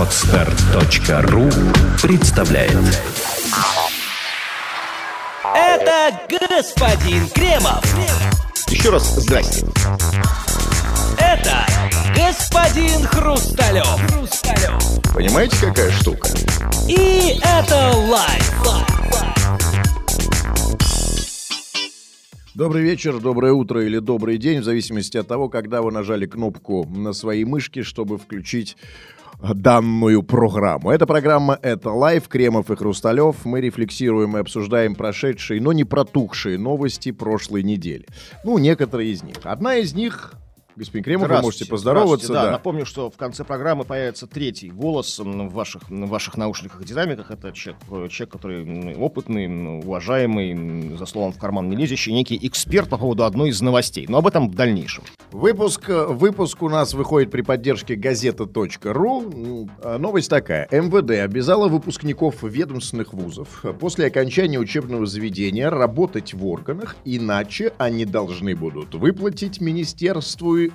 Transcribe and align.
Отстар.ру 0.00 1.50
представляет 2.00 2.72
Это 5.54 6.18
господин 6.26 7.28
Кремов. 7.28 7.84
Еще 8.68 8.88
раз 8.88 9.14
здрасте. 9.20 9.66
Это 11.18 11.66
господин 12.16 13.06
Хрусталев. 13.08 13.84
Хрусталев. 14.10 15.02
Понимаете, 15.12 15.54
какая 15.60 15.90
штука? 15.90 16.30
И 16.88 17.38
это 17.42 17.92
лайф. 17.94 18.50
Добрый 22.54 22.82
вечер, 22.82 23.20
доброе 23.20 23.52
утро 23.52 23.84
или 23.84 23.98
добрый 24.00 24.36
день, 24.36 24.60
в 24.60 24.64
зависимости 24.64 25.16
от 25.16 25.26
того, 25.28 25.48
когда 25.48 25.82
вы 25.82 25.92
нажали 25.92 26.26
кнопку 26.26 26.84
на 26.86 27.12
своей 27.12 27.44
мышке, 27.44 27.82
чтобы 27.82 28.18
включить 28.18 28.76
данную 29.42 30.22
программу. 30.22 30.90
Эта 30.90 31.06
программа— 31.06 31.58
это 31.62 31.90
live 31.90 32.28
Кремов 32.28 32.70
и 32.70 32.76
Хрусталев. 32.76 33.44
Мы 33.44 33.60
рефлексируем 33.60 34.36
и 34.36 34.40
обсуждаем 34.40 34.94
прошедшие, 34.94 35.60
но 35.60 35.72
не 35.72 35.84
протухшие 35.84 36.58
новости 36.58 37.10
прошлой 37.10 37.62
недели. 37.62 38.06
Ну, 38.44 38.58
некоторые 38.58 39.12
из 39.12 39.22
них. 39.22 39.36
Одна 39.44 39.76
из 39.76 39.94
них 39.94 40.34
Господин 40.80 41.04
Кремов, 41.04 41.28
вы 41.28 41.42
можете 41.42 41.66
поздороваться. 41.66 42.32
Да. 42.32 42.44
Да. 42.46 42.50
напомню, 42.52 42.86
что 42.86 43.10
в 43.10 43.16
конце 43.18 43.44
программы 43.44 43.84
появится 43.84 44.26
третий 44.26 44.70
голос 44.70 45.18
в 45.18 45.48
ваших, 45.50 45.90
в 45.90 46.06
ваших 46.06 46.38
наушниках 46.38 46.80
и 46.80 46.84
динамиках. 46.86 47.30
Это 47.30 47.52
человек, 47.52 47.82
э, 47.90 48.08
человек, 48.08 48.32
который 48.32 48.96
опытный, 48.96 49.80
уважаемый, 49.80 50.96
за 50.96 51.04
словом 51.04 51.32
в 51.32 51.38
карман 51.38 51.68
не 51.68 51.76
лезущий, 51.76 52.14
некий 52.14 52.38
эксперт 52.40 52.88
по 52.88 52.96
поводу 52.96 53.24
одной 53.24 53.50
из 53.50 53.60
новостей. 53.60 54.06
Но 54.08 54.18
об 54.18 54.26
этом 54.26 54.48
в 54.48 54.54
дальнейшем. 54.54 55.04
Выпуск, 55.32 55.90
э, 55.90 56.06
выпуск 56.06 56.62
у 56.62 56.70
нас 56.70 56.94
выходит 56.94 57.30
при 57.30 57.42
поддержке 57.42 57.94
газета.ру. 57.94 59.68
А 59.82 59.98
Новость 59.98 60.30
такая. 60.30 60.66
МВД 60.70 61.10
обязала 61.22 61.68
выпускников 61.68 62.42
ведомственных 62.42 63.12
вузов 63.12 63.66
после 63.78 64.06
окончания 64.06 64.58
учебного 64.58 65.04
заведения 65.04 65.68
работать 65.68 66.32
в 66.32 66.46
органах, 66.46 66.96
иначе 67.04 67.74
они 67.76 68.06
должны 68.06 68.56
будут 68.56 68.94
выплатить 68.94 69.60
министерству 69.60 70.69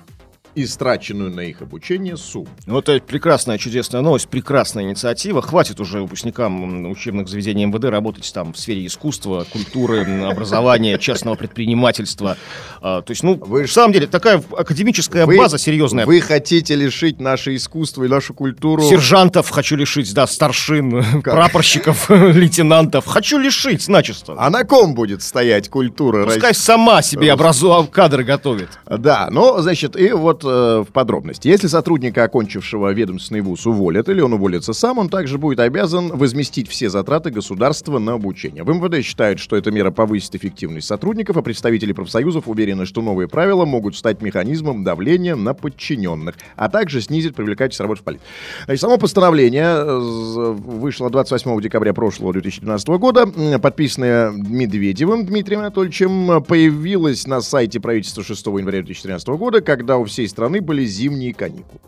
истраченную 0.56 1.30
на 1.30 1.40
их 1.40 1.60
обучение 1.60 2.16
сумму. 2.16 2.48
Ну, 2.64 2.78
это 2.78 2.98
прекрасная, 2.98 3.58
чудесная 3.58 4.00
новость, 4.00 4.28
прекрасная 4.28 4.84
инициатива. 4.84 5.42
Хватит 5.42 5.80
уже 5.80 6.00
выпускникам 6.00 6.90
учебных 6.90 7.28
заведений 7.28 7.66
МВД 7.66 7.84
работать 7.84 8.30
там 8.32 8.54
в 8.54 8.58
сфере 8.58 8.86
искусства, 8.86 9.46
культуры, 9.52 10.04
образования, 10.24 10.98
частного 10.98 11.34
предпринимательства. 11.34 12.38
А, 12.80 13.02
то 13.02 13.10
есть, 13.10 13.22
ну, 13.22 13.34
Вы 13.34 13.64
в 13.64 13.72
самом 13.72 13.92
деле, 13.92 14.06
такая 14.06 14.42
академическая 14.56 15.26
Вы- 15.26 15.36
база 15.36 15.58
серьезная. 15.58 16.06
Вы 16.06 16.20
хотите 16.20 16.74
лишить 16.74 17.20
наше 17.20 17.54
искусство 17.54 18.04
и 18.04 18.08
нашу 18.08 18.32
культуру... 18.32 18.82
Сержантов 18.82 19.50
хочу 19.50 19.76
лишить, 19.76 20.12
да, 20.14 20.26
старшин, 20.26 21.22
прапорщиков, 21.22 22.08
лейтенантов. 22.10 23.04
Хочу 23.06 23.38
лишить 23.38 23.86
начисто. 23.88 24.34
А 24.38 24.48
на 24.48 24.64
ком 24.64 24.94
будет 24.94 25.22
стоять 25.22 25.68
культура 25.68 26.24
Пускай 26.24 26.54
сама 26.54 27.02
себе 27.02 27.32
образу 27.34 27.88
кадры 27.92 28.24
готовит. 28.24 28.68
Да, 28.86 29.28
но, 29.30 29.60
значит, 29.60 29.96
и 29.96 30.12
вот 30.12 30.45
э, 30.46 30.84
в 30.88 30.92
подробности. 30.92 31.48
Если 31.48 31.66
сотрудника, 31.66 32.24
окончившего 32.24 32.92
ведомственный 32.92 33.40
вуз, 33.40 33.66
уволят 33.66 34.08
или 34.08 34.20
он 34.20 34.32
уволится 34.32 34.72
сам, 34.72 34.98
он 34.98 35.08
также 35.08 35.38
будет 35.38 35.60
обязан 35.60 36.08
возместить 36.08 36.68
все 36.68 36.88
затраты 36.88 37.30
государства 37.30 37.98
на 37.98 38.14
обучение. 38.14 38.64
В 38.64 38.68
МВД 38.68 39.04
считают, 39.04 39.38
что 39.38 39.56
эта 39.56 39.70
мера 39.70 39.90
повысит 39.90 40.34
эффективность 40.34 40.86
сотрудников, 40.86 41.36
а 41.36 41.42
представители 41.42 41.92
профсоюзов 41.92 42.48
уверены, 42.48 42.86
что 42.86 43.02
новые 43.02 43.28
правила 43.28 43.64
могут 43.64 43.96
стать 43.96 44.22
механизмом 44.22 44.84
давления 44.84 45.36
на 45.36 45.54
подчиненных, 45.54 46.36
а 46.56 46.68
также 46.68 47.00
снизить 47.00 47.34
привлекательность 47.34 47.80
работы 47.80 48.02
в. 48.02 48.20
Значит, 48.64 48.80
само 48.80 48.98
постановление 48.98 49.64
э, 49.66 49.98
вышло 49.98 51.10
28 51.10 51.60
декабря 51.60 51.92
прошлого 51.92 52.32
2012 52.32 52.88
года, 52.88 53.26
подписанное 53.58 54.30
Медведевым 54.30 55.26
Дмитрием 55.26 55.60
Анатольевичем, 55.60 56.30
э, 56.30 56.40
появилось 56.40 57.26
на 57.26 57.40
сайте 57.40 57.80
правительства 57.80 58.22
6 58.22 58.46
января 58.46 58.78
2013 58.82 59.28
года, 59.28 59.60
когда 59.60 59.98
у 59.98 60.04
всей 60.04 60.28
страны 60.36 60.60
были 60.60 60.84
зимние 60.84 61.32
каникулы. 61.32 61.80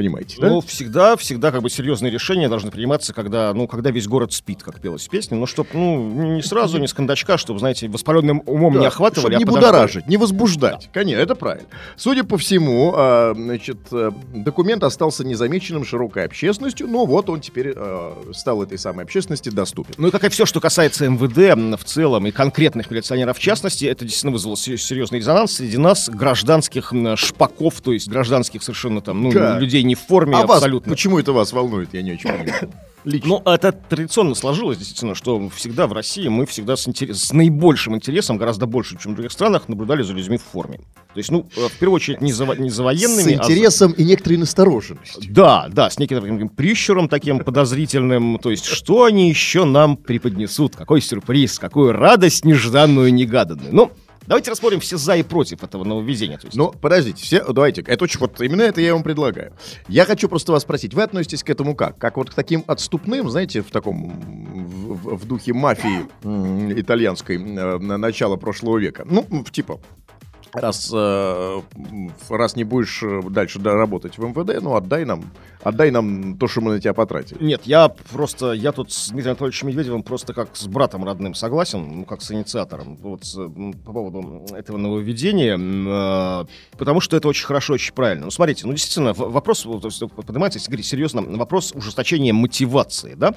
Понимаете, 0.00 0.36
да? 0.40 0.48
Ну, 0.48 0.62
всегда, 0.62 1.14
всегда 1.18 1.52
как 1.52 1.60
бы 1.60 1.68
серьезные 1.68 2.10
решения 2.10 2.48
должны 2.48 2.70
приниматься, 2.70 3.12
когда, 3.12 3.52
ну, 3.52 3.66
когда 3.68 3.90
весь 3.90 4.08
город 4.08 4.32
спит, 4.32 4.62
как 4.62 4.80
пелось 4.80 5.06
в 5.06 5.10
песне. 5.10 5.36
Но 5.36 5.44
чтоб, 5.44 5.66
ну, 5.74 6.34
не 6.36 6.42
сразу, 6.42 6.78
не 6.78 6.86
с 6.88 6.94
кондачка, 6.94 7.36
чтобы, 7.36 7.58
знаете, 7.58 7.86
воспаленным 7.88 8.42
умом 8.46 8.72
не 8.72 8.80
Да, 8.80 8.86
охватывали, 8.86 9.34
чтоб 9.34 9.38
не 9.40 9.44
а 9.44 9.46
подождали. 9.46 9.72
будоражить, 9.72 10.06
не 10.08 10.16
возбуждать. 10.16 10.88
Конечно, 10.94 11.20
это 11.20 11.34
правильно. 11.34 11.68
Судя 11.98 12.24
по 12.24 12.38
всему, 12.38 12.94
а, 12.96 13.34
значит, 13.34 13.76
э, 13.92 14.10
документ 14.34 14.84
остался 14.84 15.22
незамеченным 15.22 15.84
широкой 15.84 16.24
общественностью, 16.24 16.88
но 16.88 17.04
вот 17.04 17.28
он 17.28 17.42
теперь 17.42 17.74
э, 17.76 18.12
стал 18.32 18.62
этой 18.62 18.78
самой 18.78 19.04
общественности 19.04 19.50
доступен. 19.50 19.92
Ну 19.98 20.08
и 20.08 20.10
как 20.10 20.24
и 20.24 20.30
все, 20.30 20.46
что 20.46 20.60
касается 20.60 21.06
МВД 21.10 21.78
в 21.78 21.84
целом 21.84 22.26
и 22.26 22.30
конкретных 22.30 22.90
милиционеров 22.90 23.36
в 23.36 23.40
частности, 23.40 23.84
это 23.84 24.06
действительно 24.06 24.32
вызвало 24.32 24.56
се- 24.56 24.78
серьезный 24.78 25.18
резонанс 25.18 25.52
среди 25.56 25.76
нас, 25.76 26.08
гражданских 26.08 26.94
шпаков, 27.16 27.82
то 27.82 27.92
есть 27.92 28.08
гражданских 28.08 28.62
совершенно 28.62 29.02
там, 29.02 29.22
ну, 29.22 29.30
Да. 29.32 29.58
людей 29.58 29.82
не 29.90 29.96
в 29.96 30.00
форме 30.00 30.36
а 30.36 30.46
вас, 30.46 30.58
абсолютно. 30.58 30.90
почему 30.90 31.18
это 31.18 31.32
вас 31.32 31.52
волнует, 31.52 31.92
я 31.94 32.02
не 32.02 32.12
очень 32.12 32.30
понимаю. 32.30 32.70
Лично. 33.04 33.28
Ну, 33.28 33.50
это 33.50 33.72
традиционно 33.72 34.34
сложилось, 34.34 34.76
действительно, 34.76 35.14
что 35.14 35.48
всегда 35.48 35.86
в 35.86 35.92
России 35.92 36.28
мы 36.28 36.44
всегда 36.44 36.76
с, 36.76 36.86
интерес- 36.86 37.14
с 37.14 37.32
наибольшим 37.32 37.96
интересом, 37.96 38.36
гораздо 38.36 38.66
больше, 38.66 38.98
чем 39.02 39.12
в 39.12 39.14
других 39.14 39.32
странах, 39.32 39.68
наблюдали 39.68 40.02
за 40.02 40.12
людьми 40.12 40.36
в 40.36 40.42
форме. 40.42 40.80
То 41.14 41.18
есть, 41.18 41.30
ну, 41.30 41.48
э, 41.56 41.68
в 41.68 41.78
первую 41.78 41.96
очередь, 41.96 42.20
не 42.20 42.30
за, 42.32 42.44
не 42.44 42.70
за 42.70 42.82
военными, 42.82 43.36
С 43.36 43.40
а 43.40 43.44
за- 43.44 43.52
интересом 43.52 43.92
и 43.92 44.04
некоторой 44.04 44.36
настороженностью. 44.36 45.32
Да, 45.32 45.68
да, 45.72 45.88
с 45.88 45.98
неким 45.98 46.20
таким 46.20 46.48
прищуром 46.50 47.08
таким 47.08 47.40
подозрительным. 47.40 48.38
То 48.38 48.50
есть, 48.50 48.66
что 48.66 49.04
они 49.04 49.30
еще 49.30 49.64
нам 49.64 49.96
преподнесут? 49.96 50.76
Какой 50.76 51.00
сюрприз, 51.00 51.58
какую 51.58 51.92
радость 51.92 52.44
нежданную, 52.44 53.12
негаданную. 53.14 53.74
Ну, 53.74 53.90
давайте 54.30 54.50
рассмотрим 54.50 54.78
все 54.80 54.96
за 54.96 55.16
и 55.16 55.22
против 55.24 55.62
этого 55.64 55.82
нововведения. 55.84 56.38
Ну, 56.54 56.70
подождите, 56.72 57.22
все, 57.22 57.44
давайте, 57.52 57.82
это 57.82 58.04
очень, 58.04 58.20
вот 58.20 58.40
именно 58.40 58.62
это 58.62 58.80
я 58.80 58.94
вам 58.94 59.02
предлагаю. 59.02 59.52
Я 59.88 60.04
хочу 60.04 60.28
просто 60.28 60.52
вас 60.52 60.62
спросить, 60.62 60.94
вы 60.94 61.02
относитесь 61.02 61.42
к 61.42 61.50
этому 61.50 61.74
как? 61.74 61.98
Как 61.98 62.16
вот 62.16 62.30
к 62.30 62.34
таким 62.34 62.62
отступным, 62.68 63.28
знаете, 63.28 63.60
в 63.60 63.70
таком, 63.72 64.08
в, 64.20 65.16
в- 65.16 65.26
духе 65.26 65.52
мафии 65.52 66.06
итальянской 66.80 67.36
э, 67.36 67.78
на 67.78 67.98
начала 67.98 68.36
прошлого 68.36 68.78
века? 68.78 69.04
Ну, 69.10 69.26
типа, 69.50 69.80
раз, 70.52 70.90
э, 70.92 71.60
раз 72.28 72.56
не 72.56 72.64
будешь 72.64 73.02
э, 73.02 73.22
дальше 73.30 73.58
да, 73.58 73.74
работать 73.74 74.18
в 74.18 74.24
МВД, 74.24 74.62
ну, 74.62 74.74
отдай 74.74 75.04
нам, 75.04 75.24
отдай 75.62 75.90
нам 75.90 76.36
то, 76.38 76.48
что 76.48 76.60
мы 76.60 76.72
на 76.72 76.80
тебя 76.80 76.94
потратили. 76.94 77.42
Нет, 77.42 77.62
я 77.64 77.88
просто, 77.88 78.52
я 78.52 78.72
тут 78.72 78.92
с 78.92 79.10
Дмитрием 79.10 79.32
Анатольевичем 79.32 79.68
Медведевым 79.68 80.02
просто 80.02 80.34
как 80.34 80.56
с 80.56 80.66
братом 80.66 81.04
родным 81.04 81.34
согласен, 81.34 81.98
ну, 81.98 82.04
как 82.04 82.22
с 82.22 82.30
инициатором, 82.32 82.96
вот, 82.96 83.22
по 83.84 83.92
поводу 83.92 84.46
этого 84.54 84.76
нововведения, 84.76 85.58
э, 85.58 86.46
потому 86.76 87.00
что 87.00 87.16
это 87.16 87.28
очень 87.28 87.46
хорошо, 87.46 87.74
очень 87.74 87.94
правильно. 87.94 88.26
Ну, 88.26 88.30
смотрите, 88.30 88.66
ну, 88.66 88.72
действительно, 88.72 89.12
вопрос, 89.12 89.66
поднимается, 90.16 90.58
если 90.58 90.70
говорить 90.70 90.86
серьезно, 90.86 91.22
вопрос 91.22 91.72
ужесточения 91.74 92.32
мотивации, 92.32 93.14
да? 93.14 93.34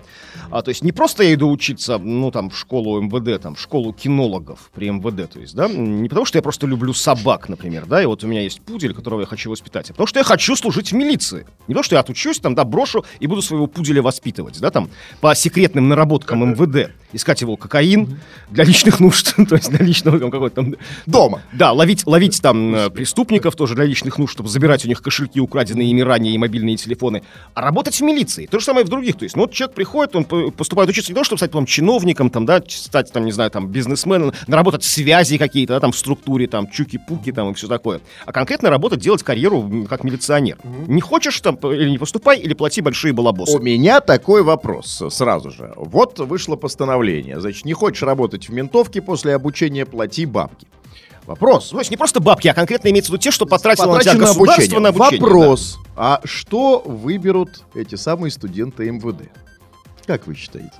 А, 0.49 0.61
то 0.61 0.69
есть 0.69 0.83
не 0.83 0.91
просто 0.91 1.23
я 1.23 1.33
иду 1.33 1.49
учиться, 1.49 1.97
ну, 1.97 2.31
там, 2.31 2.49
в 2.49 2.57
школу 2.57 3.01
МВД, 3.01 3.41
там, 3.41 3.55
в 3.55 3.59
школу 3.59 3.93
кинологов 3.93 4.71
при 4.73 4.89
МВД, 4.89 5.31
то 5.31 5.39
есть, 5.39 5.55
да, 5.55 5.67
не 5.67 6.09
потому 6.09 6.25
что 6.25 6.37
я 6.37 6.41
просто 6.41 6.67
люблю 6.67 6.93
собак, 7.03 7.49
например, 7.49 7.85
да, 7.85 8.01
и 8.01 8.05
вот 8.05 8.23
у 8.23 8.27
меня 8.27 8.41
есть 8.41 8.61
пудель, 8.61 8.93
которого 8.93 9.21
я 9.21 9.25
хочу 9.27 9.51
воспитать, 9.51 9.89
а 9.89 9.93
потому 9.93 10.07
что 10.07 10.19
я 10.19 10.23
хочу 10.23 10.55
служить 10.55 10.91
в 10.91 10.95
милиции. 10.95 11.45
Не 11.67 11.75
то, 11.75 11.83
что 11.83 11.95
я 11.95 11.99
отучусь, 11.99 12.39
там, 12.39 12.55
да, 12.55 12.63
брошу 12.63 13.05
и 13.19 13.27
буду 13.27 13.41
своего 13.41 13.67
пуделя 13.67 14.01
воспитывать, 14.01 14.59
да, 14.59 14.71
там, 14.71 14.89
по 15.19 15.35
секретным 15.35 15.89
наработкам 15.89 16.51
МВД. 16.51 16.91
Искать 17.13 17.41
его 17.41 17.55
кокаин 17.55 18.19
для 18.49 18.63
личных 18.63 18.99
нужд, 18.99 19.35
то 19.49 19.55
есть 19.55 19.69
для 19.69 19.85
личного 19.85 20.19
там, 20.19 20.31
какой-то 20.31 20.55
там... 20.55 20.75
Дома. 21.05 21.41
Да, 21.53 21.71
ловить, 21.71 22.05
ловить 22.05 22.41
там 22.41 22.73
э, 22.75 22.89
преступников 22.89 23.55
тоже 23.55 23.75
для 23.75 23.85
личных 23.85 24.17
нужд, 24.17 24.33
чтобы 24.33 24.49
забирать 24.49 24.83
у 24.85 24.87
них 24.87 25.01
кошельки, 25.01 25.39
украденные 25.39 25.89
ими 25.89 26.01
ранее, 26.01 26.33
и 26.33 26.37
мобильные 26.37 26.75
телефоны. 26.75 27.23
А 27.53 27.61
работать 27.61 27.95
в 27.95 28.01
милиции. 28.03 28.47
То 28.47 28.59
же 28.59 28.65
самое 28.65 28.83
и 28.83 28.87
в 28.87 28.89
других. 28.89 29.17
То 29.17 29.23
есть, 29.23 29.35
ну, 29.35 29.43
вот 29.43 29.51
человек 29.53 29.75
приходит, 29.75 30.15
он 30.15 30.25
по- 30.25 30.51
поступает 30.51 30.89
учиться 30.89 31.11
не 31.11 31.15
то, 31.15 31.23
чтобы 31.23 31.37
стать 31.39 31.51
потом 31.51 31.65
чиновником, 31.65 32.29
там, 32.29 32.45
да, 32.45 32.61
стать, 32.67 33.11
там, 33.11 33.25
не 33.25 33.31
знаю, 33.31 33.51
там, 33.51 33.67
бизнесменом, 33.67 34.33
наработать 34.47 34.83
связи 34.83 35.37
какие-то, 35.37 35.73
да, 35.73 35.79
там, 35.79 35.91
в 35.91 35.97
структуре, 35.97 36.47
там, 36.47 36.67
чуки-пуки, 36.67 37.31
там, 37.31 37.51
и 37.51 37.53
все 37.53 37.67
такое. 37.67 38.01
А 38.25 38.31
конкретно 38.31 38.69
работать, 38.69 38.99
делать 38.99 39.23
карьеру 39.23 39.85
как 39.89 40.03
милиционер. 40.03 40.57
Не 40.87 41.01
хочешь 41.01 41.39
там, 41.41 41.57
п- 41.57 41.75
или 41.75 41.89
не 41.89 41.97
поступай, 41.97 42.39
или 42.39 42.53
плати 42.53 42.81
большие 42.81 43.13
балабосы. 43.13 43.57
У 43.57 43.59
меня 43.61 43.99
такой 43.99 44.41
вопрос 44.43 45.01
э, 45.01 45.09
сразу 45.09 45.51
же. 45.51 45.73
Вот 45.75 46.19
вышло 46.19 46.55
постановление. 46.55 47.02
Значит, 47.39 47.65
не 47.65 47.73
хочешь 47.73 48.03
работать 48.03 48.49
в 48.49 48.53
ментовке 48.53 49.01
после 49.01 49.35
обучения, 49.35 49.85
плати 49.85 50.25
бабки. 50.25 50.67
Вопрос. 51.25 51.71
Ну, 51.71 51.79
есть 51.79 51.91
не 51.91 51.97
просто 51.97 52.19
бабки, 52.19 52.47
а 52.47 52.53
конкретно 52.53 52.89
имеется 52.89 53.11
в 53.11 53.13
виду 53.13 53.21
те, 53.23 53.31
что 53.31 53.45
потратило 53.45 53.93
на 53.93 54.01
тебя 54.01 54.15
государство 54.15 54.79
на 54.79 54.89
обучение. 54.89 55.19
да. 55.19 55.25
Вопрос. 55.25 55.79
А 55.95 56.21
что 56.25 56.79
выберут 56.79 57.63
эти 57.75 57.95
самые 57.95 58.31
студенты 58.31 58.91
МВД? 58.91 59.29
Как 60.05 60.27
вы 60.27 60.35
считаете? 60.35 60.73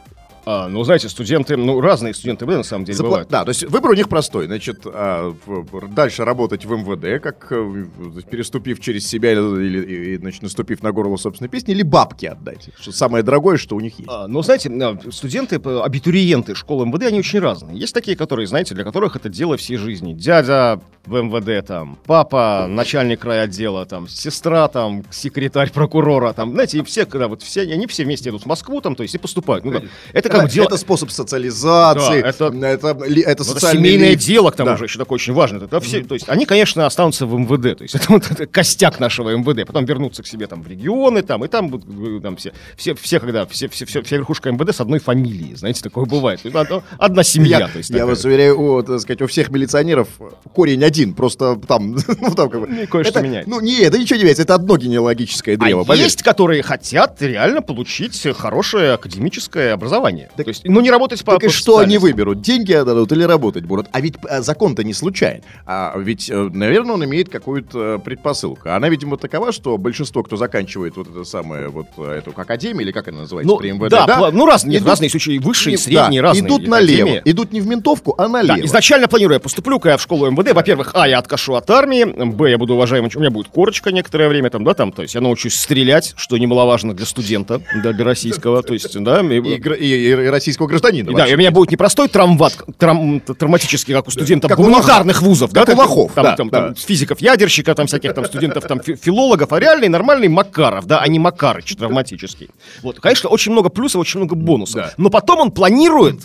А, 0.46 0.68
ну, 0.68 0.84
знаете, 0.84 1.08
студенты, 1.08 1.56
ну, 1.56 1.80
разные 1.80 2.14
студенты, 2.14 2.46
МВД, 2.46 2.58
на 2.58 2.64
самом 2.64 2.84
деле, 2.86 2.98
Запла- 2.98 3.04
бывают. 3.04 3.30
Да, 3.30 3.44
то 3.46 3.50
есть 3.50 3.64
выбор 3.64 3.92
у 3.92 3.94
них 3.94 4.10
простой. 4.10 4.48
Значит, 4.48 4.82
а, 4.86 5.34
дальше 5.90 6.26
работать 6.26 6.66
в 6.66 6.72
МВД, 6.72 7.22
как 7.24 7.48
э, 7.52 7.86
переступив 8.30 8.80
через 8.82 9.08
себя 9.08 9.32
или, 9.32 9.40
или, 9.66 9.96
и, 10.16 10.18
значит, 10.18 10.42
наступив 10.42 10.84
на 10.84 10.92
горло 10.92 11.16
собственной 11.16 11.50
песни, 11.50 11.72
или 11.74 11.84
бабки 11.84 12.26
отдать. 12.26 12.70
Что 12.80 12.92
самое 12.92 13.24
дорогое, 13.24 13.58
что 13.58 13.76
у 13.76 13.80
них 13.80 13.98
есть. 14.00 14.10
А, 14.12 14.28
Ну, 14.28 14.42
знаете, 14.42 14.70
а, 14.70 14.98
студенты, 15.12 15.56
абитуриенты 15.56 16.56
школы 16.56 16.86
МВД, 16.88 17.04
они 17.04 17.20
очень 17.20 17.40
разные. 17.40 17.78
Есть 17.78 17.94
такие, 17.94 18.18
которые, 18.18 18.46
знаете, 18.48 18.76
для 18.76 18.84
которых 18.84 19.16
это 19.16 19.30
дело 19.30 19.56
всей 19.56 19.78
жизни. 19.78 20.14
Дядя 20.14 20.82
в 21.06 21.22
МВД, 21.22 21.66
там, 21.66 21.98
папа, 22.06 22.66
начальник 22.70 23.24
райотдела, 23.26 23.86
там, 23.86 24.08
сестра, 24.08 24.68
там, 24.68 25.04
секретарь 25.12 25.72
прокурора, 25.72 26.34
там, 26.34 26.52
знаете, 26.52 26.80
и 26.80 26.84
все, 26.84 27.06
когда 27.06 27.28
вот 27.28 27.42
все, 27.42 27.62
они 27.62 27.88
все 27.88 28.04
вместе 28.04 28.30
идут 28.30 28.44
в 28.44 28.46
Москву, 28.46 28.82
там, 28.82 28.96
то 28.96 29.04
есть, 29.04 29.16
и 29.16 29.18
поступают. 29.18 29.64
Ну, 29.66 29.72
да. 29.72 29.82
Это 30.14 30.33
как 30.34 30.42
бы 30.42 30.46
это, 30.48 30.54
дело... 30.56 30.66
это 30.66 30.78
способ 30.78 31.10
социализации, 31.12 32.22
Да, 32.22 32.28
это- 32.30 32.46
это, 32.46 32.88
это 32.88 33.44
Ну, 33.44 33.52
это 33.56 33.72
семейное 33.72 34.16
дело, 34.16 34.52
к 34.52 34.56
тому 34.56 34.72
Да. 34.72 34.78
же, 34.78 34.86
еще 34.86 35.00
такое 35.00 35.16
очень 35.16 35.34
важное. 35.34 35.62
Это 35.62 35.80
все, 35.80 36.04
то 36.04 36.14
есть 36.16 36.28
они, 36.30 36.46
конечно, 36.46 36.86
останутся 36.86 37.26
в 37.26 37.38
МВД, 37.38 37.78
то 37.78 37.84
есть 37.84 37.96
это 37.96 38.06
вот 38.10 38.30
это 38.30 38.46
костяк 38.46 39.00
нашего 39.00 39.30
МВД, 39.36 39.66
потом 39.66 39.86
вернутся 39.86 40.24
к 40.24 40.28
себе 40.28 40.48
там 40.48 40.62
в 40.64 40.68
регионы, 40.68 41.22
там, 41.22 41.44
и 41.46 41.48
там 41.48 41.74
э, 41.76 42.20
там 42.22 42.36
все, 42.38 42.54
все, 42.76 42.96
все 42.96 43.20
когда, 43.20 43.46
все, 43.46 43.68
все, 43.70 43.86
все, 43.86 44.02
вся 44.02 44.18
верхушка 44.18 44.52
МВД 44.52 44.76
с 44.76 44.82
одной 44.82 45.00
фамилией, 45.00 45.56
знаете, 45.56 45.82
такое 45.82 46.06
бывает. 46.06 46.42
Одна, 46.98 47.24
семья, 47.24 47.60
Я, 47.60 47.68
то 47.68 47.78
есть 47.78 47.90
я 47.90 47.98
такая. 47.98 48.10
вас 48.10 48.26
уверяю, 48.26 48.60
у, 48.60 48.82
так 48.84 49.00
сказать, 49.00 49.22
у 49.22 49.28
всех 49.28 49.50
милиционеров 49.50 50.08
корень 50.54 50.84
один, 50.84 51.14
просто 51.14 51.56
там, 51.68 51.92
ну, 52.22 52.36
там 52.36 52.50
как 52.50 52.62
бы... 52.62 52.68
Ну, 52.68 52.88
кое-что 52.88 53.22
меняется. 53.22 53.50
Ну, 53.50 53.60
не, 53.62 53.80
это 53.82 53.98
ничего 53.98 54.18
не 54.18 54.24
меняется, 54.24 54.44
это 54.44 54.56
одно 54.56 54.78
генеалогическое 54.78 55.56
А 55.56 55.58
древо, 55.58 55.84
поверьте. 55.84 56.06
есть, 56.06 56.24
которые 56.24 56.64
хотят 56.64 57.22
реально 57.22 57.62
получить 57.62 58.22
хорошее 58.38 58.94
академическое 58.94 59.74
образование. 59.74 60.23
То 60.36 60.44
есть, 60.48 60.64
ну, 60.66 60.82
не 60.82 60.92
работать 60.92 61.24
по 61.24 61.34
Так 61.34 61.44
и 61.46 61.50
что 61.50 61.78
они 61.78 61.98
выберут? 61.98 62.42
Деньги 62.42 62.74
отдадут 62.74 63.12
или 63.12 63.24
работать 63.24 63.66
будут? 63.66 63.88
А 63.92 64.02
ведь 64.02 64.16
э, 64.30 64.42
закон-то 64.42 64.84
не 64.84 64.94
случайен. 64.94 65.42
А 65.66 65.98
ведь, 65.98 66.30
э, 66.30 66.50
наверное, 66.54 66.94
он 66.96 67.06
имеет 67.06 67.30
какую-то 67.30 67.96
э, 67.96 68.00
предпосылку. 68.00 68.70
Она, 68.70 68.90
видимо, 68.90 69.18
такова, 69.18 69.52
что 69.52 69.78
большинство, 69.78 70.24
кто 70.24 70.38
заканчивает 70.38 70.96
вот 70.98 71.08
это 71.10 71.24
самое, 71.24 71.68
вот 71.70 71.88
эту 71.98 72.32
академию, 72.36 72.82
или 72.84 72.92
как 72.92 73.08
она 73.08 73.22
называется 73.22 73.52
Ну, 73.52 73.58
при 73.58 73.72
МВД, 73.72 73.90
да, 73.90 74.06
пла- 74.08 74.32
ну, 74.32 74.46
раз, 74.46 74.64
нет, 74.66 74.82
идут- 74.82 74.90
разные 74.90 75.10
случаи, 75.10 75.36
и 75.36 75.40
высшие, 75.40 75.76
и 75.76 75.78
средние, 75.78 76.22
да, 76.22 76.30
разные. 76.30 76.48
Идут 76.48 76.68
налево. 76.68 77.02
академии. 77.10 77.22
Идут 77.26 77.52
не 77.52 77.62
в 77.62 77.68
ментовку, 77.68 78.14
а 78.18 78.24
Да, 78.24 78.30
налево. 78.30 78.66
изначально 78.66 79.08
планирую, 79.08 79.36
я 79.36 79.40
поступлю-ка 79.40 79.90
я 79.90 79.98
в 79.98 80.02
школу 80.02 80.30
МВД. 80.30 80.54
Во-первых, 80.54 80.92
а, 80.94 81.08
я 81.08 81.20
откашу 81.20 81.56
от 81.56 81.70
армии, 81.70 82.04
б, 82.06 82.50
я 82.50 82.58
буду 82.58 82.76
уважаемым, 82.76 83.10
у 83.16 83.20
меня 83.20 83.30
будет 83.32 83.48
корочка 83.48 83.92
некоторое 83.92 84.30
время 84.30 84.50
там, 84.50 84.64
да, 84.64 84.74
там, 84.74 84.92
то 84.92 85.02
есть 85.02 85.16
я 85.16 85.22
научусь 85.22 85.56
стрелять, 85.56 86.14
что 86.18 86.38
немаловажно 86.38 86.94
для 86.94 87.06
студента, 87.06 87.62
да, 87.84 87.94
для 87.94 88.06
российского, 88.06 88.62
то 88.64 88.74
есть, 88.74 88.98
да, 89.04 89.22
и- 89.22 89.40
И, 89.40 89.56
и- 89.56 90.13
и- 90.20 90.28
российского 90.28 90.68
гражданина. 90.68 91.10
и 91.10 91.16
да, 91.16 91.28
и 91.28 91.34
у 91.34 91.38
меня 91.38 91.52
будет 91.52 91.72
не 91.72 91.78
простой 91.78 92.08
травмат, 92.08 92.54
трам- 92.78 93.20
травматический, 93.22 93.94
как 93.94 94.08
у 94.08 94.12
студентов 94.12 94.50
Как 94.50 94.60
у 94.60 94.64
гуманитарных 94.64 95.22
вузов, 95.22 95.52
да, 95.52 95.66
как 95.66 95.76
у 95.76 95.80
лохов, 95.80 96.12
там, 96.14 96.24
да, 96.24 96.36
там, 96.36 96.50
да. 96.50 96.62
там 96.68 96.76
физиков-ядерщика, 96.76 97.76
там 97.76 97.88
всяких 97.88 98.14
там 98.14 98.26
студентов, 98.26 98.66
там 98.68 98.80
фи- 98.82 98.96
филологов, 98.96 99.52
а 99.54 99.60
реальный 99.60 99.90
нормальный 99.90 100.28
Макаров, 100.28 100.86
да, 100.86 101.00
а 101.00 101.08
не 101.08 101.20
Макарыч 101.20 101.76
травматический. 101.76 102.50
Вот, 102.82 103.00
конечно, 103.00 103.30
очень 103.30 103.52
много 103.52 103.70
плюсов, 103.70 104.02
очень 104.02 104.20
много 104.20 104.36
бонусов. 104.36 104.76
Да. 104.76 104.94
Но 104.98 105.10
потом 105.10 105.40
он 105.40 105.52
планирует 105.52 106.22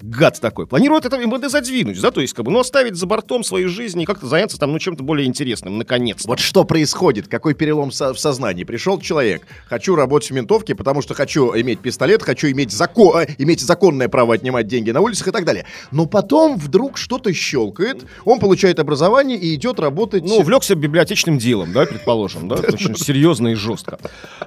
гад 0.00 0.40
такой, 0.40 0.66
планирует 0.66 1.06
это 1.06 1.16
МВД 1.16 1.50
задвинуть, 1.50 2.00
да, 2.00 2.10
то 2.10 2.20
есть, 2.20 2.34
как 2.34 2.44
бы, 2.44 2.50
ну, 2.50 2.60
оставить 2.60 2.96
за 2.96 3.06
бортом 3.06 3.44
своей 3.44 3.66
жизни 3.66 4.02
и 4.02 4.06
как-то 4.06 4.26
заняться 4.26 4.58
там, 4.58 4.72
ну, 4.72 4.78
чем-то 4.78 5.02
более 5.02 5.26
интересным, 5.26 5.78
наконец-то. 5.78 6.28
Вот 6.28 6.40
что 6.40 6.64
происходит, 6.64 7.28
какой 7.28 7.54
перелом 7.54 7.90
со- 7.90 8.12
в 8.12 8.18
сознании. 8.18 8.64
Пришел 8.64 9.00
человек, 9.00 9.46
хочу 9.66 9.94
работать 9.94 10.30
в 10.30 10.34
ментовке, 10.34 10.74
потому 10.74 11.02
что 11.02 11.14
хочу 11.14 11.54
иметь 11.54 11.80
пистолет, 11.80 12.22
хочу 12.22 12.50
иметь, 12.50 12.70
закон, 12.70 13.18
э, 13.18 13.26
иметь 13.38 13.60
законное 13.60 14.08
право 14.08 14.34
отнимать 14.34 14.66
деньги 14.66 14.90
на 14.90 15.00
улицах 15.00 15.28
и 15.28 15.30
так 15.30 15.44
далее. 15.44 15.66
Но 15.90 16.06
потом 16.06 16.58
вдруг 16.58 16.98
что-то 16.98 17.32
щелкает, 17.32 18.04
он 18.24 18.40
получает 18.40 18.78
образование 18.78 19.38
и 19.38 19.54
идет 19.54 19.80
работать... 19.80 20.24
Ну, 20.24 20.36
увлекся 20.38 20.74
библиотечным 20.74 21.38
делом, 21.38 21.72
да, 21.72 21.86
предположим, 21.86 22.48
да, 22.48 22.56
очень 22.56 22.96
серьезно 22.96 23.48
и 23.48 23.54
жестко. 23.54 23.98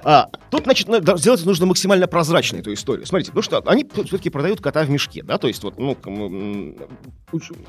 А, 0.04 0.28
тут, 0.50 0.64
значит, 0.64 0.88
сделать 1.16 1.44
нужно 1.44 1.66
максимально 1.66 2.06
прозрачной 2.06 2.60
эту 2.60 2.72
историю. 2.72 3.06
Смотрите, 3.06 3.32
потому 3.32 3.42
что 3.42 3.58
они 3.70 3.86
все-таки 4.04 4.30
продают 4.30 4.60
кота 4.60 4.84
в 4.84 4.90
мешке, 4.90 5.22
да, 5.22 5.38
то 5.38 5.47
есть 5.48 5.62
вот, 5.62 5.78
ну, 5.78 5.96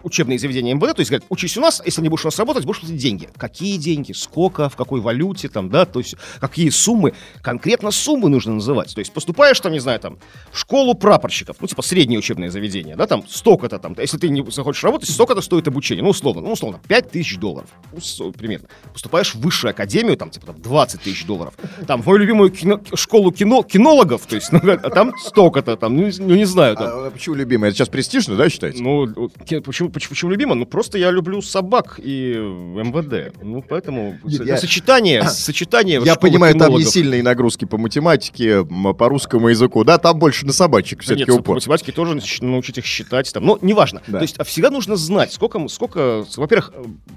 учебные 0.03 0.39
заведения 0.39 0.73
МВД, 0.73 0.95
то 0.95 0.99
есть 0.99 1.09
говорят, 1.09 1.25
учись 1.29 1.57
у 1.57 1.61
нас, 1.61 1.81
если 1.85 2.01
не 2.01 2.09
будешь 2.09 2.23
у 2.23 2.27
нас 2.27 2.39
работать, 2.39 2.65
будешь 2.65 2.79
платить 2.79 2.97
деньги. 2.97 3.29
Какие 3.37 3.77
деньги, 3.77 4.13
сколько, 4.13 4.69
в 4.69 4.75
какой 4.75 5.01
валюте, 5.01 5.49
там, 5.49 5.69
да, 5.69 5.85
то 5.85 5.99
есть 5.99 6.15
какие 6.39 6.69
суммы, 6.69 7.13
конкретно 7.41 7.91
суммы 7.91 8.29
нужно 8.29 8.53
называть. 8.53 8.93
То 8.93 8.99
есть 8.99 9.11
поступаешь 9.11 9.59
там, 9.59 9.71
не 9.73 9.79
знаю, 9.79 9.99
там, 9.99 10.17
в 10.51 10.57
школу 10.57 10.93
прапорщиков, 10.93 11.57
ну, 11.59 11.67
типа 11.67 11.81
среднее 11.81 12.19
учебное 12.19 12.49
заведение, 12.49 12.95
да, 12.95 13.07
там, 13.07 13.27
столько-то 13.27 13.79
там, 13.79 13.95
если 13.97 14.17
ты 14.17 14.29
не 14.29 14.49
захочешь 14.51 14.83
работать, 14.83 15.09
столько-то 15.09 15.41
стоит 15.41 15.67
обучение, 15.67 16.03
ну, 16.03 16.09
условно, 16.09 16.41
ну, 16.41 16.51
условно, 16.53 16.79
5 16.87 17.11
тысяч 17.11 17.37
долларов, 17.37 17.69
ну, 17.91 18.31
примерно. 18.31 18.67
Поступаешь 18.93 19.35
в 19.35 19.39
высшую 19.41 19.71
академию, 19.71 20.17
там, 20.17 20.29
типа, 20.29 20.47
там, 20.47 20.61
20 20.61 21.01
тысяч 21.01 21.25
долларов. 21.25 21.53
Там, 21.87 22.01
в 22.01 22.05
мою 22.07 22.19
любимую 22.19 22.49
кино- 22.51 22.81
школу 22.95 23.31
кино, 23.31 23.63
кинологов, 23.63 24.25
то 24.25 24.35
есть, 24.35 24.51
ну, 24.51 24.59
а 24.63 24.89
там 24.89 25.13
столько-то, 25.17 25.75
там, 25.75 25.95
ну, 25.95 26.07
не- 26.07 26.17
ну, 26.19 26.45
знаю, 26.45 26.75
там. 26.75 26.87
А, 26.87 27.11
почему 27.11 27.35
любимый? 27.59 27.69
Это 27.69 27.77
сейчас 27.77 27.89
престижно, 27.89 28.35
да, 28.35 28.49
считаете? 28.49 28.81
Ну, 28.81 29.07
почему, 29.63 29.89
почему, 29.89 30.09
почему 30.09 30.31
любимо? 30.31 30.55
Ну, 30.55 30.65
просто 30.65 30.97
я 30.97 31.11
люблю 31.11 31.41
собак 31.41 31.99
и 32.01 32.33
МВД. 32.35 33.35
Ну, 33.41 33.63
поэтому 33.67 34.17
Нет, 34.23 34.45
я- 34.45 34.57
сочетание, 34.57 35.23
сочетание 35.27 36.01
Я 36.03 36.15
понимаю, 36.15 36.55
там 36.55 36.73
не 36.73 36.83
сильные 36.83 37.23
нагрузки 37.23 37.65
по 37.65 37.77
математике, 37.77 38.65
по 38.65 39.09
русскому 39.09 39.49
языку, 39.49 39.83
да, 39.83 39.97
там 39.97 40.19
больше 40.19 40.45
на 40.45 40.53
собачек 40.53 41.01
все-таки 41.01 41.31
нет, 41.31 41.37
по 41.37 41.41
упор. 41.41 41.55
математике 41.55 41.91
тоже 41.91 42.19
научить 42.41 42.77
их 42.77 42.85
считать. 42.85 43.31
Там. 43.33 43.45
Но 43.45 43.59
неважно. 43.61 44.01
Да. 44.07 44.19
То 44.19 44.23
есть 44.23 44.37
а 44.37 44.43
всегда 44.43 44.69
нужно 44.69 44.95
знать, 44.95 45.33
сколько, 45.33 45.67
сколько 45.67 46.25
во-первых, 46.35 46.73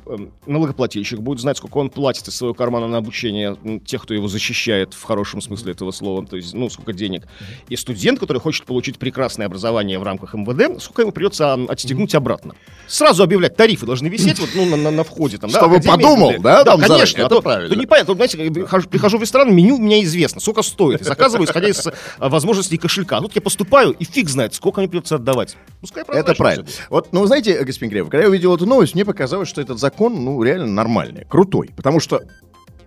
э, 0.06 0.16
налогоплательщик 0.46 1.20
будет 1.20 1.40
знать, 1.40 1.56
сколько 1.56 1.78
он 1.78 1.90
платит 1.90 2.28
из 2.28 2.36
своего 2.36 2.54
кармана 2.54 2.88
на 2.88 2.98
обучение 2.98 3.56
тех, 3.84 4.02
кто 4.02 4.14
его 4.14 4.28
защищает 4.28 4.94
в 4.94 5.02
хорошем 5.02 5.40
смысле 5.40 5.72
этого 5.72 5.90
слова, 5.90 6.26
то 6.26 6.36
есть, 6.36 6.54
ну, 6.54 6.68
сколько 6.68 6.92
денег. 6.92 7.26
И 7.68 7.76
студент, 7.76 8.18
который 8.18 8.38
хочет 8.38 8.64
получить 8.64 8.98
прекрасное 8.98 9.46
образование 9.46 9.98
в 9.98 10.02
рамках 10.02 10.31
МВД, 10.36 10.82
сколько 10.82 11.02
ему 11.02 11.12
придется 11.12 11.54
отстегнуть 11.68 12.14
обратно. 12.14 12.54
Сразу 12.86 13.22
объявлять, 13.22 13.56
тарифы 13.56 13.86
должны 13.86 14.08
висеть 14.08 14.38
вот, 14.38 14.50
ну, 14.54 14.64
на, 14.66 14.76
на- 14.76 14.90
на 14.90 15.04
входе. 15.04 15.38
Там, 15.38 15.50
да, 15.50 15.58
Чтобы 15.60 15.76
Академии 15.76 15.96
подумал, 15.96 16.30
МВД. 16.32 16.42
да, 16.42 16.64
там 16.64 16.80
конечно. 16.80 17.22
а 17.22 17.26
это 17.26 17.34
то- 17.36 17.42
правильно. 17.42 17.74
то 17.74 17.80
непонятно, 17.80 18.14
вот, 18.14 18.16
знаете, 18.16 18.44
я 18.44 18.50
прихожу, 18.88 19.18
в 19.18 19.22
ресторан, 19.22 19.54
меню 19.54 19.76
у 19.76 19.80
меня 19.80 20.02
известно, 20.02 20.40
сколько 20.40 20.62
стоит. 20.62 21.00
И 21.00 21.04
заказываю, 21.04 21.46
исходя 21.46 21.68
из 21.68 21.86
а, 22.18 22.28
возможностей 22.28 22.76
кошелька. 22.76 23.18
А 23.18 23.20
тут 23.22 23.34
я 23.34 23.40
поступаю, 23.40 23.92
и 23.92 24.04
фиг 24.04 24.28
знает, 24.28 24.54
сколько 24.54 24.80
мне 24.80 24.88
придется 24.88 25.16
отдавать. 25.16 25.56
Пускай 25.80 26.02
Это 26.02 26.12
прозрачно 26.12 26.34
правильно. 26.36 26.66
Вот, 26.90 27.08
ну, 27.12 27.20
вы 27.20 27.26
знаете, 27.28 27.62
господин 27.64 27.90
Кремов, 27.90 28.10
когда 28.10 28.24
я 28.24 28.28
увидел 28.30 28.54
эту 28.54 28.66
новость, 28.66 28.94
мне 28.94 29.04
показалось, 29.04 29.48
что 29.48 29.60
этот 29.60 29.78
закон, 29.78 30.24
ну, 30.24 30.42
реально 30.42 30.66
нормальный, 30.66 31.24
крутой. 31.24 31.70
Потому 31.76 32.00
что, 32.00 32.20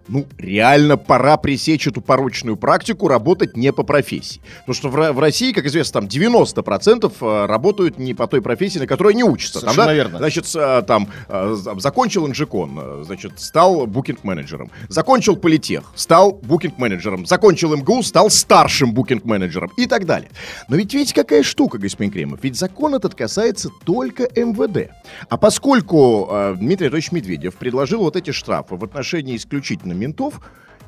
ну, 0.08 0.26
реально 0.38 0.98
пора 0.98 1.38
пресечь 1.38 1.88
эту 1.88 2.02
порочную 2.02 2.58
практику 2.58 3.08
работать 3.08 3.58
не 3.58 3.72
по 3.74 3.84
профессии. 3.84 4.42
Потому 4.66 4.76
что 4.76 4.90
в, 4.90 5.14
в 5.14 5.20
России, 5.20 5.52
как 5.52 5.66
известно, 5.66 6.02
там 6.02 6.10
90% 6.10 7.12
э, 7.20 7.46
работают 7.46 7.98
не 7.98 8.14
по 8.14 8.28
той 8.28 8.42
профессии, 8.42 8.80
на 8.80 8.88
которой 8.88 9.14
они 9.14 9.24
учатся. 9.24 9.62
Там, 9.62 9.74
Совершенно 9.74 9.88
да, 9.88 9.94
верно. 9.94 10.18
Значит, 10.20 10.46
э, 10.56 10.84
там, 10.88 11.10
э, 11.28 11.56
з- 11.56 11.80
закончил 11.80 12.28
инжекон, 12.28 13.04
значит, 13.04 13.40
стал 13.40 13.88
букинг-менеджером. 13.88 14.70
Закончил 14.90 15.36
политех, 15.36 15.92
стал 15.96 16.40
букинг-менеджером. 16.42 17.26
Закончил 17.26 17.76
МГУ, 17.76 18.04
стал 18.04 18.30
старшим 18.30 18.94
букинг-менеджером 18.94 19.72
и 19.78 19.88
так 19.88 20.06
далее. 20.06 20.30
Но 20.68 20.76
ведь 20.76 20.94
видите, 20.94 21.16
какая 21.16 21.44
штука, 21.44 21.78
господин 21.78 22.12
Кремов. 22.12 22.40
Ведь 22.44 22.56
закон 22.56 22.96
этот 22.96 23.16
касается 23.16 23.70
только 23.86 24.24
МВД. 24.36 24.92
А 25.30 25.38
поскольку 25.38 26.28
э, 26.30 26.56
Дмитрий 26.58 26.88
Анатольевич 26.88 27.12
Медведев 27.12 27.56
предложил 27.56 28.02
вот 28.02 28.16
эти 28.16 28.32
штрафы 28.32 28.76
в 28.76 28.84
отношении 28.84 29.36
исключительно 29.36 29.95
ментов, 29.96 30.40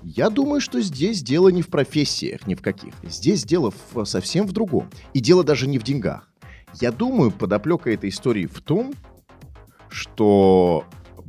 я 0.04 0.30
думаю, 0.30 0.62
что 0.62 0.80
здесь 0.80 1.22
дело 1.24 1.50
не 1.50 1.62
в 1.62 1.68
профессиях, 1.68 2.46
ни 2.48 2.56
в 2.56 2.62
каких. 2.62 2.94
Здесь 3.04 3.44
дело 3.44 3.74
в- 3.94 4.06
совсем 4.06 4.46
в 4.46 4.52
другом. 4.52 4.90
И 5.14 5.20
дело 5.20 5.44
даже 5.44 5.68
не 5.68 5.80
в 5.80 5.84
деньгах. 5.84 6.30
Я 6.80 6.92
думаю, 6.92 7.32
подоплека 7.32 7.90
этой 7.92 8.10
истории 8.10 8.46
в 8.46 8.62
том, 8.62 8.94
что 9.90 10.86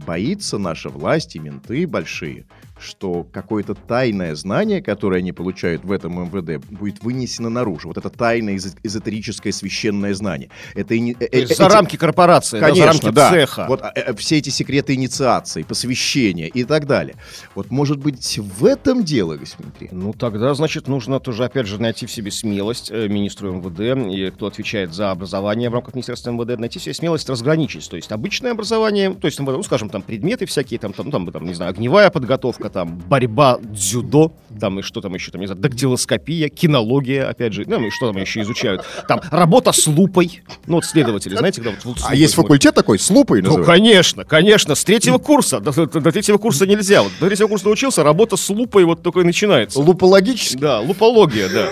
боится 0.06 0.58
наша 0.58 0.88
власть 0.90 1.36
и 1.36 1.38
менты 1.38 1.86
большие, 1.86 2.46
что 2.80 3.24
какое-то 3.32 3.74
тайное 3.74 4.34
знание, 4.34 4.82
которое 4.82 5.18
они 5.18 5.32
получают 5.32 5.84
в 5.84 5.92
этом 5.92 6.24
МВД, 6.24 6.64
будет 6.70 7.02
вынесено 7.02 7.48
наружу. 7.50 7.88
Вот 7.88 7.98
это 7.98 8.10
тайное 8.10 8.56
эзо- 8.56 8.76
эзотерическое 8.82 9.52
священное 9.52 10.14
знание. 10.14 10.50
Это 10.74 10.94
и 10.94 11.00
не- 11.00 11.12
э, 11.12 11.26
То 11.28 11.36
есть 11.38 11.52
э, 11.52 11.54
за 11.54 11.64
эти- 11.66 11.72
рамки 11.72 11.96
корпорации, 11.96 12.60
да, 12.60 12.66
Конечно, 12.68 12.84
за 12.84 12.88
рамки 13.02 13.14
да. 13.14 13.30
цеха. 13.30 13.66
Вот 13.68 13.82
э, 13.82 13.90
э, 13.94 14.14
все 14.14 14.38
эти 14.38 14.50
секреты 14.50 14.94
инициации, 14.94 15.62
посвящения 15.62 16.46
и 16.48 16.64
так 16.64 16.86
далее. 16.86 17.16
Вот, 17.54 17.70
может 17.70 17.98
быть, 17.98 18.38
в 18.38 18.64
этом 18.64 19.04
дело, 19.04 19.36
господин 19.36 19.72
Кремов? 19.72 19.94
Ну, 19.94 20.12
тогда, 20.12 20.54
значит, 20.54 20.88
нужно 20.88 21.20
тоже, 21.20 21.44
опять 21.44 21.66
же, 21.66 21.80
найти 21.80 22.06
в 22.06 22.10
себе 22.10 22.30
смелость 22.30 22.90
э, 22.90 23.08
министру 23.08 23.52
МВД, 23.52 23.80
и 24.12 24.30
кто 24.30 24.46
отвечает 24.46 24.94
за 24.94 25.10
образование 25.10 25.70
в 25.70 25.74
рамках 25.74 25.94
Министерства 25.94 26.30
МВД, 26.30 26.58
найти 26.58 26.78
в 26.78 26.82
себе 26.82 26.94
смелость 26.94 27.28
разграничить. 27.28 27.88
То 27.88 27.96
есть 27.96 28.12
обычное 28.12 28.52
образование, 28.52 29.14
то 29.14 29.26
есть, 29.26 29.38
ну, 29.40 29.62
скажем, 29.62 29.88
там 29.90 30.02
предметы 30.02 30.46
всякие, 30.46 30.78
там, 30.78 30.92
там, 30.92 31.06
ну, 31.06 31.12
там, 31.12 31.30
там, 31.32 31.46
не 31.46 31.54
знаю, 31.54 31.70
огневая 31.70 32.10
подготовка, 32.10 32.67
много 32.68 32.70
там 32.70 32.98
борьба, 33.08 33.58
дзюдо, 33.62 34.32
там 34.60 34.78
и 34.78 34.82
что 34.82 35.00
там 35.00 35.14
еще, 35.14 35.30
там, 35.30 35.40
не 35.40 35.46
знаю, 35.46 35.60
дактилоскопия, 35.60 36.48
кинология, 36.48 37.28
опять 37.28 37.52
же, 37.52 37.64
ну 37.66 37.84
и 37.84 37.90
что 37.90 38.12
там 38.12 38.20
еще 38.20 38.40
изучают. 38.42 38.84
Там 39.06 39.20
работа 39.30 39.72
с 39.72 39.86
лупой, 39.86 40.42
ну 40.66 40.76
вот 40.76 40.84
следователи, 40.84 41.36
знаете, 41.36 41.62
когда 41.62 41.76
вот 41.84 41.98
А 42.04 42.14
есть 42.14 42.34
факультет 42.34 42.74
такой, 42.74 42.98
с 42.98 43.10
лупой 43.10 43.42
Ну, 43.42 43.64
конечно, 43.64 44.24
конечно, 44.24 44.74
с 44.74 44.84
третьего 44.84 45.18
курса. 45.18 45.60
До, 45.60 45.72
до- 45.86 46.12
третьего 46.12 46.38
курса 46.38 46.66
нельзя. 46.66 47.02
Вот 47.02 47.12
до 47.20 47.26
третьего 47.26 47.48
курса 47.48 47.66
научился, 47.66 48.02
работа 48.02 48.36
с 48.36 48.48
лупой 48.50 48.84
вот 48.84 49.02
только 49.02 49.20
и 49.20 49.24
начинается. 49.24 49.80
Лупологический? 49.80 50.58
Да, 50.58 50.80
лупология, 50.80 51.48
да. 51.48 51.68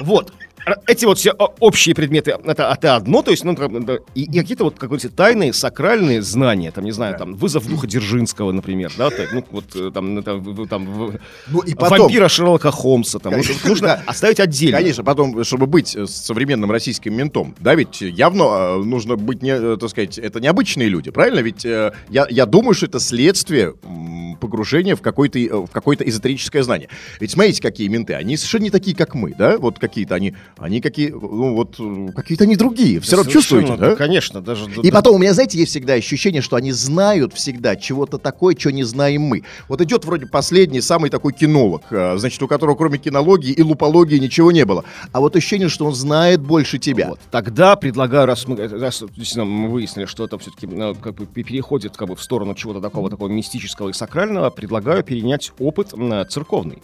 Вот. 0.00 0.32
Р- 0.66 0.78
Эти 0.86 1.04
вот 1.04 1.18
все 1.18 1.30
о- 1.32 1.52
общие 1.60 1.94
предметы, 1.94 2.36
это, 2.44 2.70
это 2.78 2.96
одно, 2.96 3.22
то 3.22 3.30
есть, 3.30 3.44
ну, 3.44 3.54
там, 3.54 3.84
и, 4.14 4.22
и 4.22 4.38
какие-то 4.38 4.64
вот, 4.64 4.74
как 4.78 4.88
говорится, 4.90 5.08
тайные, 5.10 5.52
сакральные 5.52 6.22
знания, 6.22 6.70
там, 6.70 6.84
не 6.84 6.92
знаю, 6.92 7.16
там, 7.18 7.34
вызов 7.34 7.66
духа 7.68 7.86
Дзержинского, 7.86 8.52
например, 8.52 8.92
да, 8.96 9.10
так, 9.10 9.32
ну, 9.32 9.44
вот, 9.50 9.64
э, 9.74 9.90
там, 9.92 10.22
там, 10.22 10.40
в- 10.84 11.18
Ну 11.48 11.60
и 11.60 11.74
потом... 11.74 12.00
вампира 12.02 12.28
Шерлока 12.28 12.70
Холмса, 12.70 13.18
там, 13.18 13.32
вот 13.34 13.42
Конечно, 13.46 13.68
нужно 13.68 13.86
да. 13.88 14.02
оставить 14.06 14.40
отдельно. 14.40 14.78
Конечно, 14.78 15.04
потом, 15.04 15.42
чтобы 15.44 15.66
быть 15.66 15.96
э, 15.96 16.06
современным 16.06 16.70
российским 16.70 17.14
ментом, 17.14 17.54
да, 17.58 17.74
ведь 17.74 18.00
явно 18.00 18.42
э, 18.44 18.76
нужно 18.84 19.16
быть, 19.16 19.42
не, 19.42 19.76
так 19.76 19.90
сказать, 19.90 20.18
это 20.18 20.40
необычные 20.40 20.88
люди, 20.88 21.10
правильно? 21.10 21.40
Ведь 21.40 21.64
я, 21.64 21.92
я 22.08 22.46
думаю, 22.46 22.74
что 22.74 22.86
это 22.86 23.00
следствие 23.00 23.74
погружения 24.40 24.96
в 24.96 25.02
какое-то 25.02 25.38
э, 25.38 25.48
в 25.48 25.68
какое-то 25.68 26.04
эзотерическое 26.08 26.62
знание. 26.62 26.88
Ведь 27.20 27.30
смотрите, 27.30 27.62
какие 27.62 27.88
менты, 27.88 28.14
они 28.14 28.36
совершенно 28.36 28.64
не 28.64 28.70
такие, 28.70 28.96
как 28.96 29.14
мы, 29.14 29.34
да, 29.34 29.58
вот 29.58 29.78
какие-то 29.78 30.14
они, 30.14 30.34
они 30.58 30.80
какие, 30.80 31.10
ну 31.10 31.54
вот, 31.54 31.78
какие-то 32.14 32.44
они 32.44 32.56
другие, 32.56 33.00
все 33.00 33.16
равно 33.16 33.30
чувствуете, 33.30 33.76
да? 33.76 33.96
Конечно, 33.96 34.40
даже... 34.40 34.66
И 34.82 34.90
потом 34.90 35.16
у 35.16 35.18
меня, 35.18 35.32
знаете, 35.34 35.58
есть 35.58 35.70
всегда 35.70 35.94
ощущение, 35.94 36.42
что 36.42 36.56
они 36.56 36.72
знают 36.72 37.32
всегда 37.34 37.76
чего-то 37.76 38.18
такое, 38.18 38.54
что 38.58 38.70
не 38.72 38.84
знаем 38.84 39.22
мы. 39.22 39.42
Вот 39.68 39.80
идет 39.80 40.04
вроде 40.04 40.26
последний, 40.26 40.80
самый 40.80 41.10
такой 41.10 41.32
кинолог, 41.32 41.82
э, 41.90 42.16
значит, 42.18 42.42
у 42.42 42.48
которого 42.48 42.74
кроме 42.76 42.98
кинологии 42.98 43.52
и 43.52 43.62
лупологии 43.62 44.18
ничего 44.18 44.52
не 44.52 44.64
было. 44.64 44.84
А 45.12 45.20
вот 45.20 45.36
ощущение, 45.36 45.68
что 45.68 45.86
он 45.86 45.94
знает 45.94 46.40
больше 46.40 46.78
тебя. 46.78 47.08
Вот. 47.08 47.20
Тогда 47.30 47.76
предлагаю, 47.76 48.26
раз 48.26 48.46
мы, 48.46 48.56
раз, 48.56 49.02
действительно, 49.16 49.44
мы 49.44 49.68
выяснили, 49.68 50.06
что 50.06 50.24
это 50.24 50.38
все-таки 50.38 50.66
как 51.02 51.14
бы 51.14 51.26
пе- 51.26 51.42
переходит 51.42 51.96
как 51.96 52.08
бы, 52.08 52.16
в 52.16 52.22
сторону 52.22 52.54
чего-то 52.54 52.80
такого, 52.80 53.10
такого 53.10 53.28
мистического 53.28 53.88
и 53.88 53.92
сакрального, 53.92 54.50
предлагаю 54.50 55.02
перенять 55.02 55.52
опыт 55.58 55.92
церковный. 56.28 56.82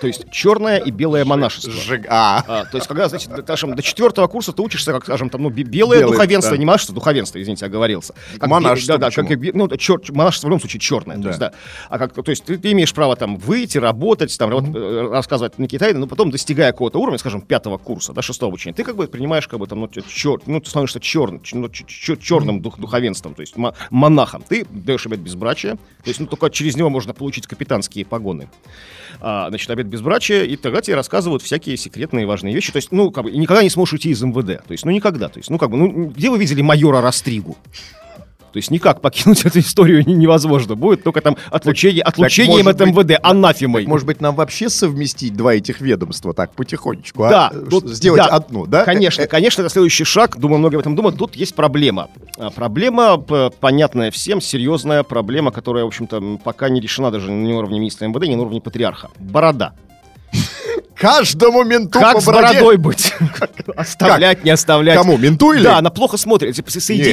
То 0.00 0.06
есть 0.06 0.30
черное 0.30 0.78
и 0.78 0.90
белое 0.90 1.24
монашество. 1.26 1.70
Жиг- 1.70 2.06
А, 2.08 2.42
А, 2.48 2.64
то 2.64 2.78
есть, 2.78 2.86
когда, 2.86 2.99
значит, 3.08 3.30
до, 3.30 3.42
скажем, 3.42 3.74
до 3.74 3.82
четвертого 3.82 4.26
курса 4.26 4.52
ты 4.52 4.62
учишься, 4.62 4.92
как, 4.92 5.04
скажем, 5.04 5.30
там, 5.30 5.42
ну, 5.42 5.50
бе- 5.50 5.62
белое, 5.62 6.00
Белое, 6.00 6.12
духовенство, 6.12 6.52
да. 6.52 6.58
не 6.58 6.64
монашество, 6.66 6.94
духовенство, 6.94 7.40
извините, 7.40 7.66
оговорился. 7.66 8.14
Как 8.38 8.48
Монашество 8.48 8.98
Да, 8.98 9.06
да, 9.10 9.22
почему? 9.22 9.28
как, 9.28 9.54
ну, 9.54 9.68
чер, 9.76 10.00
монашество 10.10 10.46
в 10.46 10.50
любом 10.50 10.60
случае 10.60 10.80
черное. 10.80 11.16
То 11.16 11.22
Да. 11.22 11.28
есть, 11.28 11.40
да. 11.40 11.52
А 11.88 11.98
как, 11.98 12.12
то 12.12 12.30
есть, 12.30 12.44
ты, 12.44 12.58
ты 12.58 12.72
имеешь 12.72 12.92
право 12.94 13.16
там 13.16 13.36
выйти, 13.36 13.78
работать, 13.78 14.36
там, 14.38 14.50
э, 14.74 15.08
рассказывать 15.10 15.58
на 15.58 15.66
Китае, 15.68 15.94
но 15.94 16.06
потом, 16.06 16.30
достигая 16.30 16.72
какого-то 16.72 16.98
уровня, 17.00 17.18
скажем, 17.18 17.40
пятого 17.40 17.78
курса, 17.78 18.12
да, 18.12 18.22
шестого 18.22 18.50
обучения, 18.50 18.74
ты 18.74 18.84
как 18.84 18.96
бы 18.96 19.06
принимаешь, 19.06 19.46
как 19.48 19.58
бы, 19.60 19.66
там, 19.66 19.80
ну, 19.80 19.88
чер, 19.88 20.40
ну 20.46 20.60
ты 20.60 20.68
становишься 20.70 21.00
черным, 21.00 21.40
черным 21.42 22.60
дух, 22.60 22.78
духовенством, 22.78 23.34
то 23.34 23.40
есть, 23.42 23.56
мо- 23.56 23.74
монахом. 23.90 24.42
Ты 24.48 24.66
даешь 24.70 25.06
обет 25.06 25.20
безбрачия, 25.20 25.76
то 25.76 26.08
есть, 26.08 26.20
ну, 26.20 26.26
только 26.26 26.50
через 26.50 26.76
него 26.76 26.90
можно 26.90 27.12
получить 27.14 27.46
капитанские 27.46 28.04
погоны 28.04 28.48
а, 29.20 29.48
значит, 29.48 29.68
обед 29.70 29.86
безбрачия, 29.86 30.44
и 30.44 30.56
тогда 30.56 30.80
тебе 30.80 30.96
рассказывают 30.96 31.42
всякие 31.42 31.76
секретные 31.76 32.26
важные 32.26 32.54
вещи. 32.54 32.72
То 32.72 32.76
есть, 32.76 32.89
ну, 32.90 33.10
как 33.10 33.24
бы, 33.24 33.30
никогда 33.30 33.62
не 33.62 33.70
сможешь 33.70 33.94
уйти 33.94 34.10
из 34.10 34.22
МВД. 34.22 34.62
То 34.66 34.72
есть, 34.72 34.84
ну, 34.84 34.90
никогда. 34.90 35.28
То 35.28 35.38
есть, 35.38 35.50
ну, 35.50 35.58
как 35.58 35.70
бы, 35.70 35.76
ну, 35.76 36.06
где 36.06 36.30
вы 36.30 36.38
видели 36.38 36.62
майора 36.62 37.00
Растригу? 37.00 37.56
То 38.52 38.56
есть 38.56 38.72
никак 38.72 39.00
покинуть 39.00 39.44
эту 39.46 39.60
историю 39.60 40.04
не- 40.04 40.14
невозможно. 40.14 40.74
Будет 40.74 41.04
только 41.04 41.20
там 41.20 41.36
отлучение, 41.52 42.02
отлучением 42.02 42.64
может 42.64 42.80
от 42.80 42.88
быть- 42.92 43.04
МВД, 43.12 43.20
анафемой. 43.22 43.86
может 43.86 44.08
быть, 44.08 44.20
нам 44.20 44.34
вообще 44.34 44.68
совместить 44.68 45.36
два 45.36 45.54
этих 45.54 45.80
ведомства 45.80 46.34
так 46.34 46.52
потихонечку, 46.54 47.22
а? 47.22 47.30
Да, 47.30 47.50
Э, 47.54 47.66
тут- 47.70 47.88
Сделать 47.88 48.22
да, 48.22 48.26
одну, 48.26 48.66
да? 48.66 48.84
Конечно, 48.84 49.22
Э, 49.22 49.26
э, 49.26 49.28
конечно, 49.28 49.62
это 49.62 49.70
следующий 49.70 50.02
шаг. 50.02 50.36
Думаю, 50.36 50.58
многие 50.58 50.74
об 50.76 50.80
этом 50.80 50.96
думают. 50.96 51.16
Тут 51.16 51.36
есть 51.36 51.54
проблема. 51.54 52.08
А, 52.38 52.50
Проблема, 52.50 53.18
понятная 53.18 54.10
всем, 54.10 54.40
серьезная 54.40 55.04
проблема, 55.04 55.52
которая, 55.52 55.84
в 55.84 55.86
общем-то, 55.86 56.40
пока 56.42 56.68
не 56.70 56.80
решена 56.80 57.12
даже 57.12 57.30
не 57.30 57.52
на 57.52 57.58
уровне 57.58 57.78
министра 57.78 58.08
МВД, 58.08 58.26
не 58.26 58.34
на 58.34 58.42
уровне 58.42 58.60
патриарха. 58.60 59.10
Борода. 59.20 59.74
Каждому 61.00 61.64
менту 61.64 61.98
как 61.98 62.20
с 62.20 62.26
бородой 62.26 62.76
быть? 62.76 63.14
Оставлять, 63.76 64.44
не 64.44 64.50
оставлять. 64.50 64.98
Кому, 64.98 65.16
менту 65.16 65.52
или? 65.52 65.62
Да, 65.64 65.78
она 65.78 65.88
плохо 65.88 66.18
смотрит. 66.18 66.54
Типа. 66.54 66.68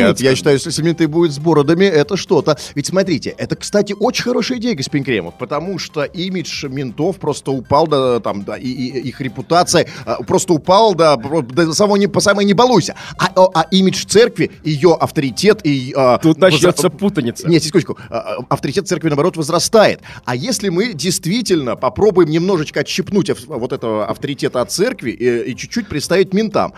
Нет, 0.09 0.19
я 0.19 0.35
считаю, 0.35 0.59
если 0.63 0.81
менты 0.83 1.07
будут 1.07 1.31
с 1.31 1.39
бородами, 1.39 1.85
это 1.85 2.17
что-то. 2.17 2.57
Ведь 2.75 2.87
смотрите, 2.87 3.33
это, 3.37 3.55
кстати, 3.55 3.95
очень 3.97 4.23
хорошая 4.23 4.57
идея, 4.57 4.75
господин 4.75 5.05
Кремов, 5.05 5.35
потому 5.37 5.79
что 5.79 6.03
имидж 6.03 6.65
ментов 6.67 7.17
просто 7.17 7.51
упал, 7.51 7.87
да, 7.87 8.19
там, 8.19 8.43
да, 8.43 8.57
и, 8.57 8.67
и- 8.67 9.07
их 9.07 9.21
репутация 9.21 9.87
а, 10.05 10.21
просто 10.23 10.51
упал, 10.53 10.93
да, 10.93 11.15
про- 11.15 11.41
до 11.41 11.71
самого 11.73 11.95
не, 11.95 12.07
по 12.07 12.19
самой 12.19 12.43
не 12.43 12.53
балуйся. 12.53 12.95
А, 13.17 13.27
а- 13.35 13.49
а 13.53 13.67
имидж 13.71 14.03
церкви, 14.05 14.51
ее 14.65 14.95
авторитет 14.99 15.61
и... 15.63 15.93
а, 15.95 16.17
Тут 16.17 16.39
начнется 16.39 16.89
путаница. 16.89 17.47
Нет, 17.47 17.63
секундочку. 17.63 17.97
А, 18.09 18.17
а, 18.39 18.45
Авторитет 18.49 18.87
церкви, 18.87 19.07
наоборот, 19.07 19.37
возрастает. 19.37 20.01
А 20.25 20.35
если 20.35 20.67
мы 20.67 20.93
действительно 20.93 21.77
попробуем 21.77 22.29
немножечко 22.29 22.81
отщипнуть 22.81 23.31
вот 23.47 23.76
этого 23.77 24.05
авторитета 24.05 24.61
от 24.61 24.71
церкви 24.71 25.11
и, 25.11 25.51
и 25.51 25.55
чуть-чуть 25.55 25.87
представить 25.87 26.33
ментам, 26.33 26.73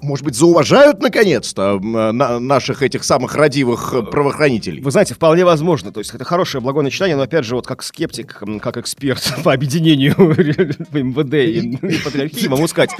может 0.00 0.24
быть, 0.24 0.34
зауважают, 0.34 1.00
наконец-то, 1.00 1.78
на- 1.78 2.38
наших 2.38 2.82
этих 2.82 3.04
самых 3.04 3.34
радивых 3.34 3.94
э, 3.94 4.02
правоохранителей? 4.02 4.82
Вы 4.82 4.90
знаете, 4.90 5.14
вполне 5.14 5.44
возможно. 5.44 5.92
То 5.92 6.00
есть 6.00 6.14
это 6.14 6.24
хорошее 6.24 6.60
благое 6.60 6.84
начинание, 6.84 7.16
но 7.16 7.22
опять 7.22 7.44
же, 7.44 7.54
вот 7.54 7.66
как 7.66 7.82
скептик, 7.82 8.42
как 8.60 8.76
эксперт 8.76 9.34
по 9.44 9.52
объединению 9.52 10.14
МВД 10.18 11.34
и, 11.34 11.94
и 11.94 11.98
патриархии, 12.02 12.48
могу 12.48 12.66
сказать, 12.68 12.90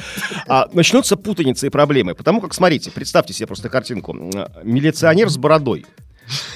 а, 0.47 0.69
начнутся 0.73 1.17
путаницы 1.17 1.67
и 1.67 1.71
проблемы. 1.71 2.14
Потому 2.14 2.40
как, 2.40 2.55
смотрите, 2.55 2.90
представьте 2.90 3.33
себе 3.33 3.47
просто 3.47 3.69
картинку. 3.69 4.12
Милиционер 4.62 5.28
с 5.28 5.37
бородой. 5.37 5.85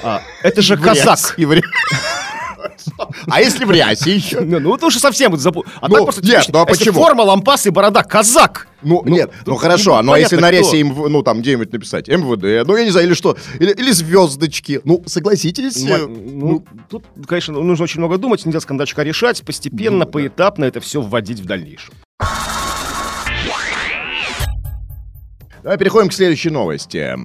А, 0.02 0.22
это 0.42 0.62
же 0.62 0.76
казак. 0.76 1.34
И 1.36 1.46
А 3.28 3.40
если 3.40 3.64
в 3.64 3.70
рясе 3.70 4.14
еще? 4.14 4.40
Ну, 4.40 4.60
ну, 4.60 4.74
это 4.74 4.86
уже 4.86 4.98
совсем 4.98 5.30
будет 5.30 5.40
запу... 5.40 5.64
А 5.80 5.88
Ну, 5.88 5.94
так 5.96 6.04
просто 6.04 6.22
нет, 6.26 6.46
ну 6.52 6.60
а 6.60 6.66
почему? 6.66 7.00
форма, 7.00 7.22
лампас 7.22 7.66
и 7.66 7.70
борода, 7.70 8.02
казак. 8.02 8.68
Ну, 8.82 9.02
нет, 9.06 9.30
ну 9.46 9.56
хорошо, 9.56 9.96
не- 10.00 10.06
ну 10.06 10.12
а 10.12 10.18
если 10.18 10.36
на 10.36 10.50
рясе, 10.50 10.78
им, 10.80 10.94
ну 11.08 11.22
там 11.22 11.40
где-нибудь 11.40 11.72
написать, 11.72 12.08
МВД, 12.08 12.66
ну 12.66 12.76
я 12.76 12.84
не 12.84 12.90
знаю, 12.90 13.06
или 13.06 13.14
что, 13.14 13.36
или, 13.60 13.90
звездочки, 13.92 14.80
ну 14.84 15.02
согласитесь, 15.06 15.84
э, 15.84 16.06
Ну, 16.06 16.08
ну, 16.08 16.64
тут, 16.88 17.04
конечно, 17.26 17.54
нужно 17.60 17.84
очень 17.84 18.00
много 18.00 18.18
думать, 18.18 18.44
нельзя 18.44 18.60
с 18.60 18.66
кондачка 18.66 19.04
решать, 19.04 19.42
постепенно, 19.44 20.04
поэтапно 20.04 20.64
это 20.64 20.80
все 20.80 21.00
вводить 21.00 21.38
в 21.40 21.44
дальнейшем. 21.46 21.94
Давай 25.62 25.78
переходим 25.78 26.08
к 26.08 26.12
следующей 26.12 26.50
новости. 26.50 27.16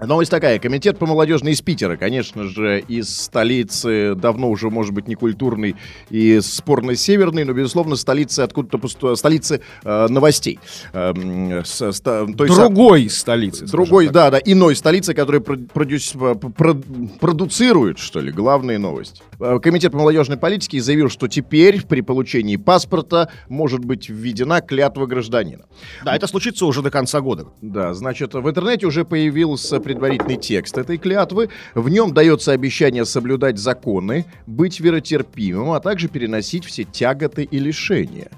Новость 0.00 0.30
такая. 0.30 0.58
Комитет 0.58 0.98
по 0.98 1.06
молодежной 1.06 1.52
из 1.52 1.62
Питера, 1.62 1.96
конечно 1.96 2.44
же, 2.44 2.80
из 2.80 3.08
столицы, 3.16 4.14
давно 4.16 4.50
уже, 4.50 4.68
может 4.68 4.92
быть, 4.92 5.06
не 5.06 5.14
культурной 5.14 5.76
и 6.10 6.40
спорно-северной, 6.40 7.44
но, 7.44 7.52
безусловно, 7.52 7.94
столицы 7.94 8.40
откуда-то 8.40 8.78
пусто- 8.78 9.14
столицы 9.14 9.60
э, 9.84 10.06
новостей. 10.08 10.58
Эм, 10.92 11.64
с- 11.64 11.92
ста- 11.92 12.26
той 12.26 12.48
са- 12.48 12.56
Другой 12.56 13.08
столицы. 13.08 13.68
скажем 13.68 13.70
Другой, 13.84 14.08
да, 14.08 14.30
да, 14.32 14.40
иной 14.44 14.74
столицы, 14.74 15.14
которая 15.14 15.40
про- 15.40 15.56
продюс- 15.56 16.12
про- 16.56 16.74
продуцирует, 17.20 17.98
что 17.98 18.18
ли, 18.20 18.32
главные 18.32 18.78
новости. 18.78 19.22
Э, 19.38 19.60
Комитет 19.62 19.92
по 19.92 19.98
молодежной 19.98 20.36
политике 20.38 20.80
заявил, 20.80 21.08
что 21.08 21.28
теперь 21.28 21.86
при 21.86 22.00
получении 22.00 22.56
паспорта 22.56 23.30
может 23.48 23.84
быть 23.84 24.08
введена 24.08 24.60
клятва 24.60 25.06
гражданина. 25.06 25.66
Да, 26.04 26.16
это 26.16 26.26
случится 26.26 26.66
уже 26.66 26.82
до 26.82 26.90
конца 26.90 27.20
года. 27.20 27.46
Да, 27.62 27.94
значит, 27.94 28.34
в 28.34 28.48
интернете 28.48 28.86
уже 28.86 29.04
появился 29.04 29.78
предварительный 29.84 30.36
текст 30.36 30.76
этой 30.76 30.98
клятвы. 30.98 31.50
В 31.74 31.88
нем 31.88 32.12
дается 32.12 32.50
обещание 32.50 33.04
соблюдать 33.04 33.58
законы, 33.58 34.24
быть 34.46 34.80
веротерпимым, 34.80 35.70
а 35.70 35.80
также 35.80 36.08
переносить 36.08 36.64
все 36.64 36.82
тяготы 36.82 37.44
и 37.44 37.58
лишения. 37.60 38.30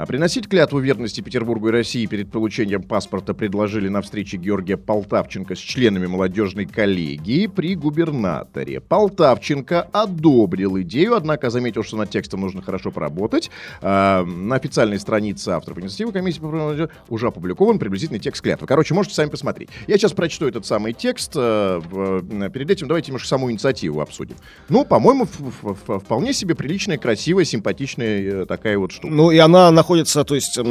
А 0.00 0.06
приносить 0.06 0.48
клятву 0.48 0.78
верности 0.78 1.20
Петербургу 1.20 1.68
и 1.68 1.72
России 1.72 2.06
перед 2.06 2.30
получением 2.30 2.82
паспорта 2.82 3.34
предложили 3.34 3.88
на 3.90 4.00
встрече 4.00 4.38
Георгия 4.38 4.78
Полтавченко 4.78 5.54
с 5.54 5.58
членами 5.58 6.06
молодежной 6.06 6.64
коллегии 6.64 7.46
при 7.46 7.74
губернаторе. 7.74 8.80
Полтавченко 8.80 9.82
одобрил 9.92 10.80
идею, 10.80 11.16
однако 11.16 11.50
заметил, 11.50 11.82
что 11.84 11.98
над 11.98 12.08
текстом 12.08 12.40
нужно 12.40 12.62
хорошо 12.62 12.90
поработать. 12.90 13.50
А, 13.82 14.24
на 14.24 14.56
официальной 14.56 14.98
странице 14.98 15.50
авторов 15.50 15.78
инициативы 15.80 16.12
комиссии 16.12 16.40
по 16.40 16.48
правам 16.48 16.88
уже 17.10 17.26
опубликован 17.26 17.78
приблизительный 17.78 18.20
текст 18.20 18.40
клятвы. 18.40 18.66
Короче, 18.66 18.94
можете 18.94 19.14
сами 19.16 19.28
посмотреть. 19.28 19.68
Я 19.86 19.98
сейчас 19.98 20.14
прочту 20.14 20.46
этот 20.46 20.64
самый 20.64 20.94
текст. 20.94 21.32
э, 21.36 21.78
в- 21.90 22.48
перед 22.48 22.70
этим 22.70 22.88
давайте 22.88 23.08
немножко 23.08 23.28
саму 23.28 23.50
инициативу 23.50 24.00
обсудим. 24.00 24.36
Ну, 24.70 24.86
по-моему, 24.86 25.26
вполне 25.26 26.32
себе 26.32 26.54
приличная, 26.54 26.96
красивая, 26.96 27.44
симпатичная 27.44 28.44
э, 28.44 28.46
такая 28.46 28.78
вот 28.78 28.92
штука. 28.92 29.12
Ну, 29.12 29.30
и 29.30 29.36
она 29.36 29.70
находится 29.70 29.89
находится, 29.90 30.22
то 30.24 30.34
есть, 30.36 30.56
в, 30.56 30.62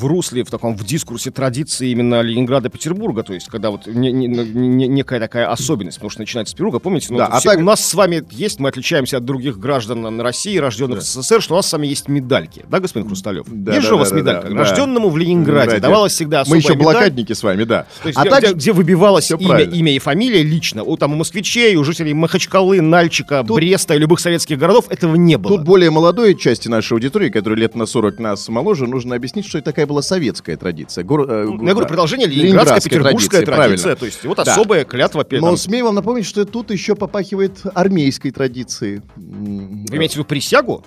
в 0.00 0.04
русле, 0.06 0.44
в 0.44 0.50
таком, 0.50 0.76
в 0.76 0.84
дискурсе 0.84 1.30
традиции 1.30 1.88
именно 1.90 2.20
Ленинграда, 2.20 2.68
Петербурга, 2.68 3.22
то 3.22 3.32
есть, 3.32 3.46
когда 3.48 3.70
вот 3.70 3.86
не- 3.86 4.12
не- 4.12 4.26
не- 4.28 4.88
некая 4.88 5.20
такая 5.20 5.50
особенность, 5.50 5.96
потому 5.96 6.10
что 6.10 6.20
начинается 6.20 6.50
с 6.52 6.54
Петербурга, 6.54 6.78
помните, 6.80 7.06
ну, 7.10 7.16
Да, 7.18 7.26
а 7.28 7.40
все- 7.40 7.50
так- 7.50 7.58
у 7.60 7.62
нас 7.62 7.82
с 7.84 7.94
вами 7.94 8.22
есть, 8.30 8.60
мы 8.60 8.68
отличаемся 8.68 9.16
от 9.16 9.24
других 9.24 9.58
граждан 9.58 10.02
на 10.02 10.22
России, 10.22 10.58
рожденных 10.58 10.98
в 10.98 11.02
СССР, 11.02 11.40
что 11.40 11.54
у 11.54 11.56
нас 11.56 11.66
с 11.68 11.72
вами 11.72 11.86
есть 11.86 12.08
медальки, 12.08 12.64
да, 12.68 12.80
господин 12.80 13.08
Хрусталев? 13.08 13.46
Да, 13.48 13.72
есть 13.72 13.84
да, 13.84 13.88
же 13.88 13.94
у 13.94 13.98
вас 13.98 14.10
да, 14.10 14.16
да, 14.16 14.20
медалька? 14.20 14.48
да. 14.50 14.54
Рожденному 14.56 15.08
в 15.08 15.16
Ленинграде 15.16 15.60
Ленинграде. 15.62 15.80
давалась 15.80 16.12
всегда 16.12 16.38
Мы 16.38 16.42
особая 16.42 16.60
еще 16.60 16.72
медаль. 16.74 16.84
блокадники 16.84 17.32
с 17.32 17.42
вами, 17.42 17.64
да. 17.64 17.86
То 18.02 18.08
есть, 18.08 18.18
а 18.18 18.22
где, 18.22 18.30
также- 18.30 18.46
где- 18.52 18.58
где 18.58 18.72
выбивалось 18.72 19.30
имя, 19.30 19.48
правильно. 19.48 19.74
имя 19.74 19.92
и 19.94 19.98
фамилия 19.98 20.42
лично. 20.42 20.82
У, 20.84 20.96
там, 20.98 21.14
у 21.14 21.16
москвичей, 21.16 21.74
у 21.76 21.84
жителей 21.84 22.12
Махачкалы, 22.12 22.80
Нальчика, 22.82 23.42
Бреста 23.42 23.94
и 23.94 23.98
любых 23.98 24.20
советских 24.20 24.58
городов 24.58 24.86
этого 24.90 25.14
не 25.16 25.38
было. 25.38 25.56
Тут 25.56 25.64
более 25.64 25.90
молодой 25.90 26.34
части 26.34 26.68
нашей 26.68 26.92
аудитории, 26.92 27.30
которая 27.30 27.58
лет 27.60 27.74
на 27.74 27.86
40 27.86 28.18
нас 28.18 28.48
моложе, 28.62 28.86
нужно 28.86 29.14
объяснить, 29.14 29.46
что 29.46 29.58
это 29.58 29.66
такая 29.66 29.86
была 29.86 30.02
советская 30.02 30.56
традиция. 30.56 31.04
Гор- 31.04 31.28
э, 31.30 31.44
Ну, 31.44 31.64
я 31.66 31.72
говорю, 31.72 31.88
продолжение 31.88 32.26
ленинградская, 32.26 32.80
петербургская 32.80 33.42
традиции, 33.44 33.54
традиция. 33.84 33.96
То 33.96 34.06
есть 34.06 34.24
вот 34.24 34.36
Да. 34.36 34.42
особая 34.42 34.84
клятва 34.84 35.24
перед 35.24 35.40
Но 35.42 35.48
там, 35.48 35.56
смею 35.56 35.84
вам 35.86 35.94
напомнить, 35.94 36.26
что 36.26 36.44
тут 36.44 36.70
еще 36.70 36.94
попахивает 36.94 37.60
армейской 37.74 38.30
традицией. 38.30 39.02
М, 39.16 39.86
Вы 39.86 39.96
имеете 39.96 40.14
в 40.14 40.16
виду 40.18 40.24
присягу? 40.26 40.84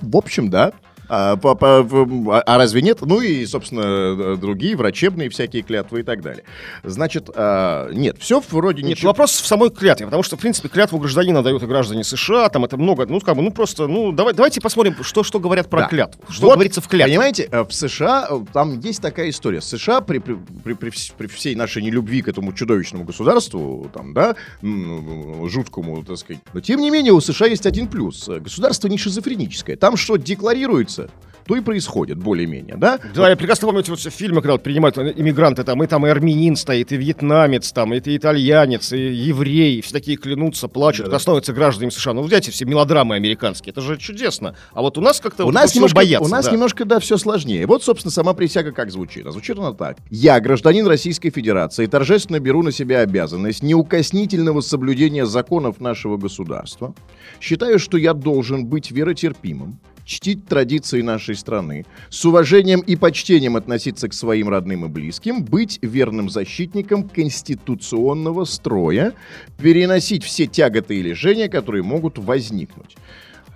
В 0.00 0.16
общем, 0.16 0.48
да. 0.50 0.72
А, 1.08 1.36
по- 1.36 1.54
по- 1.54 1.82
в- 1.82 2.30
а- 2.30 2.40
а 2.42 2.58
разве 2.58 2.82
нет? 2.82 2.98
Ну 3.02 3.20
и, 3.20 3.46
собственно, 3.46 4.36
другие 4.36 4.76
врачебные 4.76 5.30
всякие 5.30 5.62
клятвы 5.62 6.00
и 6.00 6.02
так 6.02 6.20
далее. 6.22 6.44
Значит, 6.84 7.30
а, 7.34 7.90
нет, 7.92 8.16
все 8.20 8.42
вроде 8.50 8.82
Нет, 8.82 8.90
ничего. 8.98 9.08
вопрос 9.10 9.32
в 9.40 9.46
самой 9.46 9.70
клятве, 9.70 10.06
потому 10.06 10.22
что, 10.22 10.36
в 10.36 10.40
принципе, 10.40 10.68
клятву 10.68 10.98
гражданина 10.98 11.42
дают 11.42 11.62
и 11.62 11.66
граждане 11.66 12.04
США, 12.04 12.48
там 12.50 12.64
это 12.64 12.76
много, 12.76 13.06
ну, 13.06 13.20
как 13.20 13.36
бы, 13.36 13.42
ну, 13.42 13.50
просто, 13.50 13.86
ну, 13.86 14.12
давай, 14.12 14.34
давайте 14.34 14.60
посмотрим, 14.60 14.96
что, 15.02 15.22
что 15.22 15.40
говорят 15.40 15.70
про 15.70 15.80
Да. 15.82 15.88
клятву. 15.88 16.22
Что 16.28 16.46
Вот, 16.46 16.54
говорится 16.54 16.80
в 16.80 16.88
клятве. 16.88 17.12
Понимаете, 17.14 17.48
э, 17.50 17.62
в 17.64 17.72
США 17.72 18.26
э, 18.30 18.40
там 18.52 18.78
есть 18.80 19.00
такая 19.00 19.30
история. 19.30 19.60
США 19.60 20.00
при, 20.00 20.18
при, 20.18 20.36
при- 20.64 20.74
при 20.74 20.92
при 21.16 21.26
всей 21.26 21.54
нашей 21.54 21.82
нелюбви 21.82 22.22
к 22.22 22.28
этому 22.28 22.52
чудовищному 22.52 23.04
государству, 23.04 23.90
там, 23.94 24.12
да, 24.14 24.34
жуткому, 25.46 26.02
так 26.04 26.16
сказать. 26.18 26.42
Но 26.52 26.60
тем 26.60 26.80
не 26.80 26.90
менее 26.90 27.12
у 27.12 27.20
США 27.20 27.46
есть 27.46 27.66
один 27.66 27.86
плюс. 27.88 28.28
Государство 28.28 28.88
не 28.88 28.98
шизофреническое. 28.98 29.76
Там 29.76 29.96
что 29.96 30.16
декларируется, 30.16 30.97
то 31.48 31.56
и 31.56 31.62
происходит, 31.62 32.18
более-менее, 32.18 32.76
да? 32.76 33.00
Да, 33.14 33.30
я 33.30 33.34
прекрасно 33.34 33.66
помню 33.66 33.80
эти 33.80 33.88
вот 33.88 33.98
все 33.98 34.10
фильмы, 34.10 34.42
когда 34.42 34.52
вот 34.52 34.62
принимают 34.62 34.98
иммигранты, 34.98 35.64
там, 35.64 35.82
и 35.82 35.86
там 35.86 36.06
и 36.06 36.10
армянин 36.10 36.56
стоит, 36.56 36.92
и 36.92 36.96
вьетнамец, 36.98 37.72
там, 37.72 37.94
и 37.94 38.00
итальянец, 38.04 38.92
и 38.92 38.98
еврей, 39.14 39.78
и 39.78 39.80
все 39.80 39.94
такие 39.94 40.18
клянутся, 40.18 40.68
плачут, 40.68 41.06
Да-да. 41.06 41.18
становятся 41.18 41.54
гражданами 41.54 41.88
США. 41.88 42.12
Ну, 42.12 42.20
взять 42.20 42.46
все 42.50 42.66
мелодрамы 42.66 43.14
американские, 43.14 43.72
это 43.72 43.80
же 43.80 43.96
чудесно. 43.96 44.56
А 44.74 44.82
вот 44.82 44.98
у 44.98 45.00
нас 45.00 45.20
как-то 45.20 45.44
У 45.44 45.46
вот 45.46 45.54
нас, 45.54 45.74
немножко, 45.74 45.96
боятся. 45.96 46.28
у 46.28 46.28
нас 46.30 46.44
да. 46.44 46.52
немножко, 46.52 46.84
да, 46.84 46.98
все 47.00 47.16
сложнее. 47.16 47.66
Вот, 47.66 47.82
собственно, 47.82 48.12
сама 48.12 48.34
присяга 48.34 48.72
как 48.72 48.90
звучит. 48.90 49.26
А 49.26 49.32
звучит 49.32 49.58
она 49.58 49.72
так. 49.72 49.96
Я, 50.10 50.38
гражданин 50.40 50.86
Российской 50.86 51.30
Федерации, 51.30 51.86
торжественно 51.86 52.40
беру 52.40 52.62
на 52.62 52.72
себя 52.72 53.00
обязанность 53.00 53.62
неукоснительного 53.62 54.60
соблюдения 54.60 55.24
законов 55.24 55.80
нашего 55.80 56.18
государства. 56.18 56.94
Считаю, 57.40 57.78
что 57.78 57.96
я 57.96 58.12
должен 58.12 58.66
быть 58.66 58.90
веротерпимым, 58.90 59.80
чтить 60.08 60.46
традиции 60.46 61.02
нашей 61.02 61.36
страны, 61.36 61.84
с 62.08 62.24
уважением 62.24 62.80
и 62.80 62.96
почтением 62.96 63.56
относиться 63.56 64.08
к 64.08 64.14
своим 64.14 64.48
родным 64.48 64.86
и 64.86 64.88
близким, 64.88 65.44
быть 65.44 65.78
верным 65.82 66.30
защитником 66.30 67.08
конституционного 67.08 68.44
строя, 68.44 69.12
переносить 69.58 70.24
все 70.24 70.46
тяготы 70.46 70.96
и 70.96 71.02
лишения, 71.02 71.48
которые 71.48 71.82
могут 71.82 72.16
возникнуть. 72.16 72.96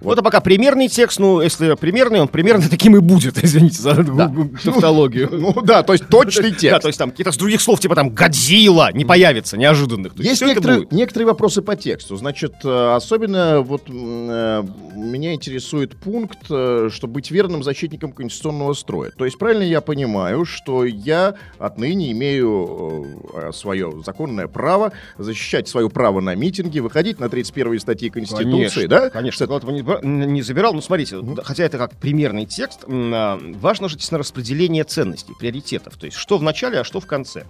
Вот 0.03 0.15
это 0.15 0.23
пока 0.23 0.41
примерный 0.41 0.89
текст, 0.89 1.19
ну, 1.19 1.41
если 1.41 1.75
примерный, 1.75 2.21
он 2.21 2.29
примерно 2.29 2.65
таким 2.71 2.97
и 2.97 3.01
будет, 3.01 3.43
извините 3.43 3.81
за 3.81 3.95
тавтологию. 3.97 5.29
Ну 5.33 5.63
да, 5.63 5.83
то 5.83 5.93
есть 5.93 6.09
точный 6.09 6.51
Да, 6.53 6.57
текст. 6.57 6.83
то 6.83 6.89
есть 6.89 6.99
там 6.99 7.11
какие-то 7.11 7.33
с 7.33 7.37
других 7.37 7.61
слов, 7.61 7.81
типа 7.81 7.95
там 7.95 8.11
Годзилла 8.11 8.91
не 8.93 9.05
появится, 9.05 9.57
неожиданных. 9.57 10.15
То 10.15 10.23
Есть 10.23 10.43
это 10.43 10.51
некоторые, 10.51 10.87
некоторые 10.91 11.27
вопросы 11.27 11.63
по 11.63 11.77
тексту. 11.77 12.17
Значит, 12.17 12.55
э, 12.65 12.95
особенно 12.95 13.61
вот 13.61 13.83
э, 13.89 14.63
меня 14.95 15.35
интересует 15.35 15.97
пункт, 15.97 16.39
э, 16.51 16.91
что 16.93 17.07
быть 17.07 17.31
верным 17.31 17.63
защитником 17.63 18.13
конституционного 18.13 18.75
строя. 18.75 19.11
То 19.17 19.25
есть 19.25 19.39
правильно 19.39 19.63
я 19.63 19.81
понимаю, 19.81 20.45
что 20.45 20.85
я 20.85 21.35
отныне 21.59 22.13
имею 22.13 23.23
э, 23.35 23.53
свое 23.53 23.93
законное 24.05 24.49
право 24.49 24.93
защищать 25.19 25.69
свое 25.69 25.89
право 25.89 26.21
на 26.21 26.35
митинги, 26.35 26.81
выходить 26.81 27.19
на 27.21 27.29
31 27.29 27.81
статьи 27.81 28.11
Конституции, 28.11 28.87
Конечно, 28.87 28.89
да? 28.89 29.11
Конечно, 29.11 29.45
этого 29.45 29.61
не, 30.03 30.43
забирал. 30.43 30.75
Ну, 30.75 30.81
смотрите, 30.81 31.21
да, 31.21 31.43
хотя 31.43 31.65
это 31.65 31.79
как 31.79 31.95
примерный 31.97 32.47
текст, 32.47 32.85
а, 32.89 33.41
важно 33.55 33.89
же, 33.89 33.97
естественно, 33.97 34.19
распределение 34.19 34.85
ценностей, 34.85 35.35
приоритетов. 35.39 35.97
То 35.97 36.07
есть, 36.07 36.17
что 36.17 36.39
в 36.39 36.43
начале, 36.43 36.81
а 36.81 36.85
что 36.85 37.01
в 37.01 37.07
конце. 37.07 37.45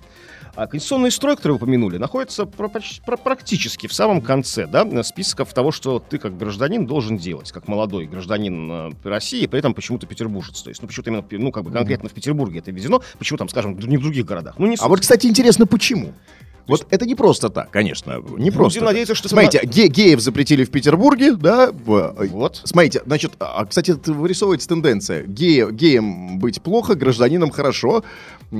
А 0.54 0.66
конституционный 0.66 1.10
строй, 1.10 1.36
который 1.36 1.52
вы 1.52 1.56
упомянули, 1.56 1.96
находится 1.96 2.44
про- 2.44 2.68
про- 2.68 3.16
практически 3.16 3.86
в 3.86 3.94
самом 3.94 4.20
конце 4.20 4.66
да, 4.66 5.02
списков 5.02 5.52
того, 5.54 5.72
что 5.72 5.98
ты 5.98 6.18
как 6.18 6.36
гражданин 6.36 6.86
должен 6.86 7.16
делать, 7.16 7.52
как 7.52 7.68
молодой 7.68 8.06
гражданин 8.06 8.70
э, 8.70 8.90
России, 9.04 9.46
при 9.46 9.60
этом 9.60 9.72
почему-то 9.72 10.06
петербуржец. 10.06 10.62
То 10.62 10.68
есть, 10.68 10.82
ну, 10.82 10.88
почему-то 10.88 11.10
именно, 11.10 11.24
ну, 11.30 11.52
как 11.52 11.64
бы 11.64 11.70
конкретно 11.70 12.08
в 12.10 12.12
Петербурге 12.12 12.58
это 12.58 12.70
введено, 12.70 13.02
почему 13.18 13.38
там, 13.38 13.48
скажем, 13.48 13.78
не 13.78 13.96
в 13.96 14.02
других 14.02 14.26
городах. 14.26 14.56
Ну, 14.58 14.66
не 14.66 14.76
А 14.78 14.88
вот, 14.88 15.00
кстати, 15.00 15.26
интересно, 15.26 15.66
почему? 15.66 16.12
Вот 16.66 16.86
это 16.90 17.06
не 17.06 17.14
просто 17.14 17.48
так, 17.48 17.70
конечно, 17.70 18.20
не 18.36 18.50
просто. 18.50 18.80
так. 18.80 18.88
надеяться, 18.88 19.14
что 19.14 19.28
это 19.28 19.34
Смотрите, 19.34 19.66
ге- 19.66 19.88
геев 19.88 20.20
запретили 20.20 20.64
в 20.64 20.70
Петербурге, 20.70 21.34
да? 21.34 21.70
в- 21.72 22.14
Вот. 22.30 22.60
Смотрите, 22.64 23.02
значит, 23.04 23.32
а, 23.40 23.64
кстати, 23.64 23.92
это 23.92 24.12
вырисовывается 24.12 24.68
тенденция. 24.68 25.24
Гея, 25.24 25.70
геем 25.70 26.38
быть 26.38 26.62
плохо, 26.62 26.94
гражданином 26.94 27.50
хорошо. 27.50 28.04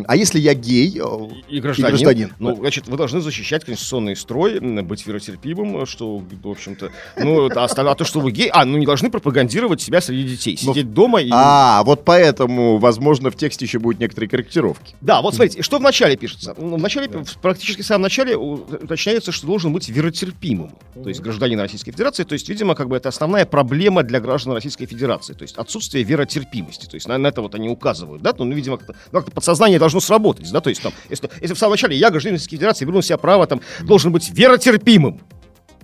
А 0.07 0.17
если 0.17 0.41
я 0.41 0.55
гей 0.55 0.99
э, 0.99 1.29
И 1.51 1.61
гражданин. 1.61 1.91
гражданин. 1.91 2.33
Ну, 2.39 2.57
значит, 2.57 2.89
вы 2.89 2.97
должны 2.97 3.21
защищать 3.21 3.65
конституционный 3.65 4.17
строй, 4.17 4.59
быть 4.59 5.07
веротерпимым, 5.07 5.85
что, 5.85 6.17
в 6.19 6.49
общем-то... 6.49 6.91
Ну, 7.19 7.51
а, 7.55 7.65
а 7.67 7.95
то, 7.95 8.05
что 8.05 8.21
вы 8.21 8.33
гей... 8.33 8.49
А, 8.53 8.65
ну, 8.65 8.79
не 8.79 8.87
должны 8.87 9.11
пропагандировать 9.11 9.83
себя 9.83 10.01
среди 10.01 10.31
детей. 10.31 10.59
Ну, 10.63 10.73
Сидеть 10.73 10.95
дома 10.95 11.21
и... 11.21 11.29
А, 11.31 11.83
вот 11.85 12.07
поэтому, 12.07 12.79
возможно, 12.79 13.31
в 13.31 13.37
тексте 13.37 13.67
еще 13.67 13.79
будут 13.81 14.01
некоторые 14.01 14.31
корректировки. 14.31 14.95
Да, 15.03 15.21
вот 15.21 15.35
смотрите, 15.35 15.63
что 15.63 15.79
в 15.79 15.83
начале 15.83 16.17
пишется? 16.17 16.55
Ну, 16.57 16.77
в 16.77 16.81
начале, 16.81 17.09
в 17.09 17.37
практически 17.39 17.83
самом 17.93 18.03
начале 18.05 18.37
уточняется, 18.37 19.33
что 19.33 19.47
должен 19.47 19.73
быть 19.73 19.89
веротерпимым. 19.89 20.73
То 20.95 21.09
есть 21.09 21.21
гражданин 21.21 21.61
Российской 21.61 21.93
Федерации. 21.93 22.25
То 22.25 22.33
есть, 22.33 22.49
видимо, 22.49 22.75
как 22.75 22.89
бы 22.89 22.97
это 22.97 23.11
основная 23.11 23.45
проблема 23.45 24.03
для 24.03 24.21
граждан 24.21 24.55
Российской 24.55 24.87
Федерации. 24.87 25.35
То 25.35 25.43
есть 25.43 25.57
отсутствие 25.57 26.03
веротерпимости. 26.05 26.87
То 26.87 26.95
есть 26.95 27.07
на, 27.07 27.19
на 27.19 27.27
это 27.27 27.43
вот 27.43 27.55
они 27.55 27.69
указывают, 27.69 28.23
да? 28.23 28.35
Ну, 28.39 28.45
ну, 28.45 28.55
видимо, 28.55 28.79
как-то, 28.79 28.95
ну, 29.13 29.19
как-то 29.19 29.33
подсознание 29.33 29.79
должно 29.79 30.01
сработать, 30.01 30.51
да? 30.51 30.61
То 30.61 30.71
есть 30.71 30.83
там, 30.83 30.93
если, 31.11 31.29
если 31.41 31.55
в 31.55 31.59
самом 31.59 31.73
начале 31.73 31.97
я, 31.97 32.11
гражданин 32.11 32.37
Российской 32.37 32.57
Федерации, 32.57 32.85
беру 32.85 32.97
на 32.97 33.03
себя 33.03 33.19
право, 33.19 33.47
там, 33.47 33.61
должен 33.83 34.11
быть 34.11 34.31
веротерпимым. 34.31 35.21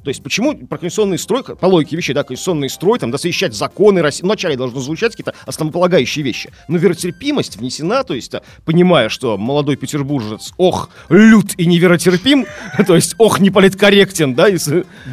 То 0.09 0.11
есть 0.11 0.23
почему 0.23 0.57
про 0.57 0.79
конституционный 0.79 1.19
строй, 1.19 1.45
по 1.45 1.67
логике 1.67 1.95
вещей, 1.95 2.15
да, 2.15 2.23
конституционный 2.23 2.71
строй, 2.71 2.99
там, 2.99 3.11
досвящать 3.11 3.53
законы 3.53 4.01
России, 4.01 4.23
вначале 4.23 4.57
должны 4.57 4.81
звучать 4.81 5.11
какие-то 5.15 5.35
основополагающие 5.45 6.25
вещи. 6.25 6.51
Но 6.67 6.79
веротерпимость 6.79 7.59
внесена, 7.59 8.05
то 8.05 8.15
есть, 8.15 8.35
а, 8.35 8.43
понимая, 8.65 9.11
что 9.11 9.37
молодой 9.37 9.77
петербуржец, 9.77 10.55
ох, 10.57 10.89
лют 11.11 11.53
и 11.59 11.67
неверотерпим, 11.67 12.47
то 12.87 12.95
есть, 12.95 13.17
ох, 13.19 13.39
не 13.39 13.51
политкорректен, 13.51 14.35
да, 14.35 14.49
и 14.49 14.57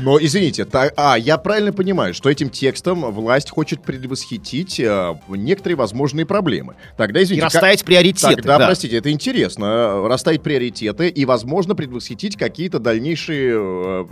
Но, 0.01 0.17
извините, 0.17 0.65
а, 0.95 1.17
я 1.17 1.37
правильно 1.37 1.73
понимаю, 1.73 2.13
что 2.13 2.29
этим 2.29 2.49
текстом 2.49 3.01
власть 3.11 3.49
хочет 3.49 3.83
предвосхитить 3.83 4.79
э, 4.79 5.13
некоторые 5.27 5.75
возможные 5.75 6.25
проблемы. 6.25 6.75
Тогда, 6.95 7.19
и 7.19 7.23
извините, 7.23 7.47
как- 7.47 7.53
расставить 7.55 7.83
приоритеты. 7.83 8.35
Тогда, 8.37 8.59
да. 8.59 8.65
простите, 8.67 8.95
это 8.95 9.11
интересно. 9.11 9.65
э, 9.65 10.07
Расставить 10.07 10.41
приоритеты 10.41 11.09
и, 11.09 11.25
возможно, 11.25 11.75
предвосхитить 11.75 12.37
какие-то 12.37 12.79
дальнейшие, 12.79 14.05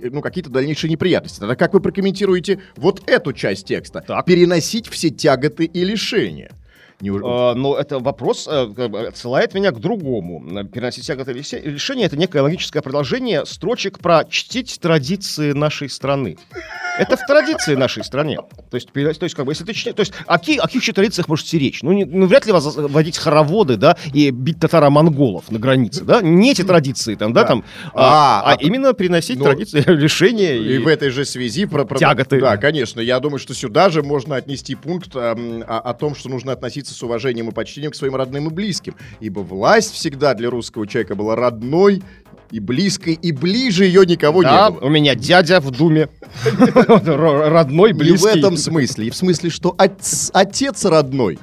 ну, 0.00 0.20
какие-то 0.20 0.50
дальнейшие 0.50 0.90
неприятности. 0.90 1.40
Тогда 1.40 1.56
как 1.56 1.74
вы 1.74 1.80
прокомментируете 1.80 2.60
вот 2.76 3.08
эту 3.08 3.32
часть 3.32 3.66
текста? 3.66 4.04
Так. 4.06 4.26
Переносить 4.26 4.88
все 4.88 5.10
тяготы 5.10 5.64
и 5.64 5.84
лишения. 5.84 6.50
Неуж- 7.00 7.20
А, 7.24 7.54
но 7.54 7.76
это 7.76 8.00
вопрос 8.00 8.48
э, 8.50 9.06
отсылает 9.08 9.54
меня 9.54 9.70
к 9.70 9.78
другому. 9.78 10.64
Переносить 10.64 11.06
тяготы 11.06 11.32
лишения 11.32 12.06
это 12.06 12.16
некое 12.16 12.42
логическое 12.42 12.82
продолжение 12.82 13.46
строчек 13.46 14.00
про 14.00 14.24
чтить 14.24 14.78
традиции 14.80 15.52
нашей 15.52 15.88
страны. 15.88 16.36
Это 16.98 17.16
в 17.16 17.20
традиции 17.28 17.76
нашей 17.76 18.02
стране. 18.02 18.38
То 18.70 18.74
есть, 18.74 18.90
то 18.92 19.00
есть, 19.00 19.34
как 19.36 19.46
бы, 19.46 19.52
если 19.52 19.62
ты 19.64 19.70
чти- 19.70 19.92
то 19.92 20.00
есть, 20.00 20.12
о 20.26 20.38
каких, 20.38 20.58
о 20.58 20.62
каких 20.66 20.82
еще 20.82 20.92
традициях 20.92 21.28
может 21.28 21.46
идти 21.46 21.56
речь? 21.56 21.84
Ну, 21.84 21.92
не- 21.92 22.04
ну, 22.04 22.26
вряд 22.26 22.44
ли 22.46 22.50
вас 22.52 22.74
водить 22.76 23.16
хороводы, 23.16 23.76
да, 23.76 23.96
и 24.12 24.30
бить 24.30 24.58
татаро-монголов 24.58 25.48
на 25.52 25.60
границе, 25.60 26.02
да? 26.02 26.20
Не 26.20 26.50
эти 26.50 26.62
традиции 26.62 27.14
там, 27.14 27.32
да, 27.32 27.42
Да. 27.42 27.46
там, 27.48 27.64
А, 27.94 28.42
а, 28.42 28.42
а 28.42 28.52
а- 28.54 28.56
именно 28.60 28.92
переносить 28.94 29.38
ну, 29.38 29.44
традиции 29.44 29.80
лишения 29.86 30.56
И, 30.56 30.74
и, 30.74 30.78
в 30.78 30.88
этой 30.88 31.10
же 31.10 31.24
связи 31.24 31.66
про, 31.66 31.84
про- 31.84 31.98
Тяготы. 32.00 32.40
Да, 32.40 32.56
конечно. 32.56 33.00
Я 33.00 33.20
думаю, 33.20 33.38
что 33.38 33.54
сюда 33.54 33.90
же 33.90 34.02
можно 34.02 34.34
отнести 34.34 34.74
пункт 34.74 35.14
эм, 35.14 35.62
о, 35.68 35.78
о 35.78 35.94
том, 35.94 36.16
что 36.16 36.28
нужно 36.28 36.50
относиться 36.50 36.87
с 36.94 37.02
уважением 37.02 37.48
и 37.48 37.52
почтением 37.52 37.92
к 37.92 37.94
своим 37.94 38.14
родным 38.16 38.48
и 38.48 38.50
близким. 38.50 38.94
Ибо 39.20 39.40
власть 39.40 39.92
всегда 39.94 40.34
для 40.34 40.50
русского 40.50 40.86
человека 40.86 41.14
была 41.14 41.36
родной 41.36 42.02
и 42.50 42.60
близкой, 42.60 43.12
и 43.20 43.30
ближе 43.32 43.84
ее 43.84 44.06
никого 44.06 44.42
Да, 44.42 44.68
не 44.70 44.74
было. 44.74 44.84
у 44.86 44.88
меня 44.88 45.14
дядя 45.14 45.60
в 45.60 45.70
Думе. 45.70 46.08
Родной, 46.88 47.90
И 47.90 47.92
в 47.92 47.96
близкий. 47.98 48.38
этом 48.38 48.56
смысле, 48.56 49.06
и 49.06 49.10
в 49.10 49.16
смысле, 49.16 49.50
что 49.50 49.76
отец 49.76 50.84
родной. 50.84 51.38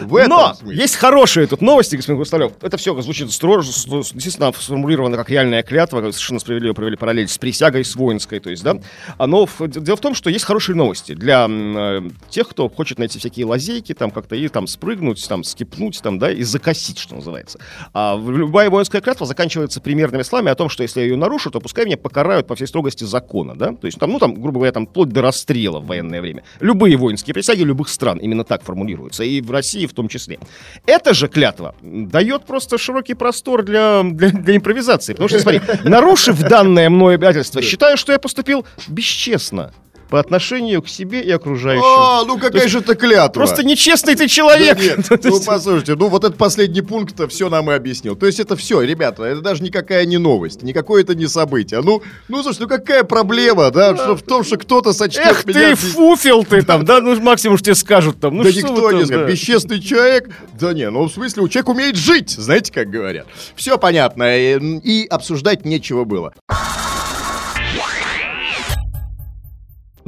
В 0.00 0.16
этом 0.16 0.30
Но 0.30 0.54
смысле. 0.54 0.76
есть 0.76 0.96
хорошие 0.96 1.46
тут 1.46 1.60
новости, 1.60 1.96
господин 1.96 2.18
Хрусталев. 2.18 2.52
Это 2.60 2.76
все 2.76 2.98
звучит 3.00 3.30
строже, 3.32 3.70
действительно 3.70 4.52
сформулировано 4.52 5.16
как 5.16 5.30
реальная 5.30 5.62
клятва, 5.62 6.00
как 6.00 6.12
совершенно 6.12 6.40
справедливо 6.40 6.74
провели 6.74 6.96
параллель 6.96 7.28
с 7.28 7.38
присягой, 7.38 7.84
с 7.84 7.94
воинской, 7.96 8.40
то 8.40 8.50
есть, 8.50 8.62
да. 8.62 8.78
Но 9.18 9.48
дело 9.66 9.96
в 9.96 10.00
том, 10.00 10.14
что 10.14 10.30
есть 10.30 10.44
хорошие 10.44 10.76
новости 10.76 11.14
для 11.14 11.46
э, 11.48 12.02
тех, 12.30 12.48
кто 12.48 12.68
хочет 12.68 12.98
найти 12.98 13.18
всякие 13.18 13.46
лазейки, 13.46 13.94
там 13.94 14.10
как-то 14.10 14.36
и 14.36 14.48
там 14.48 14.66
спрыгнуть, 14.66 15.26
там 15.28 15.44
скипнуть, 15.44 16.00
там, 16.02 16.18
да, 16.18 16.30
и 16.30 16.42
закосить, 16.42 16.98
что 16.98 17.16
называется. 17.16 17.58
А 17.92 18.16
любая 18.16 18.70
воинская 18.70 19.00
клятва 19.00 19.26
заканчивается 19.26 19.80
примерными 19.80 20.22
словами 20.22 20.50
о 20.50 20.54
том, 20.54 20.68
что 20.68 20.82
если 20.82 21.00
я 21.00 21.06
ее 21.06 21.16
нарушу, 21.16 21.50
то 21.50 21.60
пускай 21.60 21.84
меня 21.84 21.96
покарают 21.96 22.46
по 22.46 22.54
всей 22.54 22.66
строгости 22.66 23.04
закона, 23.04 23.56
да. 23.56 23.72
То 23.72 23.86
есть 23.86 23.98
там, 23.98 24.10
ну 24.12 24.18
там, 24.18 24.34
грубо 24.34 24.58
говоря, 24.58 24.72
там 24.72 24.86
вплоть 24.86 25.08
до 25.08 25.22
расстрела 25.22 25.80
в 25.80 25.86
военное 25.86 26.20
время. 26.20 26.44
Любые 26.60 26.96
воинские 26.96 27.34
присяги 27.34 27.62
любых 27.62 27.88
стран 27.88 28.18
именно 28.18 28.44
так 28.44 28.62
формулируются, 28.62 29.24
и 29.24 29.40
в 29.40 29.50
России 29.50 29.86
в 29.88 29.92
том 29.92 30.08
числе. 30.08 30.38
Эта 30.86 31.14
же 31.14 31.28
клятва 31.28 31.74
дает 31.82 32.44
просто 32.44 32.78
широкий 32.78 33.14
простор 33.14 33.64
для, 33.64 34.02
для, 34.04 34.30
для 34.30 34.56
импровизации. 34.56 35.12
Потому 35.12 35.28
что, 35.28 35.40
смотри, 35.40 35.60
нарушив 35.84 36.40
данное 36.40 36.90
мной 36.90 37.14
обязательство, 37.14 37.62
считаю, 37.62 37.96
что 37.96 38.12
я 38.12 38.18
поступил 38.18 38.66
бесчестно 38.88 39.72
по 40.08 40.18
отношению 40.20 40.82
к 40.82 40.88
себе 40.88 41.20
и 41.22 41.30
окружающим. 41.30 41.82
А, 41.84 42.24
ну 42.24 42.38
какая 42.38 42.62
есть 42.62 42.72
же 42.72 42.78
это 42.80 42.94
клятва? 42.94 43.40
Просто 43.40 43.64
нечестный 43.64 44.14
ты 44.14 44.24
Да 44.24 44.28
человек. 44.28 44.78
нет, 44.80 45.06
То 45.22 45.28
ну 45.28 45.40
послушайте, 45.44 45.94
ну 45.94 46.08
вот 46.08 46.24
этот 46.24 46.36
последний 46.38 46.80
пункт 46.82 47.14
все 47.28 47.48
нам 47.48 47.70
и 47.70 47.74
объяснил. 47.74 48.16
То 48.16 48.26
есть 48.26 48.40
это 48.40 48.56
все, 48.56 48.80
ребята, 48.82 49.24
это 49.24 49.40
даже 49.40 49.62
никакая 49.62 50.04
не 50.06 50.18
новость, 50.18 50.62
никакое 50.62 51.02
это 51.02 51.14
не 51.14 51.26
событие. 51.26 51.80
Ну, 51.82 52.02
ну 52.28 52.42
слушай, 52.42 52.60
ну 52.60 52.68
какая 52.68 53.04
проблема, 53.04 53.70
да, 53.70 53.94
что 53.96 54.16
в 54.16 54.22
том, 54.22 54.44
что 54.44 54.56
кто-то 54.56 54.92
сочтет 54.92 55.26
Эх 55.26 55.46
меня... 55.46 55.70
ты, 55.70 55.74
фуфел 55.74 56.44
ты 56.44 56.62
там, 56.62 56.84
да, 56.84 57.00
ну 57.00 57.18
максимум 57.20 57.58
тебе 57.58 57.74
скажут 57.74 58.20
там. 58.20 58.36
Ну, 58.36 58.44
да 58.44 58.50
никто 58.50 58.92
не 58.92 59.04
скажет. 59.04 59.08
да. 59.26 59.30
Бесчестный 59.30 59.80
человек. 59.80 60.30
Да 60.58 60.72
не, 60.72 60.88
ну 60.90 61.04
в 61.04 61.12
смысле, 61.12 61.42
у 61.42 61.48
человека 61.48 61.70
умеет 61.70 61.96
жить, 61.96 62.30
знаете, 62.30 62.72
как 62.72 62.88
говорят. 62.90 63.26
Все 63.56 63.78
понятно. 63.78 64.22
э, 64.24 64.58
И 64.82 65.06
обсуждать 65.08 65.64
нечего 65.64 66.04
было. 66.04 66.32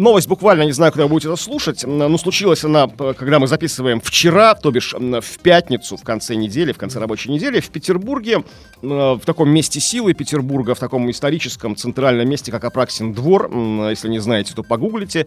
Новость 0.01 0.29
буквально, 0.29 0.63
не 0.63 0.73
знаю, 0.73 0.93
когда 0.93 1.05
вы 1.05 1.11
будете 1.11 1.29
это 1.29 1.37
слушать, 1.37 1.85
но 1.85 2.17
случилась 2.17 2.65
она, 2.65 2.89
когда 2.89 3.39
мы 3.39 3.47
записываем 3.47 4.01
вчера, 4.01 4.55
то 4.55 4.71
бишь 4.71 4.95
в 4.95 5.39
пятницу, 5.41 5.99
в 5.99 6.03
конце 6.03 6.37
недели, 6.37 6.73
в 6.73 6.79
конце 6.79 6.99
рабочей 6.99 7.31
недели, 7.31 7.61
в 7.61 7.69
Петербурге, 7.69 8.43
в 8.81 9.21
таком 9.27 9.51
месте 9.51 9.79
силы 9.79 10.15
Петербурга, 10.15 10.75
в 10.75 10.79
таком 10.79 11.11
историческом 11.11 11.77
центральном 11.77 12.27
месте, 12.31 12.51
как 12.51 12.65
Апраксин 12.65 13.13
двор, 13.13 13.51
если 13.91 14.09
не 14.09 14.21
знаете, 14.21 14.55
то 14.55 14.63
погуглите, 14.63 15.27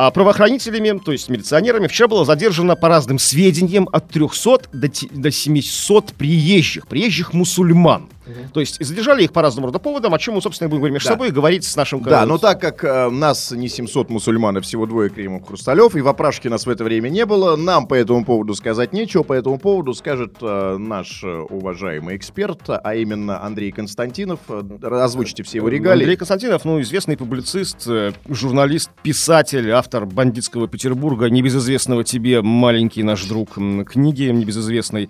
а 0.00 0.12
правоохранителями, 0.12 0.96
то 0.96 1.10
есть 1.10 1.28
милиционерами, 1.28 1.88
вчера 1.88 2.06
было 2.06 2.24
задержано 2.24 2.76
по 2.76 2.86
разным 2.86 3.18
сведениям 3.18 3.88
от 3.90 4.08
300 4.10 4.68
до, 4.72 4.88
до 5.10 5.30
700 5.32 6.12
приезжих, 6.12 6.86
приезжих 6.86 7.32
мусульман. 7.32 8.08
То 8.52 8.60
есть 8.60 8.84
задержали 8.84 9.24
их 9.24 9.32
по 9.32 9.42
разным 9.42 9.64
рода 9.64 9.78
поводам, 9.78 10.14
о 10.14 10.18
чем 10.18 10.34
мы, 10.34 10.42
собственно, 10.42 10.68
будем 10.68 10.80
говорить 10.82 10.94
между 10.94 11.08
Да. 11.08 11.14
собой 11.14 11.28
и 11.28 11.30
говорить 11.30 11.64
с 11.64 11.76
нашим 11.76 12.02
Да, 12.02 12.24
э, 12.24 12.26
но 12.26 12.38
так 12.38 12.60
как 12.60 12.84
э, 12.84 13.08
нас 13.08 13.50
не 13.52 13.68
700 13.68 14.10
мусульман, 14.10 14.56
а 14.56 14.60
всего 14.60 14.84
двое 14.86 15.08
Кремов 15.08 15.46
Хрусталев, 15.46 15.96
и 15.96 16.00
в 16.00 16.08
опрашке 16.08 16.50
нас 16.50 16.66
в 16.66 16.70
это 16.70 16.84
время 16.84 17.08
не 17.08 17.24
было, 17.24 17.56
нам 17.56 17.86
по 17.86 17.94
этому 17.94 18.24
поводу 18.26 18.54
сказать 18.54 18.92
нечего, 18.92 19.22
по 19.22 19.32
этому 19.32 19.58
поводу 19.58 19.94
скажет 19.94 20.34
э, 20.42 20.76
наш 20.78 21.24
э, 21.24 21.26
уважаемый 21.26 22.16
эксперт, 22.16 22.60
а 22.68 22.94
именно 22.94 23.42
Андрей 23.42 23.72
Константинов. 23.72 24.40
Э, 24.48 24.62
Озвучите 25.02 25.42
все 25.42 25.58
его 25.58 25.68
регалии. 25.68 26.02
Андрей 26.02 26.16
Константинов, 26.16 26.64
ну, 26.64 26.80
известный 26.82 27.16
публицист, 27.16 27.86
э, 27.86 28.12
журналист, 28.28 28.90
писатель, 29.02 29.70
автор 29.70 29.87
«Бандитского 29.94 30.68
Петербурга», 30.68 31.30
небезызвестного 31.30 32.04
тебе 32.04 32.42
«Маленький 32.42 33.02
наш 33.02 33.24
друг» 33.24 33.54
книги 33.54 34.24
небезызвестной. 34.24 35.08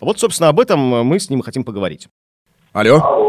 Вот, 0.00 0.20
собственно, 0.20 0.48
об 0.48 0.60
этом 0.60 0.80
мы 0.80 1.18
с 1.18 1.30
ним 1.30 1.42
хотим 1.42 1.64
поговорить. 1.64 2.08
Алло. 2.72 3.27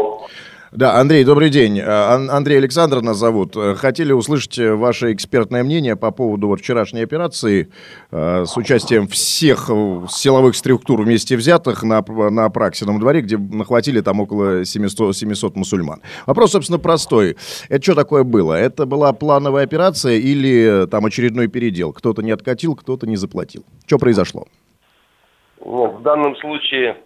Да, 0.72 1.00
Андрей, 1.00 1.24
добрый 1.24 1.50
день. 1.50 1.80
Э, 1.80 1.82
Ан- 1.84 2.30
Андрей 2.30 2.58
Александр 2.58 3.00
нас 3.00 3.16
зовут. 3.16 3.56
Э, 3.56 3.74
Хотели 3.74 4.12
услышать 4.12 4.56
э, 4.56 4.72
ваше 4.72 5.12
экспертное 5.12 5.64
мнение 5.64 5.96
по 5.96 6.12
поводу 6.12 6.46
вот 6.46 6.60
вчерашней 6.60 7.00
операции 7.02 7.72
э, 8.12 8.44
с 8.46 8.56
участием 8.56 9.08
всех 9.08 9.68
силовых 10.08 10.54
структур 10.54 11.02
вместе 11.02 11.36
взятых 11.36 11.82
на, 11.82 12.04
на 12.30 12.44
Апраксином 12.44 13.00
дворе, 13.00 13.22
где 13.22 13.36
нахватили 13.36 14.00
там 14.00 14.20
около 14.20 14.64
700, 14.64 15.16
700 15.16 15.56
мусульман. 15.56 16.02
Вопрос, 16.26 16.52
собственно, 16.52 16.78
простой. 16.78 17.36
Это 17.68 17.82
что 17.82 17.96
такое 17.96 18.22
было? 18.22 18.54
Это 18.54 18.86
была 18.86 19.12
плановая 19.12 19.64
операция 19.64 20.18
или 20.18 20.86
там 20.86 21.04
очередной 21.04 21.48
передел? 21.48 21.92
Кто-то 21.92 22.22
не 22.22 22.30
откатил, 22.30 22.76
кто-то 22.76 23.08
не 23.08 23.16
заплатил. 23.16 23.64
Что 23.86 23.98
произошло? 23.98 24.46
Ну, 25.64 25.88
в 25.98 26.02
данном 26.02 26.36
случае 26.36 26.96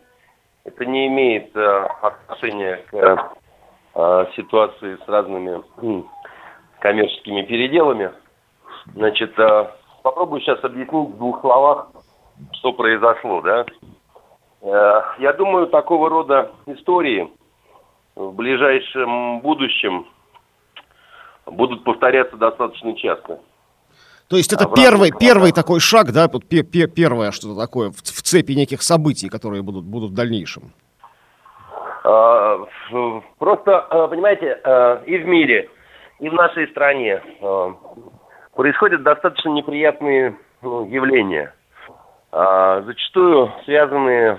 это 0.65 0.85
не 0.85 1.07
имеет 1.07 1.57
э, 1.57 1.87
отношения 2.03 2.83
к 2.91 3.33
ситуации 4.35 4.99
с 5.05 5.09
разными 5.09 5.63
коммерческими 6.81 7.43
переделами. 7.43 8.13
Значит, 8.93 9.39
э, 9.39 9.71
попробую 10.03 10.43
сейчас 10.43 10.63
объяснить 10.63 10.93
в 10.93 11.17
двух 11.17 11.41
словах, 11.41 11.89
что 12.53 12.73
произошло, 12.73 13.41
да. 13.41 13.65
Э, 14.61 15.01
я 15.19 15.33
думаю, 15.33 15.69
такого 15.69 16.11
рода 16.11 16.53
истории 16.67 17.31
в 18.15 18.33
ближайшем 18.33 19.41
будущем 19.41 20.07
будут 21.47 21.85
повторяться 21.85 22.37
достаточно 22.37 22.95
часто. 22.97 23.41
То 24.29 24.37
есть 24.37 24.53
это 24.53 24.65
А 24.65 24.75
первый, 24.75 25.11
первый 25.11 25.53
такой 25.53 25.81
шаг, 25.81 26.13
да, 26.13 26.29
первое 26.29 27.31
что-то 27.31 27.59
такое 27.59 27.91
в, 27.91 27.97
в 27.97 28.23
цепи 28.23 28.53
неких 28.53 28.83
событий, 28.83 29.29
которые 29.29 29.63
будут, 29.63 29.85
будут 29.85 30.11
в 30.13 30.15
дальнейшем. 30.15 30.73
В- 32.05 33.23
Просто, 33.39 33.81
а, 33.81 34.09
понимаете, 34.09 34.61
а, 34.63 35.03
и 35.07 35.17
в 35.17 35.27
мире, 35.27 35.71
и 36.21 36.29
в 36.29 36.35
нашей 36.35 36.69
стране 36.69 37.21
происходят 38.55 39.03
достаточно 39.03 39.49
неприятные 39.49 40.37
ну, 40.63 40.87
явления, 40.87 41.53
зачастую 42.31 43.51
связанные 43.65 44.39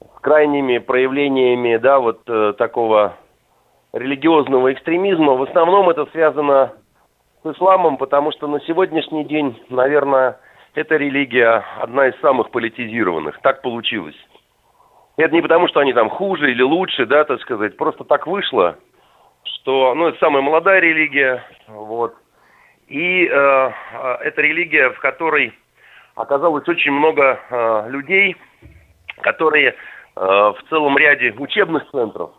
с 0.00 0.20
крайними 0.20 0.78
проявлениями, 0.78 1.76
да, 1.78 1.98
вот 2.00 2.20
э, 2.28 2.52
такого 2.58 3.14
религиозного 3.94 4.72
экстремизма. 4.72 5.34
В 5.34 5.42
основном 5.44 5.88
это 5.88 6.06
связано 6.06 6.72
с 7.42 7.46
исламом, 7.46 7.96
потому 7.96 8.32
что 8.32 8.46
на 8.46 8.60
сегодняшний 8.60 9.24
день, 9.24 9.60
наверное, 9.70 10.38
эта 10.74 10.96
религия 10.96 11.64
одна 11.80 12.08
из 12.08 12.20
самых 12.20 12.50
политизированных. 12.50 13.40
Так 13.40 13.62
получилось. 13.62 14.16
Это 15.16 15.34
не 15.34 15.42
потому, 15.42 15.68
что 15.68 15.80
они 15.80 15.92
там 15.92 16.10
хуже 16.10 16.50
или 16.50 16.62
лучше, 16.62 17.06
да, 17.06 17.24
так 17.24 17.40
сказать. 17.40 17.76
Просто 17.76 18.04
так 18.04 18.26
вышло, 18.26 18.76
что, 19.44 19.94
ну, 19.94 20.08
это 20.08 20.18
самая 20.18 20.42
молодая 20.42 20.80
религия, 20.80 21.44
вот. 21.68 22.14
И 22.88 23.26
э, 23.26 23.30
э, 23.30 23.70
это 24.22 24.42
религия, 24.42 24.90
в 24.90 24.98
которой 24.98 25.52
оказалось 26.16 26.68
очень 26.68 26.92
много 26.92 27.38
э, 27.48 27.90
людей, 27.90 28.36
которые 29.20 29.68
э, 29.70 29.74
в 30.16 30.58
целом 30.68 30.98
ряде 30.98 31.32
учебных 31.38 31.88
центров, 31.90 32.30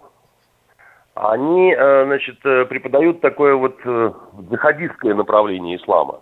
они, 1.15 1.73
э, 1.73 2.05
значит, 2.05 2.45
э, 2.45 2.65
преподают 2.65 3.21
такое 3.21 3.55
вот 3.55 3.77
э, 3.85 4.11
джихадистское 4.49 5.13
направление 5.15 5.77
ислама. 5.77 6.19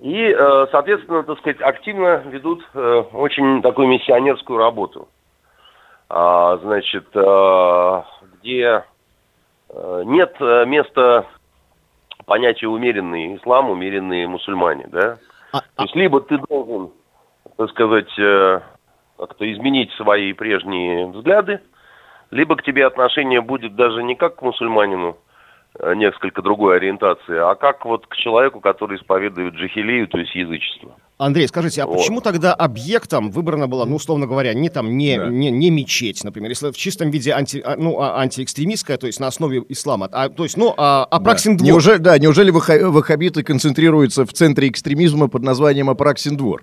И, 0.00 0.34
э, 0.36 0.66
соответственно, 0.70 1.22
так 1.24 1.38
сказать, 1.38 1.60
активно 1.60 2.22
ведут 2.26 2.66
очень 2.74 3.62
такую 3.62 3.88
миссионерскую 3.88 4.58
работу. 4.58 5.08
А, 6.08 6.56
значит, 6.58 7.06
э, 7.14 8.02
где 8.34 8.84
э, 9.70 10.02
нет 10.04 10.36
э, 10.40 10.64
места 10.66 11.26
понятия 12.26 12.68
умеренный 12.68 13.36
ислам, 13.36 13.70
умеренные 13.70 14.28
мусульмане, 14.28 14.86
да? 14.88 15.18
А- 15.52 15.60
То 15.60 15.82
есть 15.82 15.96
либо 15.96 16.20
ты 16.20 16.38
должен, 16.38 16.92
так 17.56 17.70
сказать, 17.70 18.18
э, 18.18 18.60
как-то 19.18 19.52
изменить 19.52 19.90
свои 19.92 20.32
прежние 20.32 21.06
взгляды, 21.06 21.60
либо 22.30 22.56
к 22.56 22.62
тебе 22.62 22.86
отношение 22.86 23.40
будет 23.40 23.74
даже 23.74 24.02
не 24.02 24.14
как 24.14 24.36
к 24.36 24.42
мусульманину, 24.42 25.16
несколько 25.94 26.42
другой 26.42 26.76
ориентации, 26.76 27.36
а 27.36 27.54
как 27.54 27.84
вот 27.84 28.06
к 28.06 28.16
человеку, 28.16 28.60
который 28.60 28.96
исповедует 28.96 29.54
джихилию, 29.54 30.08
то 30.08 30.18
есть 30.18 30.34
язычество. 30.34 30.96
Андрей, 31.18 31.48
скажите, 31.48 31.82
а 31.82 31.86
Вот. 31.86 31.96
почему 31.96 32.20
тогда 32.20 32.52
объектом 32.52 33.30
выбрана 33.30 33.66
была, 33.68 33.86
ну, 33.86 33.96
условно 33.96 34.26
говоря, 34.26 34.52
не 34.52 34.68
там, 34.68 34.96
не, 34.98 35.18
Да. 35.18 35.28
не, 35.28 35.50
не 35.50 35.70
мечеть, 35.70 36.22
например, 36.24 36.50
если 36.50 36.70
в 36.70 36.76
чистом 36.76 37.10
виде 37.10 37.32
анти, 37.32 37.62
а, 37.64 37.76
ну, 37.76 37.98
а- 38.00 38.20
антиэкстремистская, 38.20 38.98
то 38.98 39.06
есть 39.06 39.18
на 39.18 39.26
основе 39.26 39.62
ислама, 39.70 40.08
а, 40.12 40.28
то 40.28 40.42
есть, 40.42 40.58
ну, 40.58 40.74
а, 40.76 41.04
Апраксин 41.10 41.56
двор. 41.56 41.68
Неужели, 41.70 41.98
да, 41.98 42.18
неужели 42.18 42.50
ваххабиты 42.50 43.42
концентрируются 43.42 44.26
в 44.26 44.32
центре 44.32 44.68
экстремизма 44.68 45.28
под 45.28 45.42
названием 45.42 45.88
Апраксин 45.88 46.36
двор? 46.36 46.62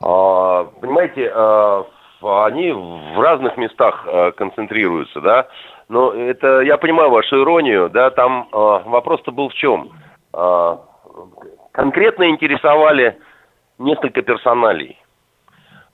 А, 0.00 0.64
Понимаете, 0.80 1.32
а, 1.34 1.84
они 2.46 2.70
в 2.72 3.20
разных 3.20 3.56
местах 3.58 4.04
э, 4.06 4.32
концентрируются, 4.32 5.20
да. 5.20 5.46
Но 5.88 6.12
это, 6.12 6.60
я 6.60 6.76
понимаю 6.78 7.10
вашу 7.10 7.42
иронию, 7.42 7.90
да, 7.90 8.10
там 8.10 8.48
э, 8.50 8.56
вопрос-то 8.56 9.32
был 9.32 9.48
в 9.48 9.54
чем? 9.54 9.90
Э, 10.32 10.76
конкретно 11.72 12.30
интересовали 12.30 13.18
несколько 13.78 14.22
персоналей, 14.22 14.98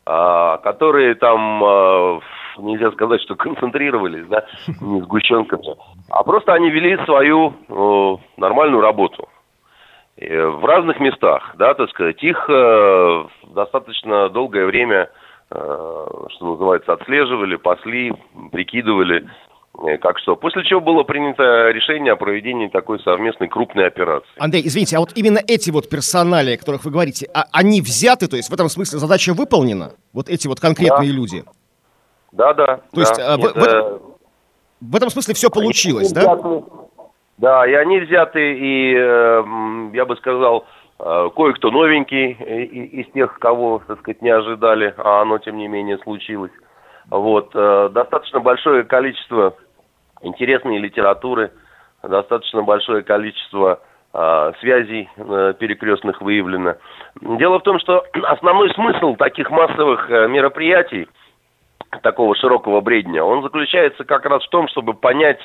э, 0.06 0.58
которые 0.62 1.14
там, 1.16 1.64
э, 1.64 2.20
нельзя 2.58 2.92
сказать, 2.92 3.20
что 3.22 3.34
концентрировались, 3.34 4.26
да, 4.26 4.44
не 4.80 5.00
сгущенками, 5.02 5.76
а 6.10 6.22
просто 6.22 6.52
они 6.52 6.70
вели 6.70 6.96
свою 7.04 7.52
э, 7.68 8.16
нормальную 8.36 8.82
работу. 8.82 9.28
Э, 10.20 10.46
в 10.46 10.64
разных 10.64 11.00
местах, 11.00 11.54
да, 11.56 11.74
так 11.74 11.88
сказать, 11.90 12.22
их 12.22 12.44
э, 12.48 13.24
достаточно 13.54 14.28
долгое 14.28 14.66
время, 14.66 15.10
э, 15.50 16.06
что 16.36 16.46
называется, 16.46 16.92
отслеживали, 16.92 17.56
пасли, 17.56 18.12
прикидывали, 18.52 19.26
как 20.00 20.18
что. 20.18 20.36
После 20.36 20.62
чего 20.64 20.80
было 20.80 21.02
принято 21.02 21.70
решение 21.70 22.12
о 22.12 22.16
проведении 22.16 22.68
такой 22.68 23.00
совместной 23.00 23.48
крупной 23.48 23.86
операции. 23.86 24.28
Андрей, 24.38 24.62
извините, 24.66 24.96
а 24.96 25.00
вот 25.00 25.12
именно 25.16 25.38
эти 25.46 25.70
вот 25.70 25.88
персонали, 25.88 26.54
о 26.54 26.58
которых 26.58 26.84
вы 26.84 26.90
говорите, 26.90 27.28
а, 27.34 27.44
они 27.52 27.80
взяты, 27.80 28.28
то 28.28 28.36
есть 28.36 28.50
в 28.50 28.54
этом 28.54 28.68
смысле 28.68 28.98
задача 28.98 29.32
выполнена? 29.32 29.92
Вот 30.12 30.28
эти 30.28 30.46
вот 30.48 30.60
конкретные 30.60 31.10
Да. 31.10 31.16
люди? 31.16 31.44
Да, 32.32 32.54
да. 32.54 32.80
То 32.92 33.00
есть, 33.00 33.16
да. 33.16 33.34
а, 33.34 33.36
в- 33.38 33.40
в 33.40 33.56
Это- 33.56 34.00
В 34.82 34.96
этом 34.96 35.10
смысле 35.10 35.34
все 35.34 35.50
получилось, 35.50 36.10
да? 36.12 36.22
взяты- 36.34 36.64
Да, 37.38 37.66
и 37.66 37.72
они 37.74 38.00
взяты, 38.00 38.54
и, 38.58 38.94
э, 38.94 38.98
м, 39.40 39.92
я 39.94 40.04
бы 40.06 40.14
сказал, 40.16 40.66
э, 40.98 41.28
кое-кто 41.34 41.70
новенький 41.70 42.36
э, 42.38 42.62
из 42.64 43.10
тех, 43.12 43.38
кого, 43.38 43.82
так 43.86 43.98
сказать, 44.00 44.20
не 44.22 44.30
ожидали, 44.30 44.94
а 44.98 45.22
оно, 45.22 45.38
тем 45.38 45.56
не 45.56 45.68
менее, 45.68 45.96
случилось. 45.98 46.50
Вот, 47.10 47.50
э, 47.54 47.88
достаточно 47.92 48.40
большое 48.40 48.84
количество 48.84 49.54
интересной 50.22 50.78
литературы, 50.78 51.52
достаточно 52.02 52.62
большое 52.62 53.02
количество 53.02 53.80
э, 54.12 54.52
связей 54.60 55.08
э, 55.16 55.54
перекрестных 55.58 56.20
выявлено. 56.20 56.76
Дело 57.20 57.58
в 57.58 57.62
том, 57.62 57.78
что 57.78 58.04
основной 58.24 58.70
смысл 58.74 59.16
таких 59.16 59.50
массовых 59.50 60.10
э, 60.10 60.28
мероприятий, 60.28 61.08
такого 62.02 62.36
широкого 62.36 62.80
бредня, 62.80 63.24
он 63.24 63.42
заключается 63.42 64.04
как 64.04 64.24
раз 64.26 64.44
в 64.44 64.50
том, 64.50 64.68
чтобы 64.68 64.94
понять 64.94 65.40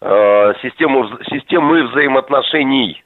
э, 0.00 0.52
систему, 0.62 1.08
системы 1.30 1.84
взаимоотношений. 1.88 3.02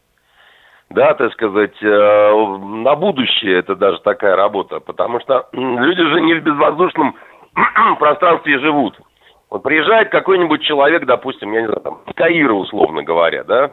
Да, 0.91 1.13
так 1.13 1.31
сказать, 1.35 1.75
на 1.83 2.95
будущее 2.97 3.59
это 3.59 3.77
даже 3.77 3.99
такая 3.99 4.37
работа, 4.37 4.81
потому 4.81 5.21
что 5.21 5.47
люди 5.53 6.03
же 6.03 6.19
не 6.23 6.33
в 6.33 6.43
безвоздушном 6.43 7.15
пространстве 7.99 8.59
живут. 8.59 8.99
Вот 9.51 9.63
приезжает 9.63 10.11
какой-нибудь 10.11 10.63
человек, 10.63 11.07
допустим, 11.07 11.53
я 11.53 11.63
не 11.63 11.67
знаю, 11.67 11.81
там, 11.81 12.01
с 12.11 12.15
Каира, 12.15 12.53
условно 12.53 13.03
говоря, 13.03 13.45
да, 13.45 13.71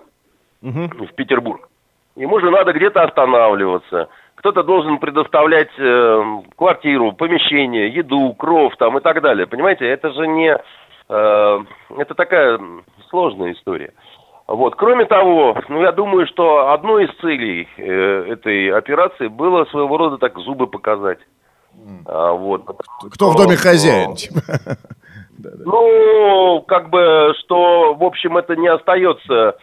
в 0.61 1.13
Петербург. 1.15 1.67
Ему 2.15 2.39
же 2.39 2.49
надо 2.49 2.71
где-то 2.71 3.03
останавливаться. 3.03 4.07
Кто-то 4.35 4.63
должен 4.63 4.99
предоставлять 4.99 5.71
э, 5.77 6.23
квартиру, 6.55 7.11
помещение, 7.11 7.89
еду, 7.89 8.33
кров 8.33 8.75
там 8.77 8.97
и 8.97 9.01
так 9.01 9.21
далее. 9.21 9.47
Понимаете, 9.47 9.85
это 9.85 10.11
же 10.11 10.27
не... 10.27 10.57
э, 11.09 11.59
это 11.97 12.13
такая 12.15 12.59
сложная 13.09 13.51
история. 13.53 13.91
Вот. 14.47 14.75
Кроме 14.75 15.05
того, 15.05 15.57
ну, 15.67 15.81
я 15.81 15.91
думаю, 15.91 16.27
что 16.27 16.71
одной 16.71 17.05
из 17.05 17.15
целей 17.17 17.67
э, 17.77 18.33
этой 18.33 18.69
операции 18.69 19.27
было 19.27 19.65
своего 19.65 19.97
рода 19.97 20.17
так 20.17 20.38
зубы 20.38 20.67
показать. 20.67 21.19
А, 22.05 22.31
вот. 22.31 22.63
Кто 23.13 23.31
в 23.31 23.35
доме 23.35 23.57
хозяин? 23.57 24.15
Ну, 25.43 26.63
как 26.67 26.89
бы, 26.89 27.34
что, 27.39 27.93
в 27.93 28.04
общем, 28.04 28.38
это 28.38 28.56
не 28.56 28.67
остается 28.67 29.58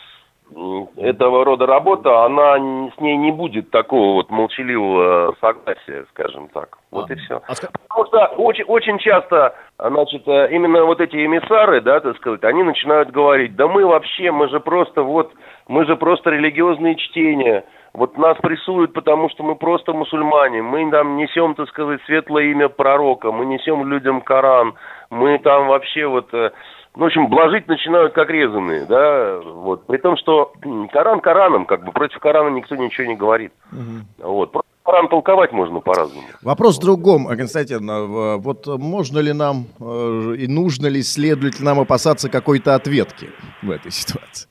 этого 0.97 1.45
рода 1.45 1.67
работа, 1.67 2.25
она 2.25 2.57
с 2.91 3.01
ней 3.01 3.17
не 3.17 3.33
будет 3.33 3.71
такого 3.71 4.15
вот 4.15 4.31
молчаливого 4.31 5.35
согласия, 5.41 6.05
скажем 6.11 6.49
так. 6.49 6.79
Вот 6.91 7.11
и 7.11 7.15
все. 7.15 7.41
А 7.47 7.55
Потому 7.89 8.07
что 8.07 8.27
очень, 8.43 8.65
очень 8.65 8.99
часто, 8.99 9.55
значит, 9.79 10.27
э, 10.27 10.49
именно 10.53 10.85
вот 10.85 11.01
эти 11.01 11.17
эмиссары, 11.17 11.81
да, 11.81 12.01
так 12.01 12.17
сказать, 12.17 12.45
они 12.45 12.63
начинают 12.63 13.11
говорить, 13.11 13.57
да 13.57 13.67
мы 13.67 13.87
вообще, 13.87 14.31
мы 14.31 14.49
же 14.49 14.61
просто 14.61 15.03
вот, 15.03 15.33
мы 15.69 15.87
же 15.87 15.97
просто 15.97 16.31
религиозные 16.31 16.97
чтения, 16.97 17.65
вот 17.95 18.17
нас 18.17 18.39
прессуют, 18.39 18.93
потому 18.95 19.29
что 19.31 19.43
мы 19.43 19.55
просто 19.55 19.93
мусульмане, 19.93 20.63
мы 20.63 20.91
там 20.91 21.17
несем, 21.17 21.55
так 21.55 21.69
сказать, 21.69 22.01
светлое 22.07 22.45
имя 22.45 22.69
пророка, 22.69 23.31
мы 23.33 23.45
несем 23.47 23.87
людям 23.87 24.23
Коран, 24.23 24.75
мы 25.11 25.39
там 25.39 25.69
вообще 25.69 26.07
вот, 26.07 26.33
э, 26.33 26.51
ну, 26.97 27.05
в 27.05 27.07
общем, 27.07 27.29
блажить 27.29 27.69
начинают 27.69 28.15
как 28.15 28.31
резаные, 28.31 28.87
да, 28.87 29.41
вот, 29.45 29.87
при 29.87 29.99
том, 29.99 30.17
что 30.17 30.53
Коран 30.93 31.21
Кораном, 31.21 31.67
как 31.67 31.85
бы, 31.85 31.93
против 31.93 32.19
Корана 32.19 32.49
никто 32.55 32.77
ничего 32.77 33.07
не 33.07 33.17
говорит, 33.17 33.53
вот, 34.19 34.53
просто 34.53 34.71
Коран 34.85 35.09
толковать 35.09 35.53
можно 35.53 35.81
по-разному. 35.81 36.27
Вопрос 36.43 36.79
в 36.79 36.81
другом, 36.81 37.29
э, 37.29 37.37
Константин. 37.37 37.87
Вот 38.41 38.67
можно 38.67 39.21
ли 39.21 39.33
нам 39.33 39.67
э, 39.79 40.35
и 40.39 40.49
нужно 40.49 40.89
ли, 40.89 41.03
следует 41.03 41.61
ли 41.61 41.65
нам 41.65 41.79
опасаться 41.79 42.29
какой-то 42.29 42.75
ответки 42.75 43.31
в 43.63 43.71
этой 43.71 43.93
ситуации? 43.93 44.49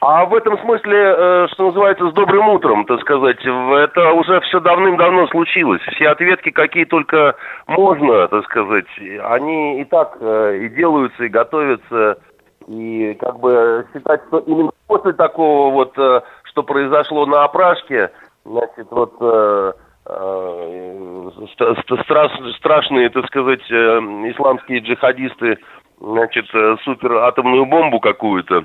А 0.00 0.24
в 0.24 0.34
этом 0.34 0.58
смысле, 0.60 0.96
э, 0.96 1.46
что 1.52 1.66
называется, 1.66 2.08
с 2.08 2.14
добрым 2.14 2.48
утром, 2.48 2.86
так 2.86 3.00
сказать, 3.00 3.36
это 3.44 4.12
уже 4.12 4.40
все 4.40 4.58
давным-давно 4.60 5.26
случилось. 5.26 5.82
Все 5.94 6.08
ответки, 6.08 6.50
какие 6.50 6.84
только 6.86 7.36
можно, 7.66 8.26
так 8.28 8.44
сказать, 8.44 8.86
они 9.24 9.82
и 9.82 9.84
так 9.84 10.16
э, 10.20 10.60
и 10.62 10.68
делаются, 10.70 11.24
и 11.24 11.28
готовятся. 11.28 12.18
И 12.66 13.14
как 13.20 13.40
бы 13.40 13.86
считать, 13.92 14.22
что 14.28 14.38
именно 14.38 14.70
после 14.86 15.12
такого 15.12 15.70
вот, 15.70 15.92
э, 15.98 16.22
что 16.44 16.62
произошло 16.62 17.26
на 17.26 17.44
опрашке, 17.44 18.10
значит, 18.46 18.86
вот 18.90 19.12
ст- 21.52 21.60
ст- 21.60 22.00
страш- 22.08 22.52
страшные, 22.56 23.10
так 23.10 23.26
сказать, 23.26 23.60
исламские 23.70 24.80
джихадисты, 24.80 25.58
значит, 26.00 26.46
суператомную 26.84 27.66
бомбу 27.66 28.00
какую-то, 28.00 28.64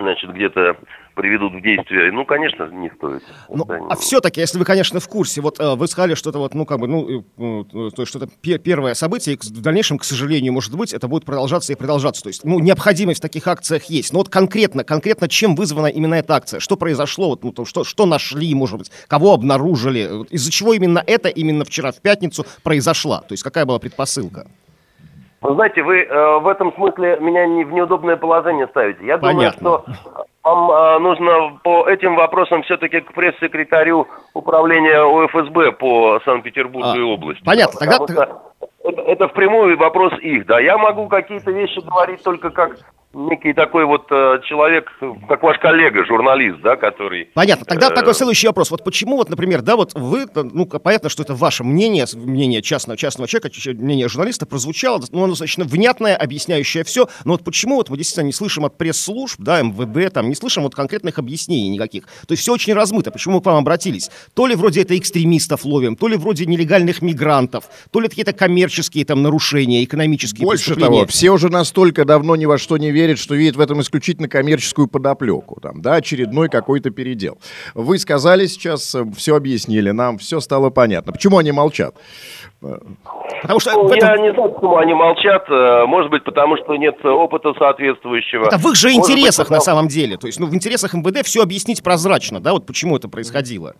значит, 0.00 0.30
где-то 0.32 0.76
приведут 1.14 1.52
в 1.52 1.60
действие. 1.62 2.12
Ну, 2.12 2.24
конечно, 2.24 2.68
не 2.70 2.90
стоит. 2.96 3.22
Ну, 3.48 3.66
а 3.68 3.78
не- 3.94 4.00
все-таки, 4.00 4.40
если 4.40 4.56
вы, 4.58 4.64
конечно, 4.64 5.00
в 5.00 5.08
курсе, 5.08 5.40
вот 5.40 5.58
э, 5.58 5.74
вы 5.74 5.88
сказали, 5.88 6.14
что 6.14 6.30
это 6.30 6.38
вот, 6.38 6.54
ну, 6.54 6.64
как 6.64 6.78
бы, 6.78 6.86
ну, 6.86 7.08
э, 7.08 7.22
э, 7.38 7.64
то 7.90 8.02
есть 8.02 8.08
что-то 8.08 8.28
пе- 8.40 8.58
первое 8.58 8.94
событие, 8.94 9.34
и 9.34 9.38
в 9.38 9.60
дальнейшем, 9.60 9.98
к 9.98 10.04
сожалению, 10.04 10.52
может 10.52 10.76
быть, 10.76 10.92
это 10.92 11.08
будет 11.08 11.24
продолжаться 11.24 11.72
и 11.72 11.76
продолжаться. 11.76 12.22
То 12.22 12.28
есть, 12.28 12.44
ну, 12.44 12.60
необходимость 12.60 13.18
в 13.18 13.22
таких 13.22 13.48
акциях 13.48 13.84
есть. 13.86 14.12
Но 14.12 14.20
вот 14.20 14.28
конкретно, 14.28 14.84
конкретно 14.84 15.28
чем 15.28 15.56
вызвана 15.56 15.88
именно 15.88 16.14
эта 16.14 16.36
акция? 16.36 16.60
Что 16.60 16.76
произошло? 16.76 17.30
Вот, 17.30 17.42
ну, 17.42 17.52
то, 17.52 17.64
что, 17.64 17.82
что 17.82 18.06
нашли, 18.06 18.54
может 18.54 18.78
быть? 18.78 18.92
Кого 19.08 19.32
обнаружили? 19.34 20.24
Из-за 20.30 20.52
чего 20.52 20.72
именно 20.72 21.02
это 21.04 21.28
именно 21.28 21.64
вчера 21.64 21.90
в 21.90 22.00
пятницу 22.00 22.46
произошла? 22.62 23.22
То 23.22 23.32
есть, 23.32 23.42
какая 23.42 23.64
была 23.66 23.78
предпосылка? 23.80 24.46
Вы 25.40 25.54
знаете, 25.54 25.82
вы 25.82 26.02
э, 26.02 26.38
в 26.40 26.48
этом 26.48 26.72
смысле 26.74 27.18
меня 27.20 27.46
не 27.46 27.64
в 27.64 27.72
неудобное 27.72 28.16
положение 28.16 28.66
ставите. 28.68 29.06
Я 29.06 29.18
Понятно. 29.18 29.60
думаю, 29.60 29.84
что 30.00 30.24
вам 30.42 30.70
э, 30.70 30.98
нужно 30.98 31.58
по 31.62 31.88
этим 31.88 32.16
вопросам 32.16 32.62
все-таки 32.64 33.00
к 33.00 33.12
пресс-секретарю 33.12 34.08
управления 34.34 34.98
ОФСБ 35.00 35.72
по 35.78 36.18
Санкт-Петербургу 36.24 36.88
А, 36.92 36.96
и 36.96 37.00
области. 37.00 37.44
понятно. 37.44 37.78
Тогда- 37.78 37.94
что 37.96 38.40
это, 38.84 39.00
это 39.02 39.28
впрямую 39.28 39.78
вопрос 39.78 40.12
их, 40.20 40.44
да. 40.46 40.58
Я 40.58 40.76
могу 40.76 41.06
какие-то 41.06 41.52
вещи 41.52 41.78
говорить 41.86 42.22
только 42.24 42.50
как 42.50 42.76
некий 43.14 43.54
такой 43.54 43.86
вот 43.86 44.06
э, 44.10 44.40
человек, 44.44 44.90
как 45.28 45.42
ваш 45.42 45.58
коллега, 45.58 46.04
журналист, 46.04 46.60
да, 46.62 46.76
который... 46.76 47.30
Понятно. 47.34 47.64
Тогда 47.64 47.88
э, 47.88 47.94
такой 47.94 48.14
следующий 48.14 48.46
вопрос. 48.46 48.70
Вот 48.70 48.84
почему, 48.84 49.16
вот, 49.16 49.30
например, 49.30 49.62
да, 49.62 49.76
вот 49.76 49.94
вы, 49.94 50.22
э, 50.22 50.26
ну, 50.34 50.66
понятно, 50.66 51.08
что 51.08 51.22
это 51.22 51.34
ваше 51.34 51.64
мнение, 51.64 52.04
мнение 52.14 52.60
частного, 52.60 52.98
частного 52.98 53.26
человека, 53.26 53.50
мнение 53.80 54.08
журналиста 54.08 54.46
прозвучало, 54.46 55.02
ну, 55.10 55.20
оно 55.20 55.28
достаточно 55.28 55.64
внятное, 55.64 56.16
объясняющее 56.16 56.84
все, 56.84 57.08
но 57.24 57.32
вот 57.32 57.44
почему 57.44 57.76
вот 57.76 57.88
мы 57.88 57.96
действительно 57.96 58.26
не 58.26 58.32
слышим 58.32 58.66
от 58.66 58.76
пресс-служб, 58.76 59.40
да, 59.40 59.62
МВД, 59.62 60.12
там, 60.12 60.28
не 60.28 60.34
слышим 60.34 60.62
вот 60.62 60.74
конкретных 60.74 61.18
объяснений 61.18 61.70
никаких. 61.70 62.04
То 62.04 62.32
есть 62.32 62.42
все 62.42 62.52
очень 62.52 62.74
размыто. 62.74 63.10
Почему 63.10 63.36
мы 63.36 63.40
к 63.40 63.46
вам 63.46 63.56
обратились? 63.56 64.10
То 64.34 64.46
ли 64.46 64.54
вроде 64.54 64.82
это 64.82 64.96
экстремистов 64.98 65.64
ловим, 65.64 65.96
то 65.96 66.08
ли 66.08 66.16
вроде 66.16 66.44
нелегальных 66.44 67.00
мигрантов, 67.00 67.64
то 67.90 68.00
ли 68.00 68.08
какие-то 68.08 68.32
коммерческие 68.32 69.04
там 69.04 69.22
нарушения, 69.22 69.82
экономические 69.82 70.44
Больше 70.44 70.76
того, 70.76 71.06
все 71.06 71.30
уже 71.30 71.48
настолько 71.48 72.04
давно 72.04 72.36
ни 72.36 72.44
во 72.44 72.58
что 72.58 72.76
не 72.76 72.90
верят, 72.90 72.97
что 73.18 73.34
видят 73.34 73.56
в 73.56 73.60
этом 73.60 73.80
исключительно 73.80 74.28
коммерческую 74.28 74.88
подоплеку. 74.88 75.60
Там, 75.60 75.80
да, 75.82 75.94
очередной 75.94 76.48
какой-то 76.48 76.90
передел. 76.90 77.38
Вы 77.74 77.98
сказали 77.98 78.46
сейчас, 78.46 78.96
все 79.16 79.36
объяснили 79.36 79.90
нам, 79.90 80.18
все 80.18 80.40
стало 80.40 80.70
понятно. 80.70 81.12
Почему 81.12 81.38
они 81.38 81.52
молчат? 81.52 81.94
Потому 82.60 83.60
что 83.60 83.72
Ну, 83.74 83.86
этом- 83.88 84.08
Я 84.08 84.16
не 84.18 84.32
знаю, 84.32 84.50
почему 84.50 84.76
они 84.78 84.94
молчат. 84.94 85.44
э, 85.48 85.84
Может 85.86 86.10
быть, 86.10 86.24
потому 86.24 86.56
что 86.56 86.74
нет 86.76 86.96
опыта 87.04 87.52
соответствующего. 87.56 88.46
Это 88.46 88.58
в 88.58 88.66
их 88.68 88.74
же 88.74 88.88
Может 88.88 89.00
быть, 89.02 89.10
интересах 89.10 89.50
на 89.50 89.58
потому- 89.58 89.64
самом 89.64 89.88
деле. 89.88 90.16
То 90.16 90.26
есть, 90.26 90.40
ну, 90.40 90.46
в 90.46 90.54
интересах 90.54 90.92
МВД 90.94 91.24
все 91.24 91.42
объяснить 91.42 91.82
прозрачно, 91.84 92.40
да, 92.40 92.52
вот 92.52 92.66
почему 92.66 92.96
это 92.96 93.08
происходило. 93.08 93.74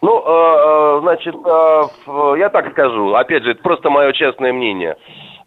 Ну, 0.00 0.20
э, 0.20 0.30
э, 0.30 1.00
значит, 1.02 1.34
э, 1.34 2.38
я 2.38 2.48
так 2.50 2.70
скажу, 2.72 3.14
опять 3.14 3.42
же, 3.42 3.50
это 3.52 3.62
просто 3.62 3.90
мое 3.90 4.12
частное 4.12 4.52
мнение. 4.52 4.96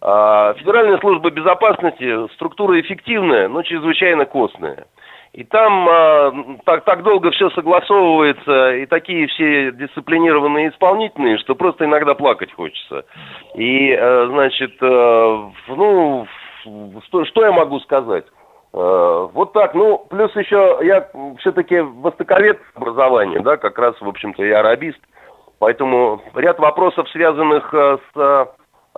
А, 0.02 0.54
Федеральная 0.56 0.98
служба 0.98 1.30
безопасности 1.30 2.28
структура 2.34 2.80
эффективная, 2.82 3.48
но 3.48 3.62
чрезвычайно 3.62 4.26
костная. 4.26 4.88
И 5.34 5.44
там 5.44 5.88
а, 5.88 6.34
так, 6.66 6.84
так 6.86 7.04
долго 7.04 7.32
все 7.32 7.50
согласовывается, 7.52 8.76
и 8.78 8.86
такие 8.88 9.28
все 9.28 9.72
дисциплинированные 9.72 10.70
исполнительные, 10.70 11.38
что 11.38 11.56
просто 11.56 11.86
иногда 11.86 12.16
плакать 12.16 12.52
хочется. 12.52 13.06
И, 13.56 13.92
э, 13.92 14.28
значит, 14.28 14.74
э, 14.82 15.50
ну, 15.68 16.28
что, 17.06 17.26
что 17.26 17.46
я 17.46 17.52
могу 17.52 17.80
сказать? 17.80 18.26
Э, 18.74 19.28
Вот 19.34 19.54
так, 19.54 19.74
ну, 19.74 20.06
плюс 20.10 20.36
еще 20.36 20.80
я 20.82 21.08
все-таки 21.40 21.80
востоковед 21.80 22.60
образования, 22.76 23.40
да, 23.40 23.58
как 23.58 23.78
раз, 23.78 23.96
в 24.02 24.08
общем-то, 24.08 24.44
я 24.44 24.60
арабист, 24.60 25.00
поэтому 25.60 26.22
ряд 26.36 26.60
вопросов, 26.60 27.08
связанных 27.10 27.74
э, 27.74 27.98
с, 28.14 28.48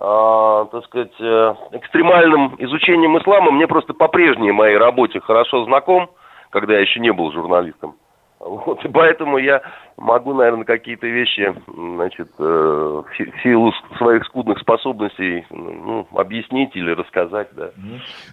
э, 0.04 0.66
так 0.72 0.86
сказать, 0.86 1.14
э, 1.20 1.56
экстремальным 1.72 2.56
изучением 2.60 3.18
ислама, 3.18 3.52
мне 3.52 3.68
просто 3.68 3.94
по 3.94 4.08
прежней 4.08 4.52
моей 4.52 4.78
работе 4.78 5.20
хорошо 5.22 5.64
знаком, 5.66 6.10
когда 6.50 6.74
я 6.74 6.82
еще 6.82 7.00
не 7.00 7.12
был 7.12 7.32
журналистом. 7.32 7.96
Вот, 8.40 8.84
и 8.84 8.90
поэтому 8.90 9.38
я 9.38 9.62
могу, 9.96 10.34
наверное, 10.34 10.66
какие-то 10.66 11.08
вещи, 11.08 11.56
значит, 11.66 12.28
э, 12.38 12.44
в 12.44 13.06
си- 13.16 13.32
в 13.32 13.42
силу 13.42 13.72
своих 13.98 14.26
скудных 14.26 14.60
способностей, 14.60 15.46
ну, 15.50 16.06
объяснить 16.14 16.76
или 16.76 16.92
рассказать, 16.92 17.48
да. 17.54 17.70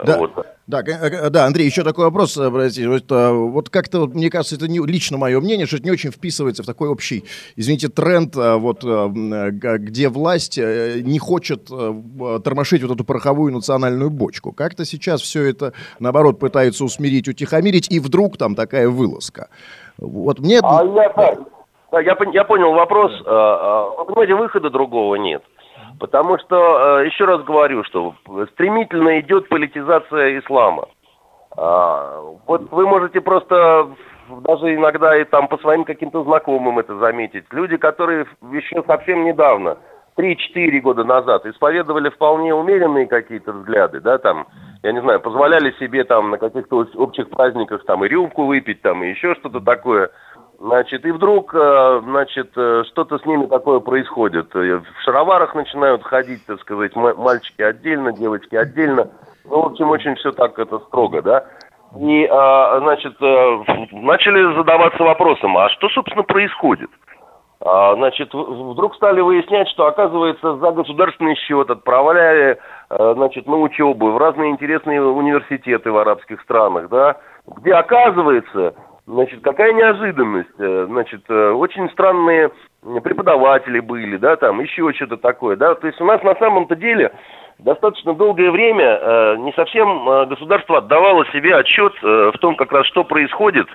Да. 0.05 0.19
Вот. 0.19 0.33
Да, 0.71 0.83
э, 0.87 1.31
да, 1.31 1.47
Андрей, 1.47 1.67
еще 1.67 1.83
такой 1.83 2.05
вопрос, 2.05 2.37
э, 2.37 2.49
простите, 2.49 2.89
вот, 2.89 3.11
э, 3.11 3.33
вот 3.33 3.71
как-то, 3.71 4.01
вот, 4.03 4.15
мне 4.15 4.31
кажется, 4.31 4.55
это 4.55 4.69
не, 4.69 4.79
лично 4.79 5.19
мое 5.19 5.41
мнение, 5.41 5.67
что 5.67 5.77
это 5.77 5.85
не 5.85 5.91
очень 5.91 6.13
вписывается 6.13 6.63
в 6.63 6.67
такой 6.67 6.89
общий, 6.89 7.25
извините, 7.57 7.89
тренд, 7.89 8.37
вот, 8.37 8.85
где 8.85 10.09
власть 10.09 10.59
не 10.59 11.19
хочет 11.19 11.69
тормошить 12.45 12.83
вот 12.83 12.95
эту 12.95 13.05
пороховую 13.05 13.53
национальную 13.53 14.11
бочку. 14.11 14.53
Как-то 14.53 14.85
сейчас 14.85 15.21
все 15.23 15.43
это, 15.43 15.73
наоборот, 15.99 16.39
пытаются 16.39 16.85
усмирить, 16.85 17.27
утихомирить, 17.27 17.91
и 17.91 17.99
вдруг 17.99 18.37
там 18.37 18.55
такая 18.55 18.89
вылазка. 18.89 19.49
Вот 19.99 20.39
мне... 20.39 20.61
А 20.63 20.85
я, 20.85 21.37
да, 21.91 22.01
я, 22.01 22.17
я 22.33 22.45
понял 22.45 22.73
вопрос. 22.73 23.11
Вы 23.19 24.05
понимаете, 24.07 24.35
выхода 24.35 24.71
другого 24.71 25.17
нет. 25.17 25.43
Потому 26.01 26.39
что, 26.39 27.01
э, 27.01 27.07
еще 27.07 27.27
раз 27.27 27.43
говорю, 27.45 27.85
что 27.85 28.15
стремительно 28.53 29.21
идет 29.21 29.49
политизация 29.49 30.39
ислама. 30.39 30.89
А, 31.57 32.23
Вот 32.47 32.71
вы 32.71 32.87
можете 32.87 33.21
просто 33.21 33.91
даже 34.45 34.75
иногда 34.75 35.17
и 35.17 35.25
там 35.25 35.47
по 35.49 35.59
своим 35.59 35.85
каким-то 35.85 36.25
знакомым 36.25 36.79
это 36.79 36.97
заметить. 36.97 37.45
Люди, 37.51 37.77
которые 37.77 38.27
еще 38.51 38.83
совсем 38.87 39.25
недавно, 39.25 39.77
3-4 40.17 40.81
года 40.81 41.05
назад, 41.05 41.45
исповедовали 41.47 42.09
вполне 42.11 42.55
умеренные 42.55 43.07
какие-то 43.07 43.53
взгляды, 43.53 44.01
да, 44.01 44.19
там, 44.19 44.47
я 44.83 44.93
не 44.93 45.01
знаю, 45.01 45.21
позволяли 45.21 45.73
себе 45.79 46.05
там 46.05 46.31
на 46.31 46.39
каких-то 46.39 46.87
общих 46.95 47.29
праздниках 47.31 47.85
там 47.85 48.05
и 48.05 48.09
рюмку 48.09 48.45
выпить, 48.45 48.83
там, 48.83 49.03
и 49.03 49.11
еще 49.11 49.35
что-то 49.35 49.61
такое. 49.61 50.11
Значит, 50.61 51.07
и 51.07 51.11
вдруг, 51.11 51.55
э, 51.55 52.01
значит, 52.05 52.51
э, 52.55 52.85
что-то 52.89 53.19
с 53.19 53.25
ними 53.25 53.47
такое 53.47 53.81
происходит. 53.81 54.55
Э, 54.55 54.81
В 54.81 55.03
шароварах 55.05 55.55
начинают 55.55 56.03
ходить, 56.03 56.45
так 56.45 56.61
сказать, 56.61 56.95
мальчики 56.95 57.63
отдельно, 57.63 58.13
девочки 58.13 58.57
отдельно. 58.57 59.09
Ну, 59.47 59.63
в 59.63 59.67
общем, 59.69 59.89
очень 59.89 60.17
все 60.17 60.33
так 60.33 60.59
это 60.59 60.79
строго, 60.81 61.23
да. 61.23 61.47
И, 61.99 62.25
значит, 62.29 63.21
начали 63.21 64.55
задаваться 64.55 65.03
вопросом, 65.03 65.59
а 65.59 65.69
что, 65.71 65.89
собственно, 65.89 66.23
происходит? 66.23 66.91
А, 67.65 67.97
Значит, 67.97 68.33
вдруг 68.33 68.95
стали 68.95 69.21
выяснять, 69.21 69.69
что, 69.71 69.87
оказывается, 69.87 70.57
за 70.59 70.71
государственный 70.71 71.35
счет 71.35 71.69
отправляли, 71.69 72.61
значит, 72.91 73.49
на 73.49 73.57
учебу 73.57 74.13
в 74.13 74.19
разные 74.19 74.51
интересные 74.51 75.03
университеты 75.03 75.91
в 75.91 75.99
арабских 75.99 76.41
странах, 76.43 76.91
да, 76.91 77.17
где, 77.57 77.73
оказывается, 77.73 78.75
значит, 79.11 79.41
какая 79.43 79.73
неожиданность, 79.73 80.51
э, 80.59 80.87
значит, 80.89 81.23
э, 81.29 81.51
очень 81.51 81.91
странные 81.91 82.51
преподаватели 83.03 83.81
были, 83.81 84.17
да, 84.17 84.37
там, 84.37 84.61
еще 84.61 84.93
что-то 84.95 85.17
такое, 85.17 85.57
да, 85.57 85.75
то 85.75 85.87
есть 85.87 86.01
у 86.01 86.05
нас 86.05 86.23
на 86.23 86.35
самом-то 86.37 86.77
деле 86.77 87.13
достаточно 87.59 88.15
долгое 88.15 88.51
время 88.51 88.99
э, 89.01 89.37
не 89.41 89.53
совсем 89.53 90.29
государство 90.29 90.79
отдавало 90.79 91.27
себе 91.27 91.57
отчет 91.57 91.93
в 92.01 92.39
том, 92.41 92.57
как 92.57 92.73
раз 92.73 92.87
что 92.87 93.05
происходит 93.05 93.67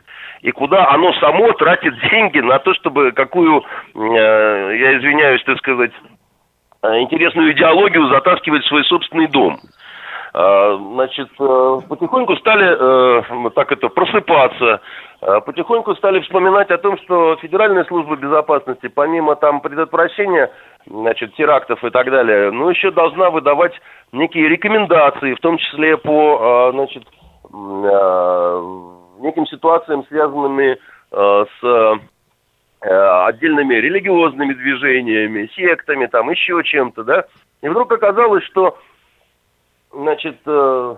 и 0.41 0.51
куда 0.51 0.89
оно 0.89 1.13
само 1.13 1.51
тратит 1.53 1.93
деньги 2.09 2.39
на 2.39 2.57
то, 2.59 2.73
чтобы 2.73 3.11
какую, 3.11 3.63
я 3.93 4.97
извиняюсь, 4.97 5.43
так 5.43 5.57
сказать, 5.59 5.91
интересную 6.83 7.51
идеологию 7.53 8.07
затаскивать 8.07 8.63
в 8.63 8.67
свой 8.67 8.83
собственный 8.85 9.27
дом. 9.27 9.59
А, 10.37 10.77
Значит, 10.77 11.29
э, 11.39 11.79
потихоньку 11.87 12.35
стали 12.35 12.67
э, 12.67 13.49
так 13.51 13.71
это 13.71 13.87
просыпаться, 13.87 14.81
э, 15.21 15.39
потихоньку 15.45 15.95
стали 15.95 16.19
вспоминать 16.19 16.69
о 16.71 16.77
том, 16.77 16.97
что 16.97 17.37
Федеральная 17.37 17.85
служба 17.85 18.17
безопасности, 18.17 18.87
помимо 18.87 19.37
там 19.37 19.61
предотвращения 19.61 20.51
значит, 20.87 21.33
терактов 21.35 21.81
и 21.85 21.89
так 21.89 22.11
далее, 22.11 22.51
ну, 22.51 22.69
еще 22.69 22.91
должна 22.91 23.29
выдавать 23.29 23.79
некие 24.11 24.49
рекомендации, 24.49 25.35
в 25.35 25.39
том 25.39 25.57
числе 25.57 25.95
по, 25.95 26.69
э, 26.69 26.71
значит, 26.73 27.03
неким 29.21 29.45
ситуациям, 29.45 30.03
связанными 30.07 30.77
с 31.11 31.47
э, 31.63 31.93
отдельными 32.81 33.75
религиозными 33.75 34.53
движениями, 34.53 35.49
сектами, 35.55 36.07
там 36.07 36.29
еще 36.29 36.61
чем-то, 36.63 37.03
да. 37.05 37.23
И 37.61 37.69
вдруг 37.69 37.91
оказалось, 37.93 38.43
что, 38.43 38.77
значит, 39.95 40.37
э, 40.45 40.95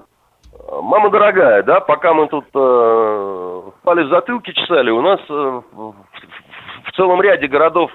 мама 0.82 1.10
дорогая, 1.10 1.64
да, 1.64 1.80
пока 1.80 2.14
мы 2.14 2.28
тут 2.28 2.46
э, 2.54 3.62
спали 3.82 4.04
в 4.04 4.10
затылке 4.10 4.54
чесали, 4.54 4.90
у 4.90 5.02
нас 5.02 5.20
э, 5.30 5.62
в, 5.72 5.96
в 6.86 6.92
целом 6.96 7.22
ряде 7.22 7.48
городов 7.48 7.92